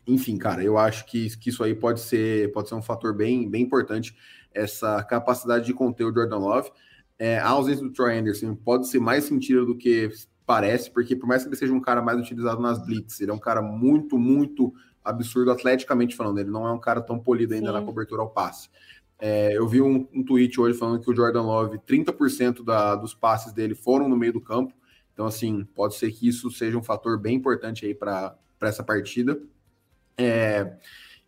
enfim, 0.06 0.36
cara, 0.36 0.62
eu 0.62 0.76
acho 0.76 1.06
que, 1.06 1.36
que 1.38 1.50
isso 1.50 1.62
aí 1.62 1.74
pode 1.74 2.00
ser, 2.00 2.50
pode 2.52 2.68
ser 2.68 2.74
um 2.74 2.82
fator 2.82 3.14
bem, 3.14 3.48
bem 3.48 3.62
importante, 3.62 4.16
essa 4.52 5.02
capacidade 5.04 5.66
de 5.66 5.74
conter 5.74 6.04
o 6.04 6.12
Jordan 6.12 6.38
Love. 6.38 6.70
É, 7.18 7.38
a 7.38 7.48
ausência 7.48 7.84
do 7.84 7.92
Troy 7.92 8.18
Anderson 8.18 8.54
pode 8.54 8.88
ser 8.88 8.98
mais 8.98 9.24
sentido 9.24 9.66
do 9.66 9.76
que 9.76 10.10
parece, 10.46 10.90
porque 10.90 11.14
por 11.14 11.28
mais 11.28 11.42
que 11.42 11.48
ele 11.48 11.56
seja 11.56 11.72
um 11.72 11.80
cara 11.80 12.02
mais 12.02 12.18
utilizado 12.18 12.60
nas 12.60 12.84
blitz, 12.84 13.20
ele 13.20 13.30
é 13.30 13.34
um 13.34 13.38
cara 13.38 13.62
muito, 13.62 14.18
muito 14.18 14.72
absurdo 15.04 15.50
atleticamente 15.50 16.16
falando. 16.16 16.38
Ele 16.38 16.50
não 16.50 16.66
é 16.66 16.72
um 16.72 16.78
cara 16.78 17.00
tão 17.00 17.18
polido 17.18 17.54
ainda 17.54 17.68
Sim. 17.68 17.72
na 17.72 17.82
cobertura 17.82 18.22
ao 18.22 18.30
passe. 18.30 18.68
É, 19.18 19.56
eu 19.56 19.68
vi 19.68 19.82
um, 19.82 20.08
um, 20.14 20.24
tweet 20.24 20.58
hoje 20.58 20.78
falando 20.78 21.00
que 21.00 21.10
o 21.10 21.14
Jordan 21.14 21.42
Love, 21.42 21.78
30% 21.78 22.64
da, 22.64 22.94
dos 22.94 23.12
passes 23.12 23.52
dele 23.52 23.74
foram 23.74 24.08
no 24.08 24.16
meio 24.16 24.32
do 24.32 24.40
campo. 24.40 24.72
Então, 25.12 25.26
assim, 25.26 25.64
pode 25.74 25.96
ser 25.96 26.10
que 26.10 26.26
isso 26.26 26.50
seja 26.50 26.78
um 26.78 26.82
fator 26.82 27.18
bem 27.18 27.36
importante 27.36 27.84
aí 27.84 27.94
para 27.94 28.38
essa 28.62 28.82
partida. 28.82 29.38
É, 30.16 30.74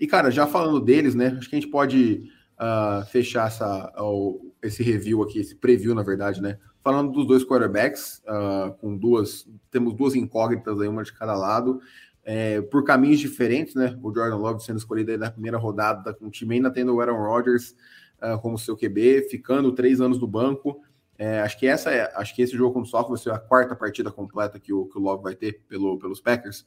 e, 0.01 0.07
cara, 0.07 0.31
já 0.31 0.47
falando 0.47 0.81
deles, 0.81 1.15
né? 1.15 1.37
Acho 1.39 1.49
que 1.49 1.55
a 1.55 1.61
gente 1.61 1.71
pode 1.71 2.31
uh, 2.59 3.05
fechar 3.07 3.49
essa, 3.49 3.93
uh, 4.01 4.53
esse 4.63 4.83
review 4.83 5.23
aqui, 5.23 5.39
esse 5.39 5.55
preview, 5.55 5.95
na 5.95 6.03
verdade, 6.03 6.41
né? 6.41 6.59
Falando 6.83 7.13
dos 7.13 7.27
dois 7.27 7.45
quarterbacks, 7.45 8.23
uh, 8.27 8.73
com 8.79 8.97
duas, 8.97 9.47
temos 9.71 9.95
duas 9.95 10.15
incógnitas 10.15 10.81
aí, 10.81 10.89
uma 10.89 11.05
de 11.05 11.13
cada 11.13 11.35
lado 11.35 11.81
é, 12.25 12.61
por 12.61 12.85
caminhos 12.85 13.21
diferentes, 13.21 13.75
né? 13.75 13.99
O 14.03 14.15
Jordan 14.15 14.37
Love 14.37 14.65
sendo 14.65 14.79
escolhido 14.79 15.17
na 15.19 15.31
primeira 15.31 15.59
rodada, 15.59 16.15
com 16.15 16.27
o 16.27 16.31
time 16.31 16.57
ainda 16.57 16.71
tendo 16.71 16.95
o 16.95 17.01
Aaron 17.01 17.19
Rodgers 17.19 17.75
uh, 18.23 18.39
como 18.41 18.59
seu 18.59 18.77
QB, 18.77 19.29
ficando 19.29 19.73
três 19.73 20.01
anos 20.01 20.19
no 20.21 20.27
banco. 20.27 20.81
É, 21.19 21.41
acho 21.41 21.59
que 21.59 21.67
essa 21.67 21.91
é, 21.91 22.13
acho 22.17 22.35
que 22.35 22.43
esse 22.43 22.57
jogo 22.57 22.73
como 22.73 22.87
só 22.87 23.03
vai 23.03 23.19
ser 23.19 23.31
a 23.31 23.39
quarta 23.39 23.77
partida 23.77 24.11
completa 24.11 24.59
que 24.59 24.73
o, 24.73 24.87
que 24.87 24.99
o 24.99 25.01
Love 25.01 25.23
vai 25.23 25.35
ter 25.35 25.61
pelo, 25.69 25.99
pelos 25.99 26.21
Packers. 26.21 26.65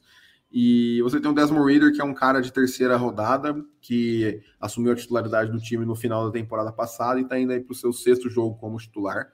E 0.50 1.02
você 1.02 1.20
tem 1.20 1.30
o 1.30 1.34
Desmond 1.34 1.70
Reader, 1.70 1.92
que 1.92 2.00
é 2.00 2.04
um 2.04 2.14
cara 2.14 2.40
de 2.40 2.52
terceira 2.52 2.96
rodada, 2.96 3.54
que 3.80 4.40
assumiu 4.60 4.92
a 4.92 4.96
titularidade 4.96 5.50
do 5.50 5.58
time 5.58 5.84
no 5.84 5.96
final 5.96 6.24
da 6.24 6.32
temporada 6.32 6.72
passada 6.72 7.18
e 7.18 7.24
está 7.24 7.38
indo 7.38 7.52
aí 7.52 7.60
para 7.60 7.72
o 7.72 7.74
seu 7.74 7.92
sexto 7.92 8.30
jogo 8.30 8.56
como 8.56 8.78
titular. 8.78 9.26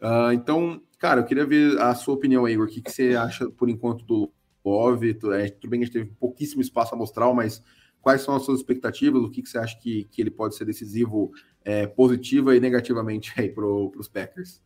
Uh, 0.00 0.32
então, 0.32 0.82
cara, 0.98 1.20
eu 1.20 1.24
queria 1.24 1.46
ver 1.46 1.80
a 1.80 1.94
sua 1.94 2.14
opinião, 2.14 2.48
Igor. 2.48 2.66
O 2.66 2.68
que, 2.68 2.82
que 2.82 2.90
você 2.90 3.14
acha, 3.14 3.48
por 3.50 3.68
enquanto, 3.68 4.04
do 4.04 4.32
É, 4.64 5.48
tudo 5.48 5.70
bem 5.70 5.80
que 5.80 5.84
a 5.84 5.86
gente 5.86 5.92
teve 5.92 6.10
pouquíssimo 6.18 6.60
espaço 6.60 6.94
amostral, 6.94 7.34
mas 7.34 7.62
quais 8.00 8.22
são 8.22 8.34
as 8.34 8.44
suas 8.44 8.60
expectativas? 8.60 9.22
O 9.22 9.30
que, 9.30 9.42
que 9.42 9.48
você 9.48 9.58
acha 9.58 9.78
que, 9.78 10.04
que 10.04 10.20
ele 10.20 10.30
pode 10.30 10.56
ser 10.56 10.64
decisivo 10.64 11.32
é, 11.64 11.86
positiva 11.86 12.54
e 12.56 12.60
negativamente 12.60 13.32
aí 13.36 13.48
para 13.48 13.66
os 13.66 14.08
Packers? 14.08 14.62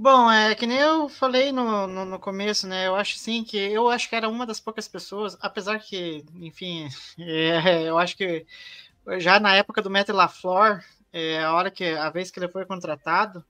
Bom, 0.00 0.30
é 0.30 0.54
que 0.54 0.64
nem 0.64 0.78
eu 0.78 1.08
falei 1.08 1.50
no, 1.50 1.88
no, 1.88 2.04
no, 2.04 2.18
começo, 2.20 2.68
né? 2.68 2.86
Eu 2.86 2.94
acho 2.94 3.18
sim 3.18 3.42
que 3.42 3.56
eu 3.56 3.88
acho 3.88 4.08
que 4.08 4.14
era 4.14 4.28
uma 4.28 4.46
das 4.46 4.60
poucas 4.60 4.86
pessoas, 4.86 5.36
apesar 5.40 5.80
que, 5.80 6.24
enfim, 6.36 6.88
é, 7.18 7.88
eu 7.88 7.98
acho 7.98 8.16
que 8.16 8.46
já 9.18 9.40
na 9.40 9.56
época 9.56 9.82
do 9.82 9.90
Matt 9.90 10.08
LaFleur, 10.10 10.84
é, 11.12 11.42
a 11.42 11.52
hora 11.52 11.70
que 11.70 11.84
a 11.84 12.10
vez 12.10 12.30
que 12.30 12.38
ele 12.38 12.48
foi 12.48 12.64
contratado, 12.64 13.44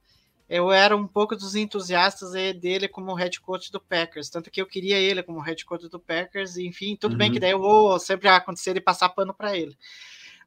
eu 0.49 0.73
era 0.73 0.97
um 0.97 1.07
pouco 1.07 1.37
dos 1.37 1.55
entusiastas 1.55 2.33
dele 2.59 2.89
como 2.89 3.15
head 3.15 3.39
coach 3.41 3.71
do 3.71 3.81
Packers, 3.81 4.31
tanto 4.31 4.51
que 4.51 4.61
eu 4.61 4.67
queria 4.67 4.99
ele 4.99 5.23
como 5.23 5.41
head 5.41 5.63
coach 5.65 5.89
do 5.89 6.01
Packers, 6.01 6.57
enfim, 6.57 6.97
tudo 6.97 7.13
uhum. 7.13 7.19
bem 7.19 7.31
que 7.31 7.37
uhum. 7.37 7.41
daí 7.41 7.51
eu 7.51 7.59
vou 7.59 7.99
sempre 7.99 8.29
acontecer 8.29 8.73
de 8.73 8.81
passar 8.81 9.11
pano 9.11 9.35
para 9.35 9.57
ele. 9.57 9.77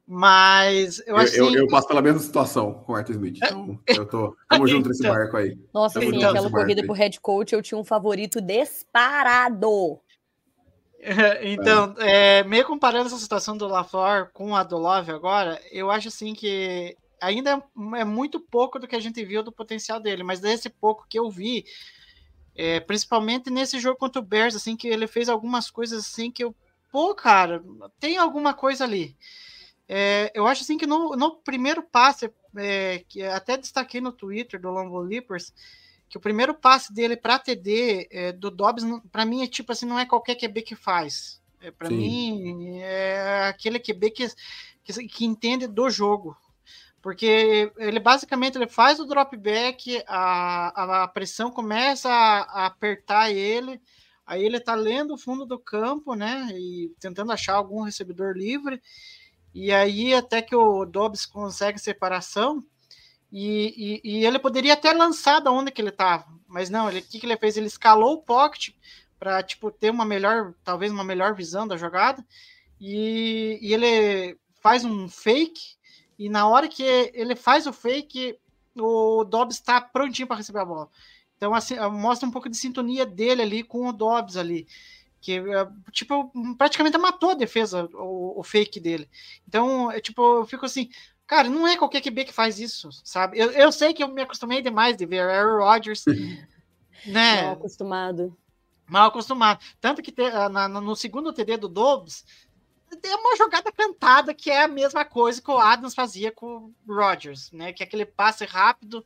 Mas 0.04 1.00
eu 1.06 1.16
acho 1.16 1.36
eu, 1.36 1.46
eu, 1.46 1.60
eu, 1.60 1.68
passo 1.68 1.86
pela 1.86 2.02
mesma 2.02 2.18
situação 2.18 2.74
com 2.74 2.92
o 2.92 2.96
Arthur 2.96 3.12
Smith, 3.12 3.36
então 3.36 3.78
eu 3.86 4.04
tô 4.04 4.36
tamo 4.48 4.66
junto 4.66 4.88
nesse 4.88 5.00
então, 5.00 5.14
barco 5.14 5.36
aí. 5.36 5.56
Nossa, 5.72 6.00
sim, 6.00 6.24
aquela 6.24 6.50
corrida 6.50 6.82
pro 6.84 6.92
head 6.92 7.20
coach 7.20 7.52
eu 7.52 7.62
tinha 7.62 7.78
um 7.78 7.84
favorito 7.84 8.40
disparado. 8.40 10.00
Então, 11.42 11.96
é. 11.98 12.38
É, 12.38 12.44
meio 12.44 12.64
comparando 12.64 13.06
essa 13.06 13.18
situação 13.18 13.56
do 13.56 13.66
LaFleur 13.66 14.30
com 14.32 14.54
a 14.54 14.62
do 14.62 14.78
Love 14.78 15.10
agora, 15.10 15.60
eu 15.72 15.90
acho 15.90 16.06
assim 16.06 16.32
que 16.32 16.96
ainda 17.22 17.64
é, 17.94 18.00
é 18.00 18.04
muito 18.04 18.38
pouco 18.40 18.78
do 18.78 18.86
que 18.86 18.96
a 18.96 19.00
gente 19.00 19.24
viu 19.24 19.42
do 19.42 19.52
potencial 19.52 20.00
dele, 20.00 20.22
mas 20.22 20.40
desse 20.40 20.68
pouco 20.68 21.06
que 21.08 21.18
eu 21.18 21.30
vi, 21.30 21.64
é, 22.54 22.80
principalmente 22.80 23.48
nesse 23.50 23.78
jogo 23.78 23.98
contra 23.98 24.20
o 24.20 24.24
Bears, 24.24 24.54
assim, 24.54 24.76
que 24.76 24.88
ele 24.88 25.06
fez 25.06 25.28
algumas 25.28 25.70
coisas 25.70 26.04
assim 26.06 26.30
que 26.30 26.44
eu, 26.44 26.54
pô, 26.90 27.14
cara, 27.14 27.64
tem 27.98 28.18
alguma 28.18 28.52
coisa 28.52 28.84
ali. 28.84 29.16
É, 29.88 30.30
eu 30.34 30.46
acho 30.46 30.62
assim 30.62 30.76
que 30.76 30.86
no, 30.86 31.16
no 31.16 31.36
primeiro 31.36 31.82
passe, 31.82 32.30
é, 32.56 33.04
que 33.08 33.22
até 33.22 33.56
destaquei 33.56 34.00
no 34.00 34.12
Twitter 34.12 34.60
do 34.60 34.70
Lambo 34.70 34.98
Leapers, 35.00 35.52
que 36.08 36.18
o 36.18 36.20
primeiro 36.20 36.52
passe 36.52 36.92
dele 36.92 37.16
para 37.16 37.38
TD 37.38 38.08
é, 38.10 38.32
do 38.32 38.50
Dobbs, 38.50 38.84
para 39.10 39.24
mim 39.24 39.42
é 39.42 39.46
tipo 39.46 39.72
assim, 39.72 39.86
não 39.86 39.98
é 39.98 40.04
qualquer 40.04 40.34
QB 40.34 40.62
que 40.62 40.76
faz. 40.76 41.40
É, 41.60 41.70
para 41.70 41.88
mim 41.88 42.80
é 42.80 43.48
aquele 43.48 43.78
QB 43.78 44.10
que, 44.10 44.26
que, 44.82 45.08
que, 45.08 45.24
entende 45.24 45.66
do 45.66 45.88
jogo. 45.88 46.36
Porque 47.02 47.72
ele 47.76 47.98
basicamente 47.98 48.56
ele 48.56 48.68
faz 48.68 49.00
o 49.00 49.04
dropback, 49.04 50.02
a, 50.06 51.02
a 51.02 51.08
pressão 51.08 51.50
começa 51.50 52.08
a, 52.08 52.62
a 52.62 52.66
apertar 52.66 53.30
ele, 53.30 53.80
aí 54.24 54.44
ele 54.44 54.60
tá 54.60 54.76
lendo 54.76 55.14
o 55.14 55.18
fundo 55.18 55.44
do 55.44 55.58
campo, 55.58 56.14
né? 56.14 56.48
E 56.52 56.94
tentando 57.00 57.32
achar 57.32 57.54
algum 57.54 57.82
recebedor 57.82 58.34
livre. 58.36 58.80
E 59.52 59.72
aí, 59.72 60.14
até 60.14 60.40
que 60.40 60.54
o 60.54 60.86
Dobbs 60.86 61.26
consegue 61.26 61.78
separação, 61.78 62.64
e, 63.30 64.00
e, 64.04 64.18
e, 64.18 64.26
ele 64.26 64.38
poderia 64.38 64.74
até 64.74 64.92
lançar 64.92 65.40
da 65.40 65.50
onde 65.50 65.70
que 65.70 65.80
ele 65.80 65.88
estava, 65.88 66.26
mas 66.46 66.68
não, 66.68 66.90
ele, 66.90 67.00
o 67.00 67.02
que, 67.02 67.18
que 67.18 67.24
ele 67.24 67.36
fez? 67.38 67.56
Ele 67.56 67.66
escalou 67.66 68.14
o 68.14 68.22
pocket 68.22 68.74
para 69.18 69.42
tipo 69.42 69.70
ter 69.70 69.90
uma 69.90 70.04
melhor, 70.04 70.52
talvez 70.62 70.92
uma 70.92 71.02
melhor 71.02 71.34
visão 71.34 71.66
da 71.66 71.78
jogada, 71.78 72.22
e, 72.78 73.58
e 73.62 73.72
ele 73.72 74.38
faz 74.60 74.84
um 74.84 75.08
fake, 75.08 75.76
e 76.18 76.28
na 76.28 76.46
hora 76.46 76.68
que 76.68 76.82
ele 77.14 77.34
faz 77.34 77.66
o 77.66 77.72
fake, 77.72 78.38
o 78.76 79.24
Dobbs 79.24 79.56
está 79.56 79.80
prontinho 79.80 80.28
para 80.28 80.36
receber 80.36 80.60
a 80.60 80.64
bola. 80.64 80.88
Então, 81.36 81.54
assim, 81.54 81.76
mostra 81.90 82.28
um 82.28 82.32
pouco 82.32 82.48
de 82.48 82.56
sintonia 82.56 83.04
dele 83.04 83.42
ali 83.42 83.62
com 83.62 83.88
o 83.88 83.92
Dobbs 83.92 84.36
ali. 84.36 84.66
Que, 85.20 85.40
tipo, 85.92 86.32
praticamente 86.56 86.98
matou 86.98 87.30
a 87.30 87.34
defesa, 87.34 87.88
o, 87.94 88.40
o 88.40 88.42
fake 88.42 88.80
dele. 88.80 89.08
Então, 89.46 89.90
é, 89.90 90.00
tipo, 90.00 90.38
eu 90.38 90.46
fico 90.46 90.66
assim, 90.66 90.88
Cara, 91.32 91.48
não 91.48 91.66
é 91.66 91.78
qualquer 91.78 92.02
QB 92.02 92.26
que 92.26 92.32
faz 92.32 92.58
isso, 92.58 92.90
sabe? 93.04 93.38
Eu, 93.38 93.50
eu 93.52 93.72
sei 93.72 93.94
que 93.94 94.02
eu 94.02 94.08
me 94.08 94.20
acostumei 94.20 94.60
demais 94.60 94.98
de 94.98 95.06
ver 95.06 95.20
Aaron 95.20 95.64
Rodgers, 95.64 96.04
né? 97.06 97.44
Mal 97.44 97.52
acostumado. 97.52 98.36
Mal 98.86 99.08
acostumado. 99.08 99.64
Tanto 99.80 100.02
que 100.02 100.12
te, 100.12 100.22
ah, 100.24 100.50
na, 100.50 100.68
no 100.68 100.94
segundo 100.94 101.32
TD 101.32 101.56
do 101.56 101.68
Dobbs, 101.68 102.26
tem 103.00 103.14
uma 103.14 103.36
jogada 103.36 103.70
cantada 103.72 104.34
que 104.34 104.50
é 104.50 104.62
a 104.62 104.68
mesma 104.68 105.04
coisa 105.04 105.40
que 105.40 105.50
o 105.50 105.58
Adams 105.58 105.94
fazia 105.94 106.30
com 106.30 106.72
o 106.86 106.94
Rodgers, 106.94 107.50
né? 107.52 107.72
Que 107.72 107.82
é 107.82 107.86
aquele 107.86 108.04
passe 108.04 108.44
rápido, 108.44 109.04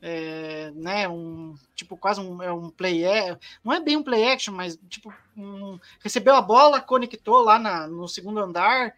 é, 0.00 0.70
né? 0.74 1.08
Um 1.08 1.54
tipo 1.74 1.96
quase 1.96 2.20
um, 2.20 2.42
é 2.42 2.52
um 2.52 2.70
play, 2.70 3.04
é, 3.04 3.38
não 3.64 3.72
é 3.72 3.80
bem 3.80 3.96
um 3.96 4.02
play 4.02 4.28
action, 4.28 4.54
mas 4.54 4.78
tipo 4.88 5.12
um, 5.36 5.78
recebeu 6.00 6.34
a 6.34 6.42
bola, 6.42 6.80
conectou 6.80 7.38
lá 7.42 7.58
na, 7.58 7.86
no 7.86 8.08
segundo 8.08 8.40
andar 8.40 8.94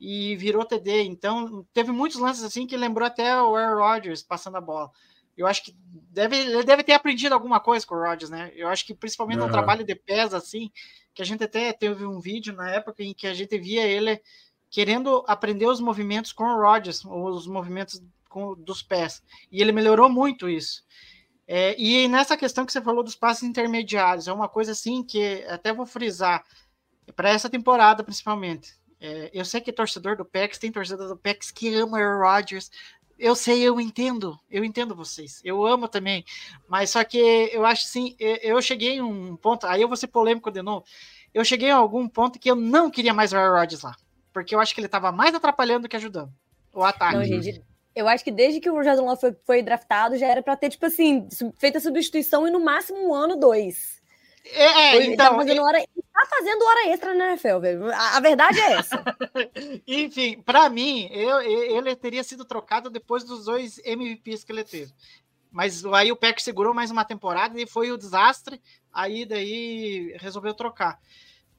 e 0.00 0.34
virou 0.36 0.64
TD. 0.64 1.04
Então, 1.04 1.66
teve 1.72 1.92
muitos 1.92 2.18
lances 2.18 2.42
assim 2.42 2.66
que 2.66 2.76
lembrou 2.76 3.06
até 3.06 3.40
o 3.40 3.54
Aaron 3.54 3.78
Rodgers 3.78 4.22
passando 4.22 4.56
a 4.56 4.60
bola. 4.60 4.90
Eu 5.36 5.46
acho 5.46 5.64
que 5.64 5.74
deve, 6.10 6.36
ele 6.36 6.64
deve 6.64 6.82
ter 6.82 6.92
aprendido 6.92 7.32
alguma 7.32 7.58
coisa 7.58 7.86
com 7.86 7.94
o 7.94 8.02
Rodgers, 8.02 8.30
né? 8.30 8.52
Eu 8.54 8.68
acho 8.68 8.84
que 8.84 8.94
principalmente 8.94 9.38
uhum. 9.38 9.46
no 9.46 9.52
trabalho 9.52 9.84
de 9.84 9.94
pés, 9.94 10.34
assim, 10.34 10.70
que 11.14 11.22
a 11.22 11.24
gente 11.24 11.44
até 11.44 11.72
teve 11.72 12.04
um 12.04 12.20
vídeo 12.20 12.54
na 12.54 12.70
época 12.70 13.02
em 13.02 13.14
que 13.14 13.26
a 13.26 13.34
gente 13.34 13.58
via 13.58 13.86
ele 13.86 14.20
querendo 14.70 15.22
aprender 15.26 15.66
os 15.66 15.80
movimentos 15.80 16.32
com 16.32 16.44
o 16.44 16.60
Rodgers, 16.60 17.04
os 17.04 17.46
movimentos 17.46 18.02
com, 18.28 18.54
dos 18.54 18.82
pés. 18.82 19.22
E 19.50 19.60
ele 19.60 19.72
melhorou 19.72 20.08
muito 20.08 20.48
isso. 20.48 20.82
É, 21.46 21.78
e 21.78 22.08
nessa 22.08 22.36
questão 22.36 22.64
que 22.64 22.72
você 22.72 22.80
falou 22.80 23.04
dos 23.04 23.14
passes 23.14 23.42
intermediários, 23.42 24.28
é 24.28 24.32
uma 24.32 24.48
coisa 24.48 24.72
assim 24.72 25.02
que 25.04 25.44
até 25.48 25.72
vou 25.72 25.84
frisar, 25.84 26.42
para 27.14 27.28
essa 27.28 27.50
temporada 27.50 28.02
principalmente. 28.02 28.72
É, 28.98 29.30
eu 29.34 29.44
sei 29.44 29.60
que 29.60 29.72
torcedor 29.72 30.16
do 30.16 30.24
PEX 30.24 30.58
tem 30.58 30.70
torcedor 30.70 31.08
do 31.08 31.16
PEX 31.16 31.50
que 31.50 31.74
ama 31.74 31.98
o 31.98 32.20
Rodgers. 32.20 32.70
Eu 33.18 33.34
sei, 33.36 33.62
eu 33.62 33.80
entendo, 33.80 34.38
eu 34.50 34.64
entendo 34.64 34.94
vocês. 34.94 35.40
Eu 35.44 35.64
amo 35.64 35.86
também. 35.86 36.24
Mas 36.68 36.90
só 36.90 37.04
que 37.04 37.18
eu 37.18 37.64
acho 37.64 37.86
assim, 37.86 38.16
eu 38.18 38.60
cheguei 38.60 38.94
em 38.94 39.02
um 39.02 39.36
ponto, 39.36 39.66
aí 39.66 39.80
eu 39.82 39.88
vou 39.88 39.96
ser 39.96 40.08
polêmico 40.08 40.50
de 40.50 40.62
novo. 40.62 40.84
Eu 41.32 41.44
cheguei 41.44 41.70
a 41.70 41.76
algum 41.76 42.08
ponto 42.08 42.38
que 42.38 42.50
eu 42.50 42.56
não 42.56 42.90
queria 42.90 43.14
mais 43.14 43.32
o 43.32 43.36
Rodgers 43.36 43.82
lá. 43.82 43.94
Porque 44.32 44.54
eu 44.54 44.60
acho 44.60 44.74
que 44.74 44.80
ele 44.80 44.86
estava 44.86 45.12
mais 45.12 45.34
atrapalhando 45.34 45.82
do 45.82 45.88
que 45.88 45.96
ajudando 45.96 46.32
o 46.74 46.82
ataque. 46.82 47.16
Não, 47.16 47.24
gente, 47.24 47.62
eu 47.94 48.08
acho 48.08 48.24
que 48.24 48.30
desde 48.30 48.60
que 48.60 48.70
o 48.70 48.82
Jordan 48.82 49.02
Love 49.02 49.20
foi, 49.20 49.36
foi 49.44 49.62
draftado, 49.62 50.16
já 50.16 50.26
era 50.26 50.42
para 50.42 50.56
ter, 50.56 50.70
tipo 50.70 50.86
assim, 50.86 51.28
feita 51.58 51.78
a 51.78 51.80
substituição 51.80 52.48
e 52.48 52.50
no 52.50 52.60
máximo 52.60 53.06
um 53.06 53.14
ano, 53.14 53.36
dois. 53.36 54.01
É, 54.44 54.96
é 54.96 55.06
então. 55.06 55.30
Tá 55.30 55.36
fazendo, 55.36 55.62
hora, 55.62 55.78
tá 56.12 56.26
fazendo 56.28 56.64
hora 56.64 56.88
extra 56.88 57.14
na 57.14 57.28
NFL, 57.28 57.58
velho. 57.58 57.92
A, 57.92 58.16
a 58.16 58.20
verdade 58.20 58.60
é 58.60 58.72
essa. 58.72 59.02
Enfim, 59.86 60.40
para 60.42 60.68
mim, 60.68 61.08
eu, 61.12 61.40
ele 61.40 61.94
teria 61.94 62.24
sido 62.24 62.44
trocado 62.44 62.90
depois 62.90 63.24
dos 63.24 63.44
dois 63.44 63.78
MVPs 63.84 64.44
que 64.44 64.52
ele 64.52 64.64
teve. 64.64 64.92
Mas 65.50 65.84
aí 65.84 66.10
o 66.10 66.16
Pack 66.16 66.42
segurou 66.42 66.74
mais 66.74 66.90
uma 66.90 67.04
temporada 67.04 67.60
e 67.60 67.66
foi 67.66 67.92
o 67.92 67.98
desastre. 67.98 68.60
Aí 68.92 69.24
daí 69.24 70.16
resolveu 70.18 70.54
trocar. 70.54 70.98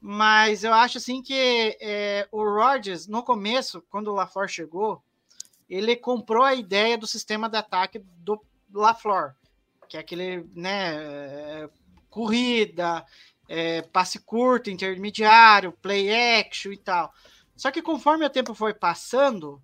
Mas 0.01 0.63
eu 0.63 0.73
acho 0.73 0.97
assim 0.97 1.21
que 1.21 1.77
é, 1.79 2.27
o 2.31 2.43
Rodgers, 2.43 3.07
no 3.07 3.23
começo, 3.23 3.81
quando 3.89 4.09
o 4.09 4.13
LaFleur 4.13 4.49
chegou, 4.49 5.01
ele 5.69 5.95
comprou 5.95 6.43
a 6.43 6.53
ideia 6.53 6.97
do 6.97 7.07
sistema 7.07 7.47
de 7.47 7.55
ataque 7.55 8.03
do 8.17 8.41
LaFleur, 8.73 9.33
que 9.87 9.95
é 9.95 9.99
aquele, 9.99 10.45
né, 10.55 11.69
corrida, 12.13 13.03
é, 13.49 13.81
passe 13.81 14.19
curto, 14.19 14.69
intermediário, 14.69 15.71
play 15.71 16.39
action 16.39 16.71
e 16.71 16.77
tal. 16.77 17.11
Só 17.55 17.71
que 17.71 17.81
conforme 17.81 18.23
o 18.23 18.29
tempo 18.29 18.53
foi 18.53 18.71
passando, 18.71 19.59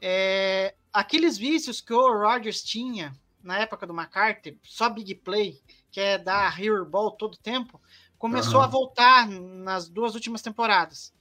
é, 0.00 0.74
aqueles 0.90 1.36
vícios 1.36 1.82
que 1.82 1.92
o 1.92 2.20
Rodgers 2.20 2.62
tinha 2.62 3.14
na 3.42 3.58
época 3.58 3.86
do 3.86 3.92
McCarthy, 3.92 4.58
só 4.62 4.88
big 4.88 5.14
play, 5.16 5.60
que 5.90 6.00
é 6.00 6.16
dar 6.16 6.58
hero 6.58 6.86
ball 6.86 7.10
todo 7.10 7.36
tempo, 7.36 7.78
começou 8.18 8.60
uhum. 8.60 8.64
a 8.64 8.66
voltar 8.66 9.28
nas 9.28 9.86
duas 9.86 10.14
últimas 10.14 10.40
temporadas, 10.40 11.12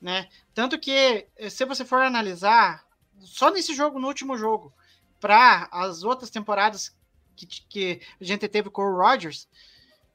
né? 0.00 0.28
Tanto 0.54 0.78
que 0.78 1.26
se 1.50 1.64
você 1.64 1.84
for 1.84 2.00
analisar 2.00 2.84
só 3.18 3.50
nesse 3.50 3.74
jogo, 3.74 3.98
no 3.98 4.06
último 4.06 4.38
jogo, 4.38 4.72
para 5.18 5.68
as 5.72 6.04
outras 6.04 6.30
temporadas 6.30 6.96
que, 7.34 7.46
que 7.46 8.00
a 8.20 8.24
gente 8.24 8.46
teve 8.46 8.70
com 8.70 8.82
o 8.82 8.96
Rodgers, 8.96 9.48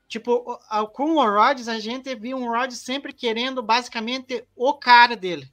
Tipo, 0.07 0.57
com 0.93 1.15
o 1.15 1.23
Rodgers, 1.23 1.67
a 1.67 1.79
gente 1.79 2.15
viu 2.15 2.37
um 2.37 2.47
Rodgers 2.47 2.79
sempre 2.79 3.11
querendo 3.11 3.61
basicamente 3.61 4.45
o 4.55 4.73
cara 4.73 5.15
dele. 5.15 5.51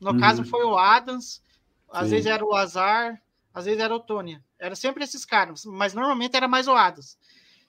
No 0.00 0.12
uhum. 0.12 0.18
caso, 0.18 0.44
foi 0.44 0.64
o 0.64 0.78
Adams, 0.78 1.42
às 1.90 2.04
Sim. 2.04 2.10
vezes 2.10 2.26
era 2.26 2.44
o 2.44 2.54
Azar, 2.54 3.22
às 3.52 3.66
vezes 3.66 3.80
era 3.80 3.94
o 3.94 4.00
Tony. 4.00 4.40
Era 4.58 4.74
sempre 4.74 5.04
esses 5.04 5.24
caras, 5.24 5.64
mas 5.64 5.92
normalmente 5.92 6.36
era 6.36 6.48
mais 6.48 6.66
o 6.66 6.72
Adams. 6.72 7.18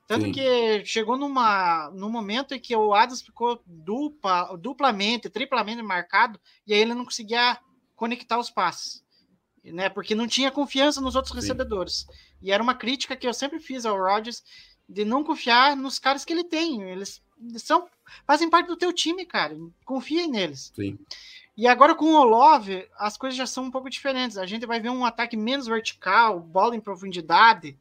Tanto 0.07 0.25
Sim. 0.25 0.31
que 0.31 0.85
chegou 0.85 1.17
numa, 1.17 1.89
num 1.91 2.09
momento 2.09 2.53
em 2.53 2.59
que 2.59 2.75
o 2.75 2.93
Adams 2.93 3.21
ficou 3.21 3.61
dupla, 3.65 4.55
duplamente, 4.57 5.29
triplamente 5.29 5.81
marcado, 5.81 6.39
e 6.65 6.73
aí 6.73 6.79
ele 6.79 6.93
não 6.93 7.05
conseguia 7.05 7.57
conectar 7.95 8.37
os 8.39 8.49
passes. 8.49 9.03
Né, 9.63 9.87
porque 9.87 10.13
não 10.13 10.27
tinha 10.27 10.51
confiança 10.51 10.99
nos 10.99 11.15
outros 11.15 11.33
Sim. 11.33 11.39
recebedores. 11.39 12.05
E 12.41 12.51
era 12.51 12.61
uma 12.61 12.75
crítica 12.75 13.15
que 13.15 13.25
eu 13.25 13.33
sempre 13.33 13.61
fiz 13.61 13.85
ao 13.85 13.97
Rodgers, 13.97 14.43
de 14.87 15.05
não 15.05 15.23
confiar 15.23 15.75
nos 15.75 15.99
caras 15.99 16.25
que 16.25 16.33
ele 16.33 16.43
tem. 16.43 16.81
Eles 16.83 17.21
são 17.57 17.87
fazem 18.25 18.49
parte 18.49 18.67
do 18.67 18.77
teu 18.77 18.93
time, 18.93 19.25
cara. 19.25 19.57
Confia 19.85 20.27
neles. 20.27 20.71
Sim. 20.75 20.97
E 21.55 21.67
agora 21.67 21.93
com 21.93 22.05
o 22.05 22.23
Love, 22.23 22.87
as 22.97 23.15
coisas 23.15 23.37
já 23.37 23.45
são 23.45 23.65
um 23.65 23.71
pouco 23.71 23.89
diferentes. 23.89 24.37
A 24.37 24.45
gente 24.45 24.65
vai 24.65 24.79
ver 24.79 24.89
um 24.89 25.05
ataque 25.05 25.37
menos 25.37 25.67
vertical, 25.67 26.39
bola 26.39 26.75
em 26.75 26.79
profundidade, 26.79 27.77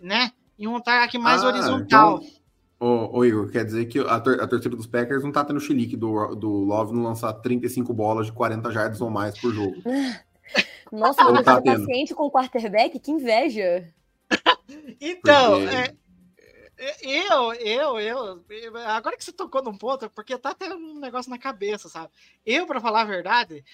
né? 0.00 0.32
E 0.58 0.68
um 0.68 0.76
ataque 0.76 1.16
mais 1.16 1.42
ah, 1.42 1.48
horizontal. 1.48 2.20
Então, 2.22 3.08
ô, 3.10 3.18
ô, 3.18 3.24
Igor, 3.24 3.50
quer 3.50 3.64
dizer 3.64 3.86
que 3.86 3.98
a, 3.98 4.20
tor 4.20 4.40
a 4.40 4.46
torcida 4.46 4.76
dos 4.76 4.86
Packers 4.86 5.24
não 5.24 5.32
tá 5.32 5.42
tendo 5.42 5.58
chilique 5.58 5.96
do, 5.96 6.34
do 6.34 6.50
Love 6.50 6.92
não 6.92 7.02
lançar 7.02 7.32
35 7.32 7.94
bolas 7.94 8.26
de 8.26 8.32
40 8.32 8.70
jardas 8.70 9.00
ou 9.00 9.08
mais 9.08 9.38
por 9.38 9.52
jogo. 9.54 9.76
Nossa, 10.92 11.24
mas 11.32 11.44
tá 11.46 11.62
paciente 11.62 12.14
com 12.14 12.24
o 12.24 12.30
quarterback, 12.30 12.98
que 12.98 13.10
inveja. 13.10 13.88
Então, 15.00 15.60
porque... 15.60 15.74
é, 15.76 15.94
eu, 17.02 17.52
eu, 17.54 18.00
eu, 18.00 18.44
agora 18.86 19.16
que 19.16 19.24
você 19.24 19.32
tocou 19.32 19.62
num 19.62 19.76
ponto, 19.76 20.10
porque 20.10 20.36
tá 20.36 20.54
tendo 20.54 20.76
um 20.76 20.98
negócio 20.98 21.30
na 21.30 21.38
cabeça, 21.38 21.88
sabe? 21.88 22.12
Eu, 22.44 22.66
para 22.66 22.80
falar 22.80 23.02
a 23.02 23.06
verdade, 23.06 23.64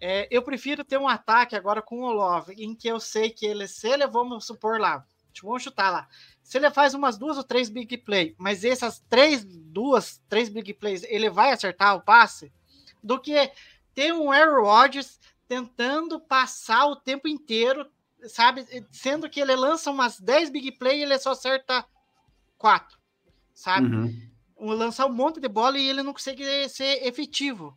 é, 0.00 0.26
eu 0.30 0.42
prefiro 0.42 0.84
ter 0.84 0.98
um 0.98 1.08
ataque 1.08 1.54
agora 1.54 1.82
com 1.82 2.02
o 2.02 2.12
Love, 2.12 2.54
em 2.54 2.74
que 2.74 2.88
eu 2.88 2.98
sei 2.98 3.30
que 3.30 3.44
ele, 3.46 3.68
se 3.68 3.88
ele, 3.88 4.06
vamos 4.06 4.46
supor 4.46 4.80
lá, 4.80 5.04
vamos 5.42 5.62
chutar 5.62 5.90
lá, 5.90 6.08
se 6.42 6.58
ele 6.58 6.70
faz 6.70 6.94
umas 6.94 7.18
duas 7.18 7.36
ou 7.36 7.44
três 7.44 7.68
big 7.68 7.98
play, 7.98 8.34
mas 8.38 8.64
essas 8.64 9.00
três, 9.08 9.44
duas, 9.44 10.22
três 10.28 10.48
big 10.48 10.72
plays, 10.74 11.02
ele 11.04 11.28
vai 11.28 11.52
acertar 11.52 11.96
o 11.96 12.02
passe, 12.02 12.52
do 13.02 13.20
que 13.20 13.50
ter 13.94 14.12
um 14.12 14.32
Aaron 14.32 14.62
Rodgers 14.62 15.20
tentando 15.46 16.18
passar 16.18 16.86
o 16.86 16.96
tempo 16.96 17.28
inteiro, 17.28 17.86
sabe? 18.28 18.66
Sendo 18.90 19.28
que 19.28 19.40
ele 19.40 19.54
lança 19.54 19.90
umas 19.90 20.18
10 20.18 20.50
big 20.50 20.72
play 20.72 21.00
e 21.00 21.02
ele 21.02 21.18
só 21.18 21.32
acerta 21.32 21.84
quatro, 22.58 22.98
sabe? 23.52 23.86
Uhum. 23.86 24.74
Lançar 24.74 25.06
um 25.06 25.12
monte 25.12 25.40
de 25.40 25.48
bola 25.48 25.78
e 25.78 25.88
ele 25.88 26.02
não 26.02 26.12
consegue 26.12 26.44
ser 26.68 27.06
efetivo. 27.06 27.76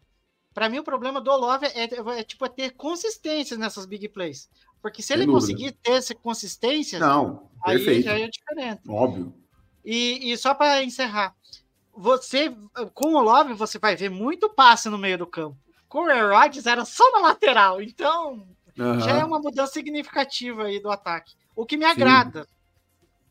Para 0.54 0.70
mim, 0.70 0.80
o 0.80 0.84
problema 0.84 1.22
do 1.22 1.30
Love 1.36 1.68
é, 1.68 1.84
é, 1.84 2.20
é, 2.20 2.24
tipo, 2.24 2.44
é 2.46 2.50
ter 2.50 2.72
consistência 2.72 3.56
nessas 3.58 3.86
big 3.86 4.10
plays. 4.10 4.50
Porque 4.82 5.02
se 5.02 5.10
Sem 5.10 5.18
ele 5.18 5.26
dúvida. 5.26 5.40
conseguir 5.40 5.72
ter 5.74 5.92
essa 5.92 6.16
consistência, 6.16 7.00
não, 7.00 7.50
aí 7.64 8.02
já 8.02 8.18
é 8.18 8.28
diferente. 8.28 8.82
Óbvio. 8.88 9.34
E, 9.84 10.32
e 10.32 10.38
só 10.38 10.54
para 10.54 10.84
encerrar, 10.84 11.36
você 11.96 12.56
com 12.94 13.14
o 13.14 13.22
Love 13.22 13.54
você 13.54 13.80
vai 13.80 13.96
ver 13.96 14.10
muito 14.10 14.50
passe 14.50 14.90
no 14.90 14.98
meio 14.98 15.18
do 15.18 15.28
campo. 15.28 15.58
Com 15.88 16.00
o 16.00 16.30
Rodgers 16.30 16.66
era 16.66 16.84
só 16.86 17.04
na 17.12 17.28
lateral, 17.28 17.82
então 17.82 18.48
uhum. 18.78 19.00
já 19.00 19.18
é 19.18 19.24
uma 19.24 19.40
mudança 19.40 19.74
significativa 19.74 20.64
aí 20.64 20.80
do 20.80 20.92
ataque. 20.92 21.36
O 21.56 21.66
que 21.66 21.78
me 21.78 21.86
agrada. 21.86 22.48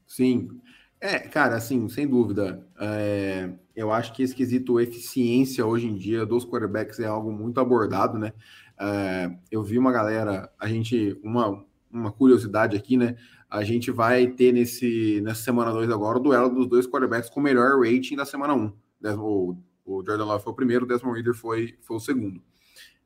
Sim. 0.06 0.48
Sim. 0.48 0.60
É, 1.06 1.20
cara, 1.20 1.54
assim, 1.54 1.88
sem 1.88 2.04
dúvida. 2.04 2.66
É, 2.80 3.48
eu 3.76 3.92
acho 3.92 4.12
que 4.12 4.24
esse 4.24 4.34
quesito 4.34 4.80
eficiência 4.80 5.64
hoje 5.64 5.86
em 5.86 5.94
dia 5.94 6.26
dos 6.26 6.44
quarterbacks 6.44 6.98
é 6.98 7.06
algo 7.06 7.30
muito 7.30 7.60
abordado, 7.60 8.18
né? 8.18 8.32
É, 8.76 9.30
eu 9.48 9.62
vi 9.62 9.78
uma 9.78 9.92
galera, 9.92 10.50
a 10.58 10.66
gente, 10.66 11.16
uma, 11.22 11.64
uma 11.88 12.10
curiosidade 12.10 12.76
aqui, 12.76 12.96
né? 12.96 13.14
A 13.48 13.62
gente 13.62 13.92
vai 13.92 14.26
ter 14.26 14.50
nesse, 14.50 15.20
nessa 15.20 15.44
semana 15.44 15.70
2 15.70 15.88
agora 15.90 16.18
o 16.18 16.20
duelo 16.20 16.50
dos 16.50 16.66
dois 16.66 16.88
quarterbacks 16.88 17.30
com 17.30 17.38
o 17.38 17.42
melhor 17.42 17.78
rating 17.78 18.16
da 18.16 18.24
semana 18.24 18.54
1. 18.54 18.58
Um. 18.58 18.72
O, 19.20 19.56
o 19.84 20.04
Jordan 20.04 20.24
Love 20.24 20.42
foi 20.42 20.52
o 20.52 20.56
primeiro, 20.56 20.84
o 20.84 20.88
Desmond 20.88 21.14
Reader 21.14 21.34
foi, 21.34 21.76
foi 21.82 21.98
o 21.98 22.00
segundo. 22.00 22.42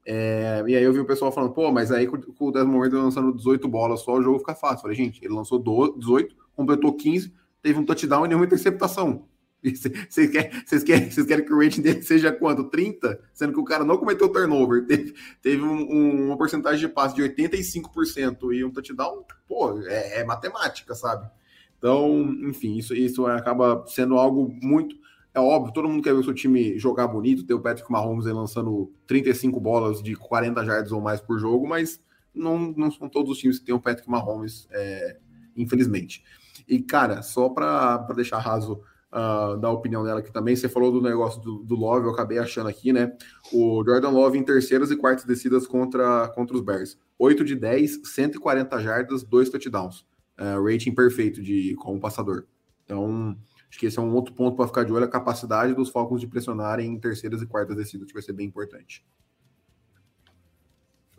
É, 0.07 0.65
e 0.67 0.75
aí 0.75 0.83
eu 0.83 0.93
vi 0.95 1.01
o 1.01 1.07
pessoal 1.07 1.31
falando, 1.31 1.53
pô, 1.53 1.71
mas 1.71 1.93
aí 1.93 2.07
com, 2.07 2.17
o 2.17 2.51
Desmond 2.51 2.81
Reader 2.81 3.03
lançando 3.03 3.37
18 3.37 3.69
bolas 3.69 4.01
só, 4.01 4.15
o 4.15 4.23
jogo 4.23 4.39
fica 4.39 4.55
fácil. 4.55 4.77
Eu 4.77 4.83
falei, 4.85 4.97
gente, 4.97 5.23
ele 5.23 5.35
lançou 5.35 5.59
18, 5.99 6.35
completou 6.57 6.95
15, 6.95 7.39
teve 7.63 7.79
um 7.79 7.85
touchdown 7.85 8.25
e 8.25 8.29
nenhuma 8.29 8.47
interceptação. 8.47 9.29
Vocês 9.63 10.31
querem, 10.31 10.51
vocês, 10.65 10.83
querem, 10.83 11.11
querem 11.11 11.45
que 11.45 11.53
o 11.53 11.63
rating 11.63 11.83
dele 11.83 12.03
seja 12.03 12.33
quanto? 12.33 12.65
30? 12.65 13.21
Sendo 13.35 13.53
que 13.53 13.61
o 13.61 13.65
cara 13.65 13.85
não 13.85 13.99
cometeu 13.99 14.29
turnover, 14.31 14.87
teve, 14.87 15.15
teve 15.43 15.63
um, 15.63 15.83
um, 15.83 16.27
uma 16.27 16.39
porcentagem 16.39 16.81
de 16.81 16.89
passe 16.89 17.15
de 17.15 17.23
85% 17.23 18.55
e 18.55 18.65
um 18.65 18.71
touchdown, 18.71 19.25
pô, 19.47 19.79
é, 19.83 20.21
é, 20.21 20.25
matemática, 20.25 20.95
sabe? 20.95 21.29
Então, 21.77 22.23
enfim, 22.43 22.77
isso, 22.77 22.95
isso 22.95 23.27
acaba 23.27 23.85
sendo 23.87 24.17
algo 24.17 24.51
muito. 24.63 24.97
É 25.33 25.41
óbvio, 25.41 25.73
todo 25.73 25.89
mundo 25.89 26.03
quer 26.03 26.13
ver 26.13 26.21
o 26.21 26.25
seu 26.25 26.35
time 26.35 26.79
jogar 26.79 27.07
bonito, 27.07 27.45
ter 27.45 27.55
o 27.55 27.61
Patrick 27.61 27.91
Mahomes 27.91 28.27
aí 28.27 28.33
lançando 28.33 28.93
35 29.07 29.61
bolas 29.61 30.03
de 30.03 30.17
40 30.17 30.65
jardas 30.65 30.93
ou 30.93 31.01
mais 31.01 31.21
por 31.21 31.39
jogo, 31.39 31.69
mas 31.69 32.01
não, 32.35 32.73
não 32.73 32.91
são 32.91 33.09
todos 33.09 33.33
os 33.33 33.39
times 33.39 33.59
que 33.59 33.67
têm 33.67 33.75
o 33.75 33.81
Patrick 33.81 34.11
Mahomes, 34.11 34.67
é, 34.71 35.19
infelizmente. 35.57 36.25
E, 36.69 36.81
cara, 36.81 37.23
só 37.23 37.49
para 37.49 37.99
deixar 38.15 38.39
raso 38.39 38.81
uh, 39.13 39.57
da 39.59 39.71
opinião 39.71 40.05
dela 40.05 40.21
aqui 40.21 40.33
também, 40.33 40.55
você 40.55 40.69
falou 40.69 40.93
do 40.93 41.03
negócio 41.03 41.41
do, 41.41 41.63
do, 41.65 41.75
Love, 41.75 42.07
eu 42.07 42.13
acabei 42.13 42.39
achando 42.39 42.69
aqui, 42.69 42.93
né? 42.93 43.13
O 43.53 43.83
Jordan 43.85 44.11
Love 44.11 44.39
em 44.39 44.43
terceiras 44.43 44.91
e 44.91 44.97
quartas 44.97 45.25
descidas 45.25 45.67
contra, 45.67 46.29
contra 46.29 46.57
os 46.57 46.63
Bears. 46.63 46.99
8 47.19 47.45
de 47.45 47.55
10, 47.55 48.01
140 48.05 48.81
jardas, 48.81 49.23
2 49.23 49.51
touchdowns. 49.51 50.07
Uh, 50.39 50.63
rating 50.65 50.95
perfeito 50.95 51.43
de 51.43 51.75
como 51.77 52.01
passador. 52.01 52.47
Então, 52.85 53.37
acho 53.69 53.79
que 53.79 53.87
esse 53.87 53.99
é 53.99 54.03
um 54.03 54.15
outro 54.15 54.33
ponto 54.33 54.57
para 54.57 54.67
ficar 54.67 54.85
de 54.85 54.93
olho, 54.93 55.05
a 55.05 55.09
capacidade 55.09 55.75
dos 55.75 55.91
Falcons 55.91 56.21
de 56.21 56.27
pressionarem 56.27 56.91
em 56.91 56.99
terceiras 56.99 57.43
e 57.43 57.47
quartas 57.47 57.77
descidas, 57.77 58.09
que 58.09 58.15
vai 58.15 58.23
ser 58.23 58.33
bem 58.33 58.47
importante. 58.47 59.05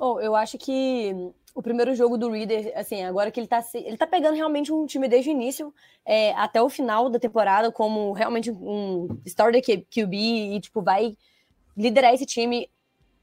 Oh, 0.03 0.19
eu 0.19 0.35
acho 0.35 0.57
que 0.57 1.31
o 1.53 1.61
primeiro 1.61 1.93
jogo 1.93 2.17
do 2.17 2.29
Reader, 2.29 2.71
assim, 2.75 3.03
agora 3.03 3.31
que 3.31 3.39
ele 3.39 3.47
tá, 3.47 3.63
ele 3.73 3.97
tá 3.97 4.07
pegando 4.07 4.35
realmente 4.35 4.71
um 4.71 4.85
time 4.85 5.07
desde 5.07 5.29
o 5.29 5.33
início 5.33 5.73
é, 6.05 6.33
até 6.33 6.61
o 6.61 6.69
final 6.69 7.09
da 7.09 7.19
temporada, 7.19 7.71
como 7.71 8.13
realmente 8.13 8.51
um 8.51 9.07
starter 9.25 9.61
QB 9.61 10.17
e, 10.17 10.59
tipo, 10.59 10.81
vai 10.81 11.15
liderar 11.75 12.13
esse 12.13 12.25
time 12.25 12.69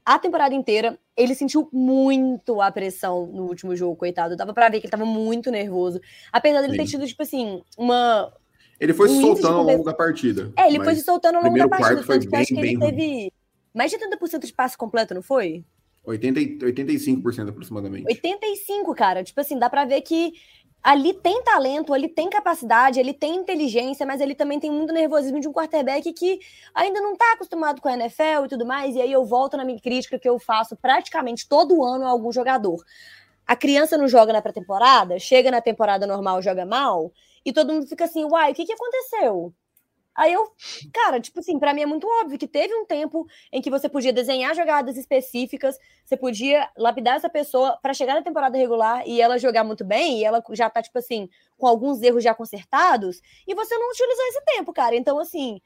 a 0.05 0.17
temporada 0.17 0.55
inteira. 0.55 0.97
Ele 1.15 1.35
sentiu 1.35 1.69
muito 1.71 2.61
a 2.61 2.71
pressão 2.71 3.27
no 3.27 3.43
último 3.43 3.75
jogo, 3.75 3.95
coitado. 3.95 4.35
Dava 4.35 4.53
pra 4.53 4.69
ver 4.69 4.79
que 4.79 4.87
ele 4.87 4.91
tava 4.91 5.05
muito 5.05 5.51
nervoso. 5.51 5.99
Apesar 6.31 6.61
dele 6.61 6.73
Sim. 6.73 6.79
ter 6.79 6.89
tido, 6.89 7.07
tipo 7.07 7.21
assim, 7.21 7.61
uma. 7.77 8.33
Ele 8.79 8.93
foi 8.93 9.09
se 9.09 9.19
soltando 9.19 9.57
ao 9.57 9.63
longo 9.63 9.83
da 9.83 9.93
partida. 9.93 10.51
É, 10.57 10.67
ele 10.67 10.83
foi 10.83 10.95
se 10.95 11.01
soltando 11.01 11.35
ao 11.35 11.43
longo 11.43 11.57
da 11.57 11.67
partida. 11.67 12.03
Foi 12.03 12.19
bem, 12.19 12.39
acho 12.39 12.53
que 12.53 12.59
ele 12.59 12.79
teve 12.79 13.33
mais 13.73 13.91
de 13.91 13.97
30% 13.97 14.45
de 14.45 14.53
passe 14.53 14.77
completo, 14.77 15.13
não 15.13 15.21
foi? 15.21 15.63
80, 16.09 16.65
85% 16.65 17.49
aproximadamente. 17.49 18.05
85, 18.07 18.93
cara. 18.95 19.23
Tipo 19.23 19.41
assim, 19.41 19.57
dá 19.57 19.69
pra 19.69 19.85
ver 19.85 20.01
que 20.01 20.33
ali 20.81 21.13
tem 21.13 21.43
talento, 21.43 21.93
ali 21.93 22.07
tem 22.07 22.29
capacidade, 22.29 22.99
ele 22.99 23.13
tem 23.13 23.35
inteligência, 23.35 24.05
mas 24.05 24.21
ele 24.21 24.33
também 24.33 24.59
tem 24.59 24.71
muito 24.71 24.93
nervosismo 24.93 25.39
de 25.39 25.47
um 25.47 25.53
quarterback 25.53 26.11
que 26.13 26.39
ainda 26.73 27.01
não 27.01 27.15
tá 27.15 27.33
acostumado 27.33 27.81
com 27.81 27.89
a 27.89 27.93
NFL 27.93 28.45
e 28.45 28.47
tudo 28.47 28.65
mais. 28.65 28.95
E 28.95 29.01
aí 29.01 29.11
eu 29.11 29.25
volto 29.25 29.57
na 29.57 29.65
minha 29.65 29.79
crítica 29.79 30.17
que 30.17 30.27
eu 30.27 30.39
faço 30.39 30.75
praticamente 30.75 31.47
todo 31.47 31.83
ano 31.83 32.05
a 32.05 32.09
algum 32.09 32.31
jogador. 32.31 32.83
A 33.45 33.55
criança 33.55 33.97
não 33.97 34.07
joga 34.07 34.31
na 34.31 34.41
pré-temporada, 34.41 35.17
chega 35.19 35.49
na 35.49 35.59
temporada 35.59 36.05
normal, 36.05 36.41
joga 36.41 36.65
mal, 36.65 37.11
e 37.43 37.51
todo 37.51 37.73
mundo 37.73 37.87
fica 37.87 38.05
assim, 38.05 38.23
uai, 38.25 38.51
o 38.51 38.55
que, 38.55 38.65
que 38.65 38.73
aconteceu? 38.73 39.53
Aí 40.19 40.33
eu, 40.33 40.51
cara, 40.93 41.17
tipo 41.21 41.39
assim, 41.39 41.57
para 41.57 41.73
mim 41.73 41.83
é 41.83 41.85
muito 41.85 42.05
óbvio 42.05 42.37
que 42.37 42.45
teve 42.45 42.75
um 42.75 42.85
tempo 42.85 43.25
em 43.53 43.61
que 43.61 43.69
você 43.69 43.87
podia 43.87 44.11
desenhar 44.11 44.53
jogadas 44.53 44.97
específicas, 44.97 45.77
você 46.03 46.17
podia 46.17 46.69
lapidar 46.75 47.15
essa 47.15 47.29
pessoa 47.29 47.79
para 47.81 47.93
chegar 47.93 48.15
na 48.15 48.21
temporada 48.21 48.57
regular 48.57 49.01
e 49.07 49.21
ela 49.21 49.37
jogar 49.37 49.63
muito 49.63 49.85
bem, 49.85 50.19
e 50.19 50.25
ela 50.25 50.43
já 50.51 50.69
tá, 50.69 50.81
tipo 50.81 50.99
assim, 50.99 51.29
com 51.57 51.65
alguns 51.65 52.01
erros 52.01 52.21
já 52.21 52.35
consertados, 52.35 53.21
e 53.47 53.55
você 53.55 53.77
não 53.77 53.89
utilizou 53.91 54.25
esse 54.25 54.41
tempo, 54.43 54.73
cara. 54.73 54.93
Então, 54.93 55.19
assim, 55.19 55.61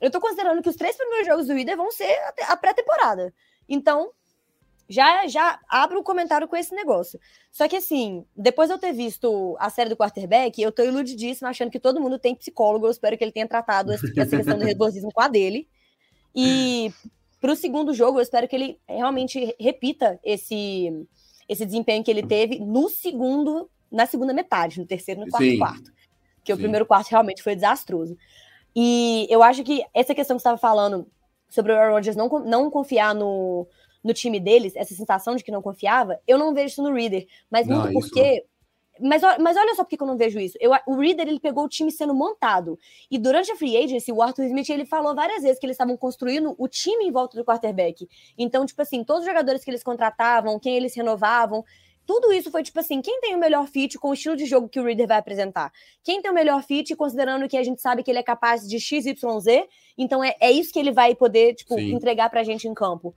eu 0.00 0.12
tô 0.12 0.20
considerando 0.20 0.62
que 0.62 0.68
os 0.68 0.76
três 0.76 0.96
primeiros 0.96 1.26
jogos 1.26 1.48
do 1.48 1.58
Ida 1.58 1.74
vão 1.74 1.90
ser 1.90 2.16
a 2.46 2.56
pré-temporada. 2.56 3.34
Então, 3.68 4.12
já 4.88 5.26
já 5.26 5.60
abro 5.68 5.98
o 5.98 6.00
um 6.00 6.04
comentário 6.04 6.48
com 6.48 6.56
esse 6.56 6.74
negócio. 6.74 7.20
Só 7.52 7.68
que 7.68 7.76
assim, 7.76 8.24
depois 8.34 8.68
de 8.68 8.74
eu 8.74 8.78
ter 8.78 8.92
visto 8.92 9.56
a 9.60 9.68
série 9.68 9.90
do 9.90 9.96
quarterback, 9.96 10.60
eu 10.60 10.72
tô 10.72 10.82
iludidíssima 10.82 11.50
achando 11.50 11.70
que 11.70 11.78
todo 11.78 12.00
mundo 12.00 12.18
tem 12.18 12.34
psicólogo. 12.34 12.86
Eu 12.86 12.90
espero 12.90 13.16
que 13.16 13.22
ele 13.22 13.32
tenha 13.32 13.46
tratado 13.46 13.92
essa 13.92 14.10
questão 14.10 14.58
do 14.58 14.64
nervosismo 14.64 15.12
com 15.12 15.20
a 15.20 15.28
dele. 15.28 15.68
E 16.34 16.92
para 17.40 17.52
o 17.52 17.56
segundo 17.56 17.92
jogo, 17.92 18.18
eu 18.18 18.22
espero 18.22 18.48
que 18.48 18.56
ele 18.56 18.80
realmente 18.88 19.54
repita 19.60 20.18
esse 20.24 21.06
esse 21.48 21.64
desempenho 21.64 22.04
que 22.04 22.10
ele 22.10 22.26
teve 22.26 22.58
no 22.58 22.90
segundo, 22.90 23.70
na 23.90 24.04
segunda 24.04 24.34
metade, 24.34 24.78
no 24.78 24.86
terceiro 24.86 25.20
no 25.22 25.28
quarto 25.28 25.48
Sim. 25.48 25.58
quarto. 25.58 25.92
Porque 26.36 26.52
Sim. 26.52 26.58
o 26.58 26.58
primeiro 26.58 26.84
quarto 26.84 27.08
realmente 27.08 27.42
foi 27.42 27.54
desastroso. 27.54 28.16
E 28.76 29.26
eu 29.30 29.42
acho 29.42 29.64
que 29.64 29.82
essa 29.94 30.14
questão 30.14 30.36
que 30.36 30.42
você 30.42 30.48
estava 30.48 30.58
falando 30.58 31.06
sobre 31.48 31.72
o 31.72 31.76
Aaron 31.76 31.94
Rodgers 31.94 32.16
não, 32.16 32.28
não 32.44 32.70
confiar 32.70 33.14
no, 33.14 33.66
no 34.02 34.14
time 34.14 34.38
deles, 34.40 34.74
essa 34.76 34.94
sensação 34.94 35.36
de 35.36 35.44
que 35.44 35.50
não 35.50 35.62
confiava, 35.62 36.20
eu 36.26 36.38
não 36.38 36.54
vejo 36.54 36.72
isso 36.72 36.82
no 36.82 36.92
Reader. 36.92 37.26
Mas 37.50 37.66
não, 37.66 37.82
muito 37.82 38.00
porque. 38.00 38.44
Mas, 39.00 39.22
mas 39.38 39.56
olha 39.56 39.76
só 39.76 39.84
por 39.84 39.90
que 39.90 40.02
eu 40.02 40.06
não 40.06 40.16
vejo 40.16 40.40
isso. 40.40 40.58
Eu, 40.60 40.72
o 40.86 40.96
Reader 40.96 41.28
ele 41.28 41.38
pegou 41.38 41.64
o 41.64 41.68
time 41.68 41.90
sendo 41.92 42.12
montado. 42.12 42.76
E 43.08 43.16
durante 43.16 43.50
a 43.52 43.56
free 43.56 43.76
agency, 43.76 44.10
o 44.10 44.20
Arthur 44.20 44.46
Smith 44.46 44.68
ele 44.70 44.84
falou 44.84 45.14
várias 45.14 45.42
vezes 45.42 45.58
que 45.58 45.66
eles 45.66 45.74
estavam 45.74 45.96
construindo 45.96 46.54
o 46.58 46.66
time 46.66 47.04
em 47.04 47.12
volta 47.12 47.36
do 47.36 47.44
quarterback. 47.44 48.08
Então, 48.36 48.66
tipo 48.66 48.82
assim, 48.82 49.04
todos 49.04 49.22
os 49.22 49.28
jogadores 49.28 49.62
que 49.62 49.70
eles 49.70 49.84
contratavam, 49.84 50.58
quem 50.58 50.76
eles 50.76 50.96
renovavam, 50.96 51.64
tudo 52.08 52.32
isso 52.32 52.50
foi 52.50 52.62
tipo 52.62 52.80
assim: 52.80 53.02
quem 53.02 53.20
tem 53.20 53.36
o 53.36 53.38
melhor 53.38 53.66
fit 53.68 53.98
com 53.98 54.08
o 54.08 54.14
estilo 54.14 54.34
de 54.34 54.46
jogo 54.46 54.66
que 54.66 54.80
o 54.80 54.82
Reader 54.82 55.06
vai 55.06 55.18
apresentar? 55.18 55.70
Quem 56.02 56.22
tem 56.22 56.30
o 56.30 56.34
melhor 56.34 56.62
fit, 56.62 56.96
considerando 56.96 57.46
que 57.46 57.56
a 57.56 57.62
gente 57.62 57.82
sabe 57.82 58.02
que 58.02 58.10
ele 58.10 58.18
é 58.18 58.22
capaz 58.22 58.66
de 58.66 58.80
XYZ, 58.80 59.66
então 59.98 60.24
é, 60.24 60.34
é 60.40 60.50
isso 60.50 60.72
que 60.72 60.78
ele 60.78 60.90
vai 60.90 61.14
poder, 61.14 61.54
tipo, 61.54 61.74
Sim. 61.74 61.92
entregar 61.92 62.30
pra 62.30 62.42
gente 62.42 62.66
em 62.66 62.72
campo. 62.72 63.14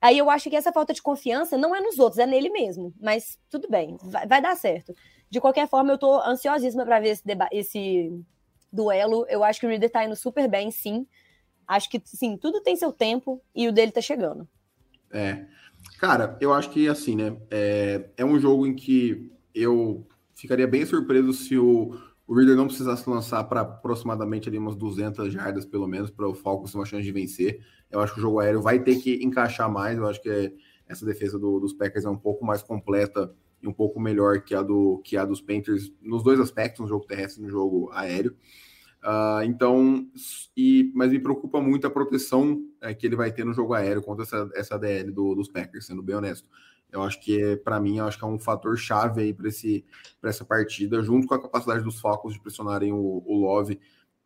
Aí 0.00 0.18
eu 0.18 0.28
acho 0.30 0.50
que 0.50 0.56
essa 0.56 0.72
falta 0.72 0.92
de 0.92 1.02
confiança 1.02 1.56
não 1.56 1.74
é 1.74 1.80
nos 1.80 1.98
outros, 1.98 2.18
é 2.18 2.26
nele 2.26 2.50
mesmo. 2.50 2.94
Mas 3.00 3.38
tudo 3.50 3.68
bem, 3.68 3.96
vai, 4.02 4.26
vai 4.26 4.42
dar 4.42 4.56
certo. 4.56 4.94
De 5.30 5.40
qualquer 5.40 5.68
forma, 5.68 5.92
eu 5.92 5.98
tô 5.98 6.20
ansiosíssima 6.20 6.84
para 6.84 7.00
ver 7.00 7.08
esse, 7.10 7.22
esse 7.52 8.24
duelo. 8.72 9.26
Eu 9.28 9.42
acho 9.42 9.58
que 9.58 9.66
o 9.66 9.68
Reader 9.68 9.90
tá 9.90 10.04
indo 10.04 10.14
super 10.14 10.48
bem, 10.48 10.70
sim. 10.70 11.06
Acho 11.66 11.90
que, 11.90 12.00
sim, 12.04 12.36
tudo 12.36 12.62
tem 12.62 12.76
seu 12.76 12.92
tempo 12.92 13.42
e 13.54 13.66
o 13.66 13.72
dele 13.72 13.90
tá 13.90 14.00
chegando. 14.00 14.46
É. 15.10 15.46
Cara, 15.98 16.36
eu 16.40 16.52
acho 16.52 16.70
que, 16.70 16.88
assim, 16.88 17.16
né? 17.16 17.36
É, 17.50 18.10
é 18.16 18.24
um 18.24 18.38
jogo 18.38 18.66
em 18.66 18.74
que 18.74 19.32
eu 19.54 20.06
ficaria 20.34 20.66
bem 20.66 20.84
surpreso 20.84 21.32
se 21.32 21.56
o, 21.56 21.98
o 22.26 22.34
Reader 22.34 22.56
não 22.56 22.66
precisasse 22.66 23.08
lançar 23.08 23.42
para 23.44 23.62
aproximadamente 23.62 24.48
ali 24.48 24.58
umas 24.58 24.76
200 24.76 25.32
jardas, 25.32 25.64
pelo 25.64 25.88
menos, 25.88 26.10
para 26.10 26.28
o 26.28 26.34
Falcons 26.34 26.70
ter 26.70 26.78
uma 26.78 26.86
chance 26.86 27.04
de 27.04 27.12
vencer. 27.12 27.64
Eu 27.90 28.00
acho 28.00 28.14
que 28.14 28.18
o 28.18 28.22
jogo 28.22 28.40
aéreo 28.40 28.62
vai 28.62 28.78
ter 28.78 28.96
que 28.96 29.22
encaixar 29.24 29.70
mais. 29.70 29.98
Eu 29.98 30.06
acho 30.06 30.20
que 30.20 30.54
essa 30.88 31.04
defesa 31.04 31.38
do, 31.38 31.58
dos 31.60 31.72
Packers 31.72 32.04
é 32.04 32.10
um 32.10 32.16
pouco 32.16 32.44
mais 32.44 32.62
completa 32.62 33.34
e 33.62 33.68
um 33.68 33.72
pouco 33.72 33.98
melhor 34.00 34.40
que 34.42 34.54
a, 34.54 34.62
do, 34.62 35.00
que 35.04 35.16
a 35.16 35.24
dos 35.24 35.40
Panthers 35.40 35.92
nos 36.00 36.22
dois 36.22 36.38
aspectos, 36.38 36.80
no 36.80 36.88
jogo 36.88 37.06
terrestre 37.06 37.42
e 37.42 37.44
no 37.44 37.50
jogo 37.50 37.90
aéreo. 37.92 38.36
Uh, 39.02 39.42
então, 39.44 40.06
e, 40.56 40.90
mas 40.94 41.12
me 41.12 41.20
preocupa 41.20 41.60
muito 41.60 41.86
a 41.86 41.90
proteção 41.90 42.60
é, 42.80 42.92
que 42.92 43.06
ele 43.06 43.14
vai 43.14 43.30
ter 43.30 43.44
no 43.44 43.54
jogo 43.54 43.72
aéreo 43.72 44.02
contra 44.02 44.24
essa, 44.24 44.50
essa 44.54 44.78
DL 44.78 45.12
do, 45.12 45.34
dos 45.34 45.48
Packers, 45.48 45.86
sendo 45.86 46.02
bem 46.02 46.16
honesto. 46.16 46.48
Eu 46.90 47.02
acho 47.02 47.20
que, 47.20 47.56
para 47.58 47.78
mim, 47.78 48.00
acho 48.00 48.18
que 48.18 48.24
é 48.24 48.28
um 48.28 48.38
fator 48.38 48.76
chave 48.76 49.20
aí 49.22 49.34
para 49.34 49.48
essa 50.30 50.44
partida, 50.44 51.02
junto 51.02 51.26
com 51.26 51.34
a 51.34 51.42
capacidade 51.42 51.84
dos 51.84 52.00
Falcons 52.00 52.32
de 52.32 52.40
pressionarem 52.40 52.92
o, 52.92 53.22
o 53.26 53.40
Love 53.40 53.78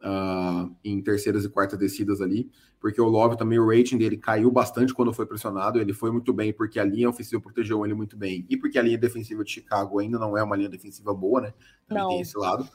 uh, 0.03 0.75
em 0.85 1.01
terceiras 1.01 1.45
e 1.45 1.49
quartas 1.49 1.79
descidas 1.79 2.21
ali, 2.21 2.51
porque 2.81 3.01
o 3.01 3.09
Love 3.09 3.37
também, 3.37 3.59
o 3.59 3.69
rating 3.69 3.99
dele 3.99 4.17
caiu 4.17 4.51
bastante 4.51 4.95
quando 4.95 5.13
foi 5.13 5.27
pressionado. 5.27 5.79
Ele 5.79 5.93
foi 5.93 6.11
muito 6.11 6.33
bem 6.33 6.53
porque 6.53 6.81
a 6.81 6.85
linha 6.85 7.09
ofensiva 7.09 7.41
protegeu 7.41 7.85
ele 7.85 7.95
muito 7.95 8.17
bem 8.17 8.47
e 8.49 8.57
porque 8.57 8.79
a 8.79 8.83
linha 8.83 8.99
defensiva 8.99 9.45
de 9.45 9.51
Chicago 9.51 9.99
ainda 9.99 10.19
não 10.19 10.37
é 10.37 10.43
uma 10.43 10.57
linha 10.57 10.69
defensiva 10.69 11.13
boa, 11.13 11.41
né? 11.43 11.55
Também 11.87 12.03
não. 12.03 12.11
tem 12.11 12.21
esse 12.21 12.39
lado. 12.39 12.67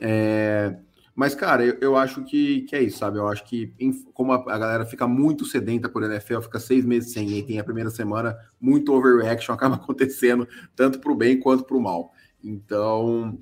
É, 0.00 0.76
mas, 1.16 1.34
cara, 1.34 1.64
eu, 1.64 1.78
eu 1.80 1.96
acho 1.96 2.22
que, 2.24 2.60
que 2.62 2.76
é 2.76 2.82
isso, 2.82 2.98
sabe? 2.98 3.18
Eu 3.18 3.26
acho 3.26 3.42
que, 3.44 3.72
como 4.12 4.32
a, 4.32 4.36
a, 4.36 4.58
galera 4.58 4.84
fica 4.84 5.08
muito 5.08 5.46
sedenta 5.46 5.88
por 5.88 6.02
NFL, 6.02 6.40
fica 6.42 6.60
seis 6.60 6.84
meses 6.84 7.14
sem, 7.14 7.30
e 7.30 7.42
tem 7.42 7.58
a 7.58 7.64
primeira 7.64 7.88
semana, 7.88 8.36
muito 8.60 8.92
overreaction 8.92 9.54
acaba 9.56 9.76
acontecendo, 9.76 10.46
tanto 10.74 11.00
para 11.00 11.10
o 11.10 11.16
bem 11.16 11.40
quanto 11.40 11.64
para 11.64 11.76
o 11.76 11.80
mal. 11.80 12.12
Então, 12.44 13.40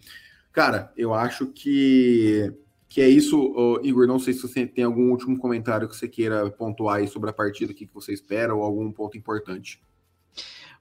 cara, 0.53 0.93
eu 0.97 1.13
acho 1.13 1.49
que, 1.49 2.55
que 2.95 3.03
é 3.03 3.09
isso. 3.09 3.81
Igor, 3.83 4.07
não 4.07 4.21
sei 4.21 4.33
se 4.33 4.41
você 4.41 4.65
tem 4.65 4.85
algum 4.85 5.11
último 5.11 5.37
comentário 5.37 5.89
que 5.89 5.97
você 5.97 6.07
queira 6.07 6.49
pontuar 6.49 6.99
aí 6.99 7.09
sobre 7.09 7.29
a 7.29 7.33
partida, 7.33 7.73
o 7.73 7.75
que, 7.75 7.89
que 7.89 7.93
você 7.93 8.13
espera, 8.13 8.55
ou 8.55 8.63
algum 8.63 8.93
ponto 8.93 9.19
importante. 9.19 9.83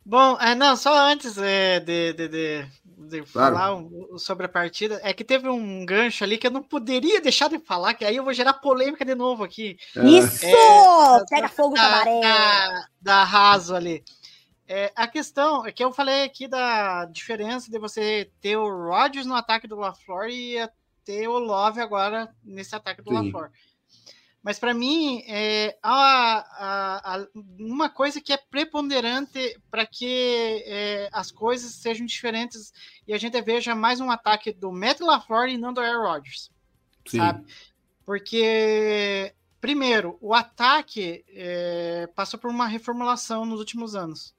Bom, 0.05 0.38
é, 0.39 0.53
não, 0.53 0.76
só 0.76 0.95
antes 1.07 1.39
é, 1.39 1.80
de, 1.80 2.14
de, 2.14 2.28
de, 2.28 2.66
de 2.86 3.22
claro. 3.24 3.55
falar 3.55 3.76
um, 3.76 4.16
sobre 4.20 4.45
a 4.45 4.49
partida, 4.49 5.01
é 5.01 5.11
que 5.11 5.24
teve 5.24 5.49
um 5.49 5.84
gancho 5.88 6.24
ali 6.24 6.38
que 6.38 6.45
eu 6.45 6.51
não 6.51 6.61
poderia 6.61 7.20
deixar 7.20 7.49
de 7.49 7.57
falar, 7.57 7.95
que 7.95 8.05
aí 8.05 8.16
eu 8.16 8.24
vou 8.24 8.32
gerar 8.32 8.53
polêmica 8.53 9.03
de 9.03 9.16
novo 9.16 9.43
aqui. 9.43 9.76
É. 9.95 10.05
Isso! 10.05 10.45
É, 10.45 11.26
Pega 11.28 11.49
fogo, 11.49 11.74
da, 11.74 11.82
cabaré! 11.82 12.22
Da, 12.22 12.88
da 13.01 13.24
Raso 13.24 13.76
ali. 13.76 14.03
É, 14.68 14.91
a 14.95 15.07
questão 15.07 15.66
é 15.66 15.72
que 15.72 15.84
eu 15.84 15.91
falei 15.91 16.26
aqui 16.26 16.47
da 16.47 17.05
diferença 17.05 17.72
de 17.72 17.80
você 17.80 18.30
ter 18.39 18.55
o 18.55 18.70
Rodgers 18.70 19.26
no 19.26 19.34
ataque 19.34 19.68
do 19.68 19.78
LaFleur 19.78 20.30
e 20.30 20.59
ter 21.06 21.28
o 21.28 21.38
Love 21.38 21.80
agora 21.80 22.34
nesse 22.43 22.76
ataque 22.76 23.01
do 23.01 23.10
Sim. 23.10 23.32
LaFleur. 23.32 23.51
Mas 24.43 24.60
para 24.60 24.74
mim, 24.74 25.24
é, 25.26 25.78
a, 25.82 25.95
a, 25.95 27.16
a, 27.16 27.28
uma 27.58 27.89
coisa 27.89 28.20
que 28.20 28.34
é 28.34 28.38
preponderante 28.38 29.58
para 29.72 29.86
que 29.86 30.62
é, 30.66 31.10
as 31.14 31.32
coisas 31.32 31.76
sejam 31.76 32.06
diferentes 32.06 32.74
e 33.08 33.14
a 33.14 33.18
gente 33.18 33.41
veja 33.41 33.74
mais 33.74 34.01
um 34.01 34.12
ataque 34.12 34.51
do 34.51 34.70
Matt 34.70 34.99
LaFleur 34.99 35.47
e 35.47 35.58
não 35.58 35.72
do 35.72 35.80
Aaron 35.80 36.06
Rodgers, 36.06 36.51
Sim. 37.08 37.20
sabe? 37.20 37.45
Porque, 38.06 39.34
primeiro, 39.62 40.18
o 40.20 40.34
ataque 40.34 41.24
é, 41.30 42.10
passou 42.14 42.38
por 42.38 42.49
uma 42.49 42.68
reformulação 42.68 43.45
nos 43.45 43.62
últimos 43.62 43.95
anos. 43.95 44.36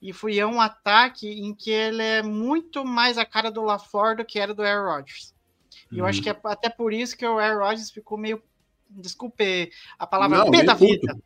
E 0.00 0.14
foi 0.14 0.42
um 0.44 0.62
ataque 0.62 1.28
em 1.28 1.54
que 1.54 1.70
ele 1.70 2.02
é 2.02 2.22
muito 2.22 2.86
mais 2.86 3.18
a 3.18 3.26
cara 3.26 3.50
do 3.50 3.62
LaFleur 3.62 4.16
do 4.16 4.24
que 4.24 4.38
era 4.38 4.54
do 4.54 4.62
Aaron 4.62 4.96
Rodgers. 4.96 5.34
E 5.92 5.98
eu 5.98 6.06
acho 6.06 6.18
uhum. 6.18 6.22
que 6.24 6.30
é 6.30 6.40
até 6.44 6.68
por 6.68 6.92
isso 6.92 7.16
que 7.16 7.26
o 7.26 7.38
Aaron 7.38 7.64
Rodgers 7.64 7.90
ficou 7.90 8.16
meio 8.16 8.42
desculpe 8.88 9.70
a 9.98 10.06
palavra 10.06 10.38
Não, 10.38 10.50
pé 10.50 10.62
da 10.62 10.74
vida. 10.74 11.16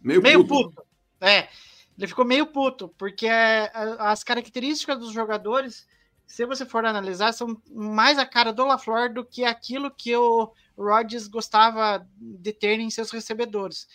Meio, 0.00 0.22
meio 0.22 0.46
puto. 0.46 0.70
puto. 0.70 0.86
É, 1.20 1.48
ele 1.96 2.06
ficou 2.06 2.24
meio 2.24 2.46
puto, 2.46 2.88
porque 2.98 3.26
é, 3.26 3.70
as 3.98 4.22
características 4.22 4.98
dos 4.98 5.12
jogadores, 5.12 5.86
se 6.26 6.44
você 6.44 6.66
for 6.66 6.84
analisar, 6.84 7.32
são 7.32 7.60
mais 7.70 8.18
a 8.18 8.26
cara 8.26 8.52
do 8.52 8.64
LaFleur 8.64 9.12
do 9.12 9.24
que 9.24 9.44
aquilo 9.44 9.90
que 9.90 10.14
o 10.14 10.52
Rodgers 10.76 11.28
gostava 11.28 12.06
de 12.18 12.52
ter 12.52 12.78
em 12.80 12.90
seus 12.90 13.10
recebedores. 13.10 13.86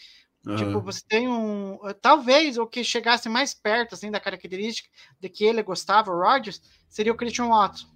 Uhum. 0.45 0.55
Tipo, 0.55 0.81
você 0.81 1.01
tem 1.07 1.27
um. 1.27 1.77
Talvez 2.01 2.57
o 2.57 2.65
que 2.65 2.83
chegasse 2.83 3.27
mais 3.27 3.53
perto 3.53 3.93
assim, 3.93 4.09
da 4.09 4.19
característica 4.19 4.89
de 5.19 5.27
que 5.27 5.43
ele 5.43 5.61
gostava, 5.61 6.11
o 6.11 6.19
Rodgers, 6.19 6.61
seria 6.87 7.11
o 7.11 7.17
Christian 7.17 7.47
Watson, 7.47 7.87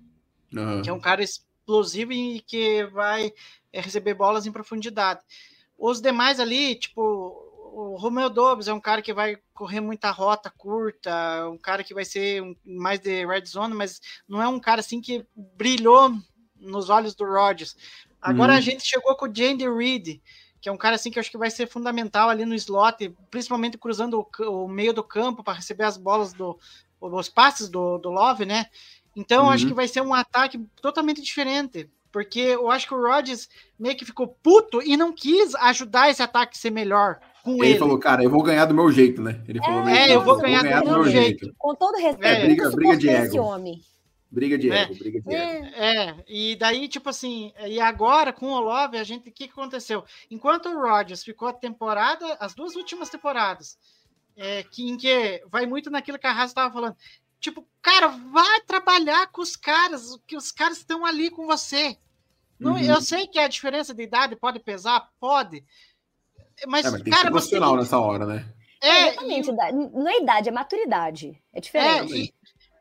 uhum. 0.53 0.81
que 0.81 0.89
é 0.89 0.93
um 0.93 0.99
cara 0.99 1.23
explosivo 1.63 2.11
e 2.11 2.41
que 2.41 2.83
vai 2.85 3.33
é 3.71 3.81
receber 3.81 4.13
bolas 4.13 4.45
em 4.45 4.51
profundidade. 4.51 5.21
Os 5.77 6.01
demais 6.01 6.39
ali, 6.39 6.75
tipo, 6.75 7.01
o 7.73 7.95
Romeo 7.95 8.29
Dobbs 8.29 8.67
é 8.67 8.73
um 8.73 8.79
cara 8.79 9.01
que 9.01 9.13
vai 9.13 9.37
correr 9.53 9.79
muita 9.79 10.11
rota 10.11 10.51
curta, 10.55 11.49
um 11.49 11.57
cara 11.57 11.83
que 11.83 11.93
vai 11.93 12.05
ser 12.05 12.41
um, 12.43 12.55
mais 12.63 12.99
de 12.99 13.25
red 13.25 13.45
zone, 13.45 13.73
mas 13.73 13.99
não 14.27 14.41
é 14.41 14.47
um 14.47 14.59
cara 14.59 14.81
assim 14.81 15.01
que 15.01 15.25
brilhou 15.35 16.13
nos 16.55 16.89
olhos 16.89 17.15
do 17.15 17.25
Rodgers. 17.25 17.75
Agora 18.21 18.53
uhum. 18.53 18.57
a 18.57 18.61
gente 18.61 18.85
chegou 18.85 19.15
com 19.15 19.25
o 19.25 19.35
Jandy 19.35 19.67
Reed, 19.67 20.21
que 20.61 20.69
é 20.69 20.71
um 20.71 20.77
cara 20.77 20.95
assim 20.95 21.09
que 21.09 21.17
eu 21.17 21.21
acho 21.21 21.31
que 21.31 21.37
vai 21.37 21.49
ser 21.49 21.67
fundamental 21.67 22.29
ali 22.29 22.45
no 22.45 22.55
slot, 22.55 23.09
principalmente 23.31 23.77
cruzando 23.77 24.25
o, 24.39 24.63
o 24.63 24.67
meio 24.67 24.93
do 24.93 25.03
campo 25.03 25.43
para 25.43 25.55
receber 25.55 25.83
as 25.83 25.97
bolas 25.97 26.31
do 26.33 26.57
os 27.01 27.27
passes 27.27 27.67
do, 27.67 27.97
do 27.97 28.09
Love, 28.09 28.45
né? 28.45 28.67
Então 29.15 29.45
uhum. 29.45 29.49
acho 29.51 29.67
que 29.67 29.73
vai 29.73 29.87
ser 29.87 30.01
um 30.01 30.13
ataque 30.13 30.59
totalmente 30.81 31.21
diferente. 31.21 31.89
Porque 32.11 32.39
eu 32.39 32.69
acho 32.69 32.87
que 32.87 32.93
o 32.93 33.01
Rodgers 33.01 33.49
meio 33.77 33.95
que 33.95 34.05
ficou 34.05 34.27
puto 34.27 34.83
e 34.83 34.95
não 34.95 35.11
quis 35.11 35.55
ajudar 35.55 36.11
esse 36.11 36.21
ataque 36.21 36.55
a 36.55 36.59
ser 36.59 36.69
melhor 36.69 37.19
com 37.43 37.55
ele. 37.55 37.71
Ele 37.71 37.79
falou, 37.79 37.97
cara, 37.97 38.23
eu 38.23 38.29
vou 38.29 38.43
ganhar 38.43 38.65
do 38.65 38.73
meu 38.73 38.91
jeito, 38.91 39.19
né? 39.19 39.43
Ele 39.47 39.59
falou, 39.59 39.87
é, 39.87 40.13
eu 40.13 40.21
vou 40.21 40.37
ganhar, 40.37 40.59
eu 40.59 40.63
vou 40.63 40.63
ganhar 40.63 40.81
do, 40.81 40.89
do, 40.89 40.91
meu 40.91 41.11
jeito. 41.11 41.39
jeito. 41.39 41.55
Com 41.57 41.73
todo 41.73 41.97
respeito, 41.97 42.25
é, 42.25 42.45
briga, 42.45 42.69
briga 42.69 42.97
de 42.97 43.09
ego. 43.09 43.41
homem. 43.41 43.81
Briga 44.29 44.57
de 44.57 44.71
ego, 44.71 44.93
é, 44.93 44.95
briga 44.95 45.21
de 45.21 45.35
ego. 45.35 45.65
É, 45.75 46.15
e 46.27 46.55
daí, 46.55 46.87
tipo 46.87 47.09
assim, 47.09 47.51
e 47.65 47.79
agora 47.79 48.31
com 48.31 48.45
o 48.45 48.59
Love, 48.59 48.97
a 48.97 49.03
gente, 49.03 49.29
o 49.29 49.31
que, 49.31 49.47
que 49.47 49.51
aconteceu? 49.51 50.03
Enquanto 50.29 50.69
o 50.69 50.79
Rodgers 50.79 51.23
ficou 51.23 51.47
a 51.47 51.53
temporada, 51.53 52.37
as 52.39 52.53
duas 52.53 52.75
últimas 52.75 53.09
temporadas, 53.09 53.75
é, 54.37 54.63
que, 54.63 54.89
em 54.89 54.97
que 54.97 55.43
vai 55.49 55.65
muito 55.65 55.89
naquilo 55.89 56.19
que 56.19 56.27
a 56.27 56.31
Raça 56.31 56.51
estava 56.51 56.73
falando, 56.73 56.95
Tipo, 57.43 57.67
cara, 57.81 58.07
vai 58.07 58.61
trabalhar 58.61 59.27
com 59.27 59.41
os 59.41 59.57
caras, 59.57 60.17
que 60.25 60.37
os 60.37 60.49
caras 60.49 60.77
estão 60.77 61.05
ali 61.05 61.29
com 61.29 61.45
você. 61.45 61.97
Não, 62.57 62.71
uhum. 62.71 62.79
Eu 62.79 63.01
sei 63.01 63.27
que 63.27 63.37
a 63.37 63.49
diferença 63.49 63.93
de 63.93 64.01
idade 64.01 64.37
pode 64.37 64.59
pesar, 64.61 65.09
pode. 65.19 65.61
Mas, 66.65 66.85
é, 66.85 66.91
mas 66.91 67.01
tem 67.01 67.11
cara, 67.11 67.29
que 67.29 67.41
ser 67.41 67.59
você... 67.59 67.75
nessa 67.75 67.99
hora, 67.99 68.25
né? 68.25 68.53
É, 68.81 69.09
Exatamente, 69.09 69.49
e... 69.49 69.53
não 69.53 70.07
é 70.07 70.21
idade, 70.21 70.47
é 70.47 70.51
maturidade. 70.53 71.43
É 71.51 71.59
diferente. 71.59 72.13
É, 72.13 72.17
e, 72.17 72.33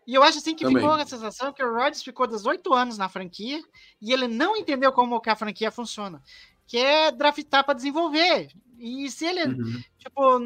e, 0.07 0.15
eu 0.15 0.23
acho 0.23 0.39
assim 0.39 0.55
que 0.55 0.63
Também. 0.63 0.81
ficou 0.81 0.95
a 0.95 1.07
sensação 1.07 1.53
que 1.53 1.65
o 1.65 1.75
Rodgers 1.75 2.05
ficou 2.05 2.29
18 2.29 2.73
anos 2.73 2.97
na 2.97 3.09
franquia 3.09 3.61
e 4.01 4.13
ele 4.13 4.29
não 4.29 4.57
entendeu 4.57 4.93
como 4.93 5.21
que 5.21 5.31
a 5.31 5.35
franquia 5.35 5.73
funciona. 5.73 6.23
Que 6.69 6.79
é 6.79 7.11
draftar 7.11 7.65
para 7.65 7.75
desenvolver. 7.75 8.53
E 8.85 9.09
se 9.09 9.25
ele, 9.25 9.45
uhum. 9.45 9.81
tipo, 9.97 10.41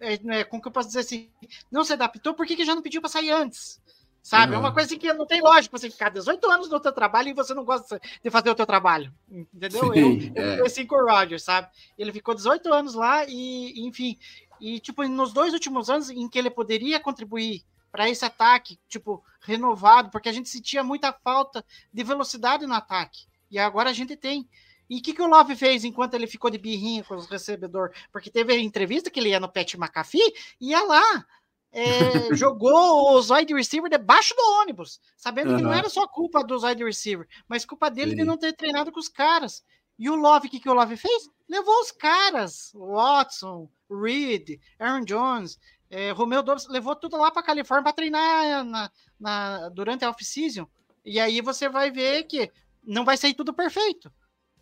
é, 0.00 0.44
como 0.44 0.62
que 0.62 0.68
eu 0.68 0.72
posso 0.72 0.86
dizer 0.86 1.00
assim, 1.00 1.28
não 1.68 1.82
se 1.82 1.92
adaptou, 1.92 2.34
por 2.34 2.46
que, 2.46 2.54
que 2.54 2.64
já 2.64 2.72
não 2.72 2.82
pediu 2.82 3.00
para 3.00 3.10
sair 3.10 3.32
antes? 3.32 3.82
Sabe? 4.22 4.52
Uhum. 4.52 4.58
É 4.58 4.60
uma 4.60 4.72
coisa 4.72 4.86
assim 4.86 4.96
que 4.96 5.12
não 5.12 5.26
tem 5.26 5.40
lógica 5.40 5.76
você 5.76 5.90
ficar 5.90 6.10
18 6.10 6.48
anos 6.48 6.70
no 6.70 6.78
teu 6.78 6.92
trabalho 6.92 7.30
e 7.30 7.34
você 7.34 7.52
não 7.52 7.64
gosta 7.64 8.00
de 8.22 8.30
fazer 8.30 8.48
o 8.50 8.54
teu 8.54 8.64
trabalho. 8.64 9.12
Entendeu? 9.28 9.92
Sim, 9.92 10.32
eu, 10.36 10.42
é. 10.44 10.60
eu 10.60 10.66
assim 10.66 10.86
com 10.86 10.94
o 10.94 11.04
Roger, 11.04 11.40
sabe? 11.40 11.68
Ele 11.98 12.12
ficou 12.12 12.32
18 12.32 12.72
anos 12.72 12.94
lá 12.94 13.24
e, 13.26 13.72
enfim, 13.88 14.16
e 14.60 14.78
tipo, 14.78 15.02
nos 15.08 15.32
dois 15.32 15.52
últimos 15.52 15.90
anos 15.90 16.10
em 16.10 16.28
que 16.28 16.38
ele 16.38 16.48
poderia 16.48 17.00
contribuir 17.00 17.64
para 17.90 18.08
esse 18.08 18.24
ataque, 18.24 18.78
tipo, 18.88 19.20
renovado, 19.40 20.10
porque 20.10 20.28
a 20.28 20.32
gente 20.32 20.48
sentia 20.48 20.84
muita 20.84 21.12
falta 21.12 21.64
de 21.92 22.04
velocidade 22.04 22.66
no 22.66 22.74
ataque. 22.74 23.26
E 23.50 23.58
agora 23.58 23.90
a 23.90 23.92
gente 23.92 24.14
tem. 24.14 24.48
E 24.90 24.98
o 24.98 25.02
que, 25.02 25.14
que 25.14 25.22
o 25.22 25.28
Love 25.28 25.54
fez 25.54 25.84
enquanto 25.84 26.14
ele 26.14 26.26
ficou 26.26 26.50
de 26.50 26.58
birrinha 26.58 27.04
com 27.04 27.14
os 27.14 27.28
recebedores? 27.28 27.96
Porque 28.10 28.28
teve 28.28 28.52
a 28.52 28.58
entrevista 28.58 29.08
que 29.08 29.20
ele 29.20 29.28
ia 29.28 29.38
no 29.38 29.48
Pet 29.48 29.76
McAfee, 29.76 30.34
ia 30.60 30.82
lá, 30.82 31.24
é, 31.70 31.80
jogou 32.34 33.16
os 33.16 33.30
wide 33.30 33.54
receiver 33.54 33.88
debaixo 33.88 34.34
do 34.34 34.42
ônibus, 34.60 35.00
sabendo 35.16 35.52
uhum. 35.52 35.56
que 35.58 35.62
não 35.62 35.72
era 35.72 35.88
só 35.88 36.08
culpa 36.08 36.42
dos 36.42 36.64
wide 36.64 36.82
receiver, 36.82 37.28
mas 37.46 37.64
culpa 37.64 37.88
dele 37.88 38.10
Sim. 38.10 38.16
de 38.16 38.24
não 38.24 38.36
ter 38.36 38.52
treinado 38.52 38.90
com 38.90 38.98
os 38.98 39.08
caras. 39.08 39.62
E 39.96 40.10
o 40.10 40.16
Love, 40.16 40.48
o 40.48 40.50
que, 40.50 40.58
que 40.58 40.68
o 40.68 40.74
Love 40.74 40.96
fez? 40.96 41.28
Levou 41.48 41.78
os 41.80 41.92
caras, 41.92 42.72
Watson, 42.74 43.70
Reed, 43.88 44.58
Aaron 44.76 45.04
Jones, 45.04 45.56
é, 45.88 46.10
Romeo 46.10 46.42
Dobbs, 46.42 46.66
levou 46.66 46.96
tudo 46.96 47.16
lá 47.16 47.30
para 47.30 47.44
Califórnia 47.44 47.84
para 47.84 47.92
treinar 47.92 48.64
na, 48.64 48.90
na, 49.20 49.68
durante 49.68 50.04
a 50.04 50.10
off-season. 50.10 50.66
E 51.04 51.20
aí 51.20 51.40
você 51.40 51.68
vai 51.68 51.92
ver 51.92 52.24
que 52.24 52.50
não 52.82 53.04
vai 53.04 53.16
sair 53.16 53.34
tudo 53.34 53.54
perfeito 53.54 54.10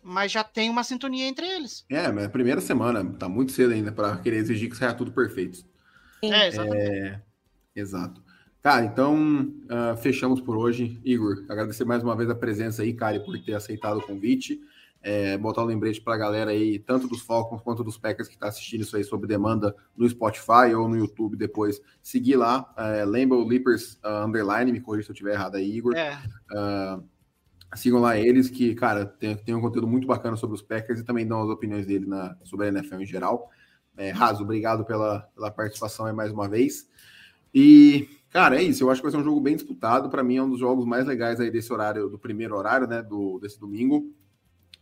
mas 0.03 0.31
já 0.31 0.43
tem 0.43 0.69
uma 0.69 0.83
sintonia 0.83 1.27
entre 1.27 1.45
eles. 1.45 1.85
É, 1.89 2.11
mas 2.11 2.25
a 2.25 2.29
primeira 2.29 2.61
semana 2.61 3.03
tá 3.13 3.27
muito 3.27 3.51
cedo 3.51 3.73
ainda 3.73 3.91
para 3.91 4.17
querer 4.17 4.37
exigir 4.37 4.69
que 4.69 4.77
saia 4.77 4.93
tudo 4.93 5.11
perfeito. 5.11 5.63
É, 6.21 6.47
exatamente. 6.47 6.91
É, 6.91 7.21
exato. 7.75 8.21
Cara, 8.61 8.85
então 8.85 9.53
uh, 9.65 9.95
fechamos 9.97 10.41
por 10.41 10.57
hoje. 10.57 10.99
Igor, 11.03 11.45
agradecer 11.47 11.85
mais 11.85 12.03
uma 12.03 12.15
vez 12.15 12.29
a 12.29 12.35
presença 12.35 12.81
aí, 12.81 12.93
cara, 12.93 13.19
por 13.19 13.37
ter 13.39 13.53
aceitado 13.53 13.97
o 13.97 14.05
convite. 14.05 14.59
É, 15.01 15.37
botar 15.37 15.63
um 15.63 15.65
lembrete 15.65 16.01
para 16.01 16.15
a 16.15 16.17
galera 16.17 16.51
aí, 16.51 16.77
tanto 16.77 17.07
dos 17.07 17.21
Falcons 17.21 17.61
quanto 17.61 17.85
dos 17.85 17.97
Packers 17.97 18.27
que 18.27 18.33
está 18.33 18.49
assistindo 18.49 18.81
isso 18.81 18.97
aí 18.97 19.03
sob 19.05 19.25
demanda 19.25 19.73
no 19.95 20.07
Spotify 20.09 20.75
ou 20.75 20.89
no 20.89 20.97
YouTube 20.97 21.37
depois. 21.37 21.81
Seguir 22.03 22.35
lá, 22.35 22.69
é, 22.77 23.05
lembra 23.05 23.37
o 23.37 23.47
Leapers 23.47 23.93
uh, 24.03 24.25
Underline, 24.25 24.73
me 24.73 24.81
corrija 24.81 25.05
se 25.05 25.11
eu 25.11 25.13
estiver 25.13 25.35
errado 25.35 25.55
aí, 25.55 25.71
Igor. 25.71 25.95
É. 25.95 26.21
Uh, 26.51 27.01
sigam 27.75 27.99
lá 27.99 28.17
eles, 28.17 28.49
que, 28.49 28.73
cara, 28.75 29.05
tem, 29.05 29.35
tem 29.35 29.55
um 29.55 29.61
conteúdo 29.61 29.87
muito 29.87 30.07
bacana 30.07 30.35
sobre 30.35 30.55
os 30.55 30.61
Packers 30.61 30.99
e 30.99 31.05
também 31.05 31.27
dão 31.27 31.41
as 31.41 31.49
opiniões 31.49 31.85
dele 31.85 32.05
na, 32.05 32.35
sobre 32.43 32.67
a 32.67 32.69
NFL 32.69 33.01
em 33.01 33.05
geral. 33.05 33.49
É, 33.97 34.11
Raso, 34.11 34.43
obrigado 34.43 34.85
pela, 34.85 35.21
pela 35.35 35.51
participação 35.51 36.05
aí 36.05 36.13
mais 36.13 36.31
uma 36.31 36.47
vez. 36.47 36.89
E, 37.53 38.07
cara, 38.29 38.55
é 38.55 38.63
isso. 38.63 38.83
Eu 38.83 38.89
acho 38.89 39.01
que 39.01 39.03
vai 39.03 39.11
ser 39.11 39.17
um 39.17 39.23
jogo 39.23 39.41
bem 39.41 39.55
disputado. 39.55 40.09
Para 40.09 40.23
mim, 40.23 40.37
é 40.37 40.43
um 40.43 40.49
dos 40.49 40.59
jogos 40.59 40.85
mais 40.85 41.05
legais 41.05 41.39
aí 41.39 41.51
desse 41.51 41.71
horário, 41.73 42.09
do 42.09 42.17
primeiro 42.17 42.55
horário, 42.55 42.87
né? 42.87 43.01
Do, 43.01 43.39
desse 43.39 43.59
domingo. 43.59 44.13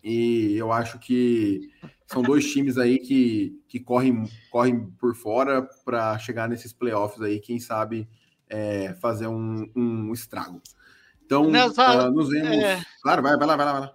E 0.03 0.55
eu 0.55 0.71
acho 0.71 0.99
que 0.99 1.71
são 2.05 2.21
dois 2.21 2.49
times 2.51 2.77
aí 2.77 2.99
que, 2.99 3.59
que 3.67 3.79
correm, 3.79 4.23
correm 4.51 4.89
por 4.99 5.15
fora 5.15 5.67
para 5.83 6.17
chegar 6.19 6.47
nesses 6.47 6.71
playoffs 6.71 7.21
aí, 7.21 7.39
quem 7.39 7.59
sabe 7.59 8.07
é, 8.47 8.93
fazer 9.01 9.27
um, 9.27 9.69
um 9.75 10.13
estrago. 10.13 10.61
Então, 11.27 11.43
Não, 11.49 11.73
só, 11.73 12.07
uh, 12.07 12.11
nos 12.11 12.29
vemos. 12.29 12.51
É... 12.51 12.81
Claro, 13.03 13.21
vai, 13.21 13.35
vai 13.35 13.45
lá, 13.45 13.55
vai 13.57 13.65
lá, 13.65 13.71
vai 13.73 13.81
lá. 13.81 13.93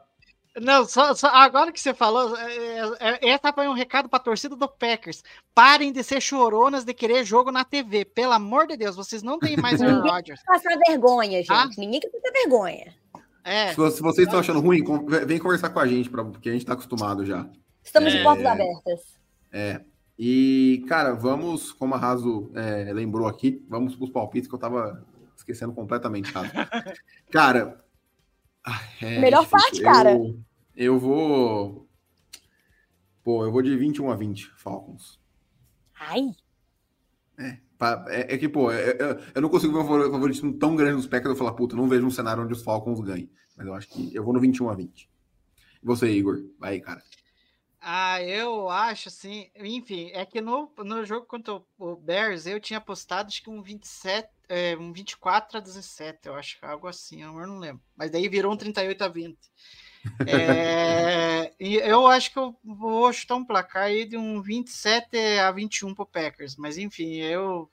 Não, 0.60 0.84
só, 0.84 1.14
só, 1.14 1.28
agora 1.28 1.72
que 1.72 1.80
você 1.80 1.94
falou, 1.94 2.36
é, 2.36 2.80
é, 3.00 3.30
essa 3.30 3.54
foi 3.54 3.66
um 3.66 3.72
recado 3.72 4.06
para 4.06 4.18
a 4.18 4.22
torcida 4.22 4.54
do 4.54 4.68
Packers. 4.68 5.24
Parem 5.54 5.90
de 5.90 6.02
ser 6.04 6.20
choronas 6.20 6.84
de 6.84 6.92
querer 6.92 7.24
jogo 7.24 7.50
na 7.50 7.64
TV. 7.64 8.04
Pelo 8.04 8.34
amor 8.34 8.66
de 8.66 8.76
Deus, 8.76 8.94
vocês 8.94 9.22
não 9.22 9.38
têm 9.38 9.56
mais 9.56 9.80
Aaron 9.80 10.02
Rodgers. 10.02 10.42
Passar 10.44 10.76
vergonha, 10.86 11.38
gente. 11.38 11.50
Ah? 11.50 11.70
Ninguém 11.78 12.00
quer 12.00 12.10
passar 12.10 12.30
vergonha. 12.32 12.94
É. 13.44 13.68
Se, 13.68 13.90
se 13.92 14.02
vocês 14.02 14.26
estão 14.26 14.40
achando 14.40 14.60
ruim, 14.60 14.84
vem 15.26 15.38
conversar 15.38 15.70
com 15.70 15.80
a 15.80 15.86
gente, 15.86 16.10
pra, 16.10 16.22
porque 16.22 16.50
a 16.50 16.52
gente 16.52 16.62
está 16.62 16.74
acostumado 16.74 17.24
já. 17.24 17.48
Estamos 17.82 18.12
é, 18.12 18.18
de 18.18 18.22
portas 18.22 18.44
abertas. 18.44 19.00
É. 19.50 19.80
E, 20.18 20.84
cara, 20.86 21.14
vamos, 21.14 21.72
como 21.72 21.94
a 21.94 21.98
Raso 21.98 22.50
é, 22.54 22.92
lembrou 22.92 23.26
aqui, 23.26 23.64
vamos 23.70 23.96
para 23.96 24.04
os 24.04 24.10
palpites 24.10 24.46
que 24.46 24.54
eu 24.54 24.58
estava 24.58 25.02
esquecendo 25.43 25.72
completamente, 25.72 26.32
tá? 26.32 26.43
cara, 27.30 27.82
é, 29.01 29.20
Melhor 29.20 29.49
parte, 29.49 29.80
cara. 29.80 30.16
Eu 30.74 30.99
vou. 30.99 31.88
Pô, 33.24 33.45
eu 33.45 33.53
vou 33.53 33.62
de 33.62 33.76
21 33.76 34.11
a 34.11 34.16
20, 34.16 34.51
Falcons. 34.57 35.20
Ai. 35.99 36.30
É, 37.38 37.59
é, 38.09 38.34
é 38.34 38.38
que, 38.38 38.49
pô, 38.49 38.70
é, 38.70 38.90
é, 38.90 39.20
eu 39.34 39.43
não 39.43 39.49
consigo 39.49 39.72
ver 39.72 39.80
um 39.80 40.12
favoritismo 40.12 40.59
tão 40.59 40.74
grande 40.76 40.97
nos 40.97 41.07
Packers. 41.07 41.30
Eu 41.30 41.36
falar, 41.36 41.53
puta, 41.53 41.76
não 41.76 41.88
vejo 41.88 42.07
um 42.07 42.11
cenário 42.11 42.43
onde 42.43 42.53
os 42.53 42.62
Falcons 42.62 43.01
ganhem. 43.01 43.30
Mas 43.57 43.66
eu 43.66 43.74
acho 43.74 43.88
que 43.88 44.14
eu 44.14 44.24
vou 44.24 44.32
no 44.32 44.40
21 44.40 44.70
a 44.70 44.74
20. 44.74 45.11
E 45.82 45.86
você, 45.86 46.11
Igor? 46.11 46.43
Vai 46.59 46.80
cara. 46.80 47.03
Ah, 47.84 48.22
eu 48.22 48.68
acho 48.68 49.08
assim, 49.08 49.50
enfim, 49.56 50.10
é 50.12 50.24
que 50.24 50.40
no, 50.40 50.70
no 50.78 51.04
jogo 51.04 51.26
contra 51.26 51.60
o 51.76 51.96
Bears 51.96 52.46
eu 52.46 52.60
tinha 52.60 52.78
apostado 52.78 53.26
acho 53.26 53.42
que 53.42 53.50
um 53.50 53.60
27, 53.60 54.28
é, 54.48 54.76
um 54.76 54.92
24 54.92 55.58
a 55.58 55.60
17, 55.60 56.28
eu 56.28 56.36
acho, 56.36 56.58
algo 56.62 56.86
assim, 56.86 57.22
eu 57.22 57.32
não 57.32 57.58
lembro. 57.58 57.82
Mas 57.96 58.12
daí 58.12 58.28
virou 58.28 58.52
um 58.52 58.56
38 58.56 59.02
a 59.02 59.08
20. 59.08 59.36
É, 60.28 61.52
e 61.58 61.74
eu 61.74 62.06
acho 62.06 62.32
que 62.32 62.38
eu 62.38 62.56
vou 62.64 63.12
chutar 63.12 63.34
um 63.34 63.44
placar 63.44 63.84
aí 63.84 64.04
de 64.04 64.16
um 64.16 64.40
27 64.40 65.16
a 65.40 65.50
21 65.50 65.92
pro 65.92 66.06
Packers, 66.06 66.54
mas 66.56 66.78
enfim, 66.78 67.16
eu, 67.16 67.68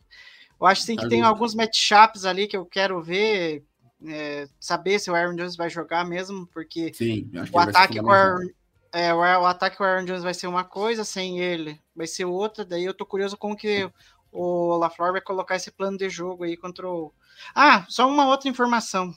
eu 0.60 0.66
acho 0.66 0.82
sim 0.82 0.96
que 0.96 1.08
tem 1.08 1.22
alguns 1.22 1.54
matchups 1.54 2.26
ali 2.26 2.48
que 2.48 2.58
eu 2.58 2.66
quero 2.66 3.00
ver, 3.00 3.64
é, 4.08 4.48
saber 4.60 4.98
se 4.98 5.12
o 5.12 5.16
Aaron 5.16 5.36
Jones 5.36 5.56
vai 5.56 5.70
jogar 5.70 6.04
mesmo, 6.04 6.48
porque 6.48 6.92
sim, 6.96 7.30
o 7.52 7.60
ataque 7.60 8.00
com 8.00 8.08
o 8.08 8.12
Aaron, 8.12 8.48
é, 8.92 9.14
o, 9.14 9.18
o 9.18 9.46
ataque 9.46 9.78
com 9.78 9.84
o 9.84 9.88
Aaron 9.88 10.06
Jones 10.06 10.24
vai 10.24 10.34
ser 10.34 10.48
uma 10.48 10.64
coisa, 10.64 11.04
sem 11.04 11.40
ele 11.40 11.80
vai 11.96 12.08
ser 12.08 12.26
outra. 12.26 12.66
Daí 12.66 12.86
eu 12.86 12.94
tô 12.94 13.06
curioso 13.06 13.38
como 13.38 13.56
que 13.56 13.90
o 14.32 14.78
LaFleur 14.78 15.12
vai 15.14 15.22
colocar 15.22 15.56
esse 15.56 15.72
plano 15.72 15.98
de 15.98 16.10
jogo 16.10 16.44
aí 16.44 16.56
contra 16.56 16.88
o. 16.88 17.14
Ah, 17.56 17.86
só 17.90 18.08
uma 18.08 18.28
outra 18.28 18.50
informação. 18.50 19.14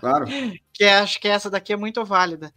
Claro. 0.00 0.26
que 0.72 0.84
acho 0.84 1.20
que 1.20 1.28
essa 1.28 1.50
daqui 1.50 1.72
é 1.72 1.76
muito 1.76 2.04
válida. 2.04 2.52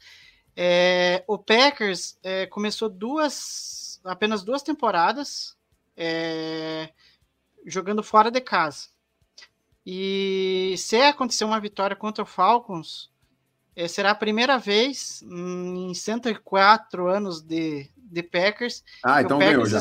É, 0.55 1.23
o 1.27 1.37
Packers 1.37 2.17
é, 2.23 2.45
começou 2.45 2.89
duas, 2.89 4.01
apenas 4.03 4.43
duas 4.43 4.61
temporadas 4.61 5.55
é, 5.95 6.89
jogando 7.65 8.03
fora 8.03 8.29
de 8.31 8.41
casa. 8.41 8.89
E 9.85 10.75
se 10.77 11.01
acontecer 11.01 11.43
uma 11.43 11.59
vitória 11.59 11.95
contra 11.95 12.23
o 12.23 12.27
Falcons, 12.27 13.09
é, 13.09 13.20
será 13.87 14.11
a 14.11 14.15
primeira 14.15 14.57
vez 14.57 15.23
em 15.23 15.93
104 15.93 17.07
anos 17.07 17.41
de, 17.41 17.89
de 17.95 18.23
Packers. 18.23 18.83
Ah, 19.03 19.21
então 19.21 19.39
ganhou 19.39 19.65
já. 19.65 19.79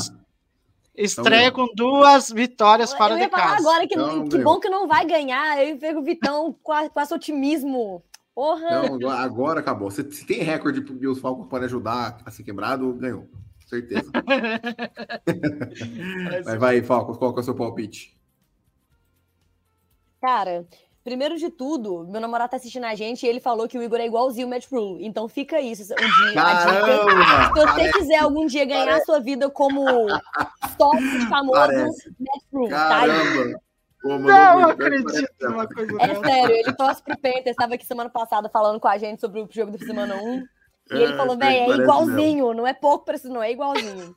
Estreia 0.94 1.48
então, 1.48 1.66
com 1.66 1.74
duas 1.74 2.30
vitórias 2.30 2.92
para 2.92 3.16
de 3.16 3.28
casa. 3.28 3.56
agora 3.56 3.86
que, 3.86 3.94
então, 3.94 4.28
que 4.28 4.38
bom 4.38 4.60
que 4.60 4.68
não 4.68 4.86
vai 4.86 5.06
ganhar. 5.06 5.64
Eu 5.64 5.78
pego 5.78 6.00
o 6.00 6.04
Vitão 6.04 6.54
com, 6.62 6.72
a, 6.72 6.90
com 6.90 7.00
esse 7.00 7.14
otimismo. 7.14 8.02
Porra. 8.34 8.86
Então, 8.86 9.10
agora 9.10 9.60
acabou. 9.60 9.90
Se, 9.90 10.10
se 10.12 10.26
tem 10.26 10.42
recorde 10.42 10.82
que 10.82 11.06
os 11.06 11.18
Falcons 11.18 11.48
podem 11.48 11.66
ajudar 11.66 12.20
a 12.24 12.30
ser 12.30 12.42
quebrado, 12.42 12.92
ganhou. 12.94 13.26
Certeza. 13.66 14.10
Mas 16.44 16.58
vai, 16.58 16.82
Falcons, 16.82 17.16
qual 17.16 17.32
que 17.32 17.38
é 17.38 17.42
o 17.42 17.44
seu 17.44 17.54
palpite? 17.54 18.18
Cara, 20.20 20.66
Primeiro 21.02 21.38
de 21.38 21.48
tudo, 21.48 22.06
meu 22.06 22.20
namorado 22.20 22.50
tá 22.50 22.56
assistindo 22.58 22.84
a 22.84 22.94
gente 22.94 23.24
e 23.24 23.28
ele 23.28 23.40
falou 23.40 23.66
que 23.66 23.78
o 23.78 23.82
Igor 23.82 23.98
é 24.00 24.06
igualzinho 24.06 24.46
o 24.46 24.50
Matt 24.50 24.66
Rule. 24.70 25.04
Então 25.04 25.26
fica 25.28 25.58
isso. 25.58 25.92
Um 25.94 25.96
dia, 25.96 26.34
Caramba, 26.34 26.86
se 26.86 27.48
você 27.48 27.66
parece, 27.66 27.92
quiser 27.98 28.18
algum 28.18 28.46
dia 28.46 28.64
ganhar 28.66 28.84
parece. 28.84 29.02
a 29.02 29.04
sua 29.06 29.20
vida 29.20 29.48
como 29.48 29.86
top 30.76 31.02
famoso, 31.28 31.54
parece. 31.54 32.14
Matt 32.18 32.42
Rule. 32.52 32.70
Tá 32.70 33.02
Pô, 34.02 34.18
não 34.18 34.70
acredito 34.70 35.28
numa 35.42 35.68
coisa 35.68 35.92
É 36.00 36.14
sério, 36.14 36.56
ele 36.56 36.72
torce 36.72 37.02
pro 37.02 37.18
Panthers, 37.18 37.48
estava 37.48 37.74
aqui 37.74 37.84
semana 37.84 38.08
passada 38.08 38.48
falando 38.48 38.80
com 38.80 38.88
a 38.88 38.96
gente 38.96 39.20
sobre 39.20 39.40
o 39.40 39.48
jogo 39.50 39.72
da 39.72 39.78
semana 39.78 40.16
1. 40.16 40.36
E 40.38 40.44
ele 40.94 41.12
é, 41.12 41.16
falou, 41.16 41.36
velho, 41.36 41.72
é 41.72 41.76
igualzinho, 41.76 42.46
mesmo. 42.46 42.54
não 42.54 42.66
é 42.66 42.72
pouco 42.72 43.04
para 43.04 43.16
isso, 43.16 43.28
não, 43.28 43.42
é 43.42 43.52
igualzinho. 43.52 44.14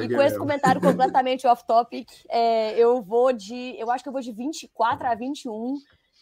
E 0.00 0.14
com 0.14 0.22
esse 0.22 0.38
comentário 0.38 0.80
completamente 0.80 1.46
off-topic, 1.46 2.08
é, 2.28 2.78
eu 2.78 3.02
vou 3.02 3.32
de. 3.32 3.74
Eu 3.78 3.90
acho 3.90 4.02
que 4.02 4.08
eu 4.08 4.12
vou 4.12 4.22
de 4.22 4.32
24 4.32 5.06
a 5.06 5.14
21 5.14 5.76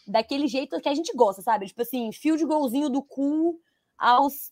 daquele 0.07 0.47
jeito 0.47 0.79
que 0.81 0.89
a 0.89 0.93
gente 0.93 1.11
gosta, 1.15 1.41
sabe? 1.41 1.67
Tipo 1.67 1.81
assim, 1.81 2.11
fio 2.11 2.37
de 2.37 2.45
golzinho 2.45 2.89
do 2.89 3.01
cu 3.01 3.59
aos 3.97 4.51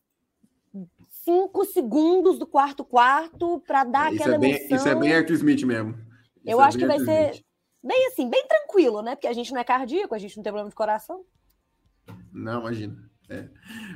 cinco 1.24 1.66
segundos 1.66 2.40
do 2.40 2.48
quarto 2.48 2.84
quarto 2.84 3.62
para 3.66 3.84
dar 3.84 4.14
isso 4.14 4.22
aquela 4.22 4.36
é 4.36 4.40
bem, 4.40 4.56
emoção. 4.56 4.78
Isso 4.78 4.88
é 4.88 4.96
bem 4.96 5.14
Arthur 5.14 5.34
Smith 5.34 5.64
mesmo. 5.64 5.92
Isso 5.92 6.00
eu 6.46 6.62
é 6.62 6.64
acho 6.64 6.78
que 6.78 6.86
vai 6.86 7.00
ser 7.00 7.32
Smith. 7.32 7.46
bem 7.84 8.08
assim, 8.08 8.30
bem 8.30 8.48
tranquilo, 8.48 9.02
né? 9.02 9.16
Porque 9.16 9.28
a 9.28 9.34
gente 9.34 9.52
não 9.52 9.60
é 9.60 9.64
cardíaco, 9.64 10.16
a 10.16 10.20
gente 10.20 10.38
não 10.38 10.44
tem 10.44 10.52
problema 10.52 10.70
de 10.70 10.76
coração. 10.76 11.24
Não, 12.32 12.62
imagina. 12.62 13.10
É. 13.30 13.48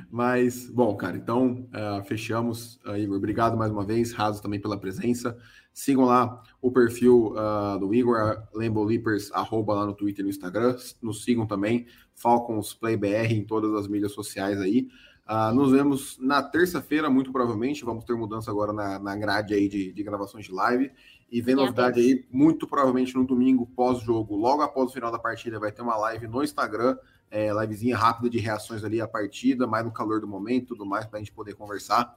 Mas, 0.08 0.70
bom, 0.70 0.94
cara, 0.96 1.16
então 1.16 1.68
uh, 1.70 2.04
fechamos. 2.04 2.76
Uh, 2.86 2.96
Igor, 2.96 3.16
obrigado 3.16 3.56
mais 3.56 3.72
uma 3.72 3.84
vez. 3.84 4.12
Raso 4.12 4.40
também 4.40 4.60
pela 4.60 4.78
presença. 4.78 5.36
Sigam 5.74 6.04
lá 6.04 6.40
o 6.62 6.70
perfil 6.70 7.34
uh, 7.34 7.76
do 7.80 7.92
Igor, 7.92 8.44
Lambo 8.54 8.84
Leapers, 8.84 9.32
arroba 9.32 9.74
lá 9.74 9.84
no 9.84 9.92
Twitter 9.92 10.20
e 10.20 10.22
no 10.22 10.30
Instagram. 10.30 10.76
Nos 11.02 11.24
sigam 11.24 11.46
também, 11.46 11.86
Falcons 12.14 12.72
Play 12.72 12.96
BR 12.96 13.32
em 13.32 13.44
todas 13.44 13.74
as 13.74 13.88
mídias 13.88 14.12
sociais 14.12 14.60
aí. 14.60 14.88
Uh, 15.28 15.52
nos 15.52 15.72
vemos 15.72 16.16
na 16.20 16.40
terça-feira, 16.42 17.10
muito 17.10 17.32
provavelmente. 17.32 17.84
Vamos 17.84 18.04
ter 18.04 18.14
mudança 18.14 18.52
agora 18.52 18.72
na, 18.72 19.00
na 19.00 19.16
grade 19.16 19.52
aí 19.52 19.68
de, 19.68 19.90
de 19.90 20.02
gravações 20.04 20.44
de 20.44 20.52
live. 20.52 20.92
E 21.28 21.40
vem 21.40 21.56
novidade 21.56 21.98
aí, 21.98 22.24
muito 22.30 22.68
provavelmente 22.68 23.12
no 23.16 23.26
domingo, 23.26 23.66
pós-jogo, 23.66 24.36
logo 24.36 24.62
após 24.62 24.90
o 24.90 24.92
final 24.92 25.10
da 25.10 25.18
partida, 25.18 25.58
vai 25.58 25.72
ter 25.72 25.82
uma 25.82 25.96
live 25.96 26.28
no 26.28 26.44
Instagram, 26.44 26.96
é, 27.28 27.52
livezinha 27.52 27.96
rápida 27.96 28.30
de 28.30 28.38
reações 28.38 28.84
ali 28.84 29.00
à 29.00 29.08
partida, 29.08 29.66
mais 29.66 29.84
no 29.84 29.90
calor 29.90 30.20
do 30.20 30.28
momento, 30.28 30.68
tudo 30.68 30.86
mais, 30.86 31.06
para 31.06 31.18
a 31.18 31.20
gente 31.20 31.32
poder 31.32 31.54
conversar. 31.54 32.16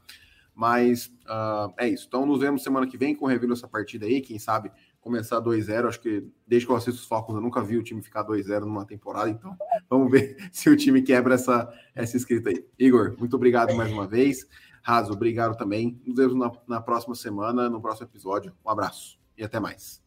Mas 0.58 1.06
uh, 1.28 1.72
é 1.78 1.88
isso. 1.88 2.06
Então 2.08 2.26
nos 2.26 2.40
vemos 2.40 2.64
semana 2.64 2.88
que 2.88 2.98
vem 2.98 3.14
com 3.14 3.26
o 3.26 3.28
review 3.28 3.48
dessa 3.48 3.68
partida 3.68 4.08
aí. 4.08 4.22
Quem 4.22 4.40
sabe 4.40 4.72
começar 5.00 5.40
2-0. 5.40 5.88
Acho 5.88 6.02
que 6.02 6.28
desde 6.48 6.66
que 6.66 6.72
eu 6.72 6.76
assisto 6.76 7.00
os 7.00 7.08
Falcons, 7.08 7.36
eu 7.36 7.42
nunca 7.42 7.62
vi 7.62 7.78
o 7.78 7.84
time 7.84 8.02
ficar 8.02 8.26
2-0 8.26 8.62
numa 8.62 8.84
temporada. 8.84 9.30
Então 9.30 9.56
vamos 9.88 10.10
ver 10.10 10.36
se 10.52 10.68
o 10.68 10.76
time 10.76 11.04
quebra 11.04 11.36
essa, 11.36 11.72
essa 11.94 12.18
escrita 12.18 12.50
aí. 12.50 12.66
Igor, 12.80 13.16
muito 13.20 13.36
obrigado 13.36 13.76
mais 13.76 13.92
uma 13.94 14.08
vez. 14.08 14.48
Raso, 14.82 15.14
obrigado 15.14 15.56
também. 15.56 16.02
Nos 16.04 16.18
vemos 16.18 16.36
na, 16.36 16.52
na 16.68 16.82
próxima 16.82 17.14
semana, 17.14 17.70
no 17.70 17.80
próximo 17.80 18.08
episódio. 18.08 18.52
Um 18.66 18.70
abraço 18.72 19.20
e 19.38 19.44
até 19.44 19.60
mais. 19.60 20.07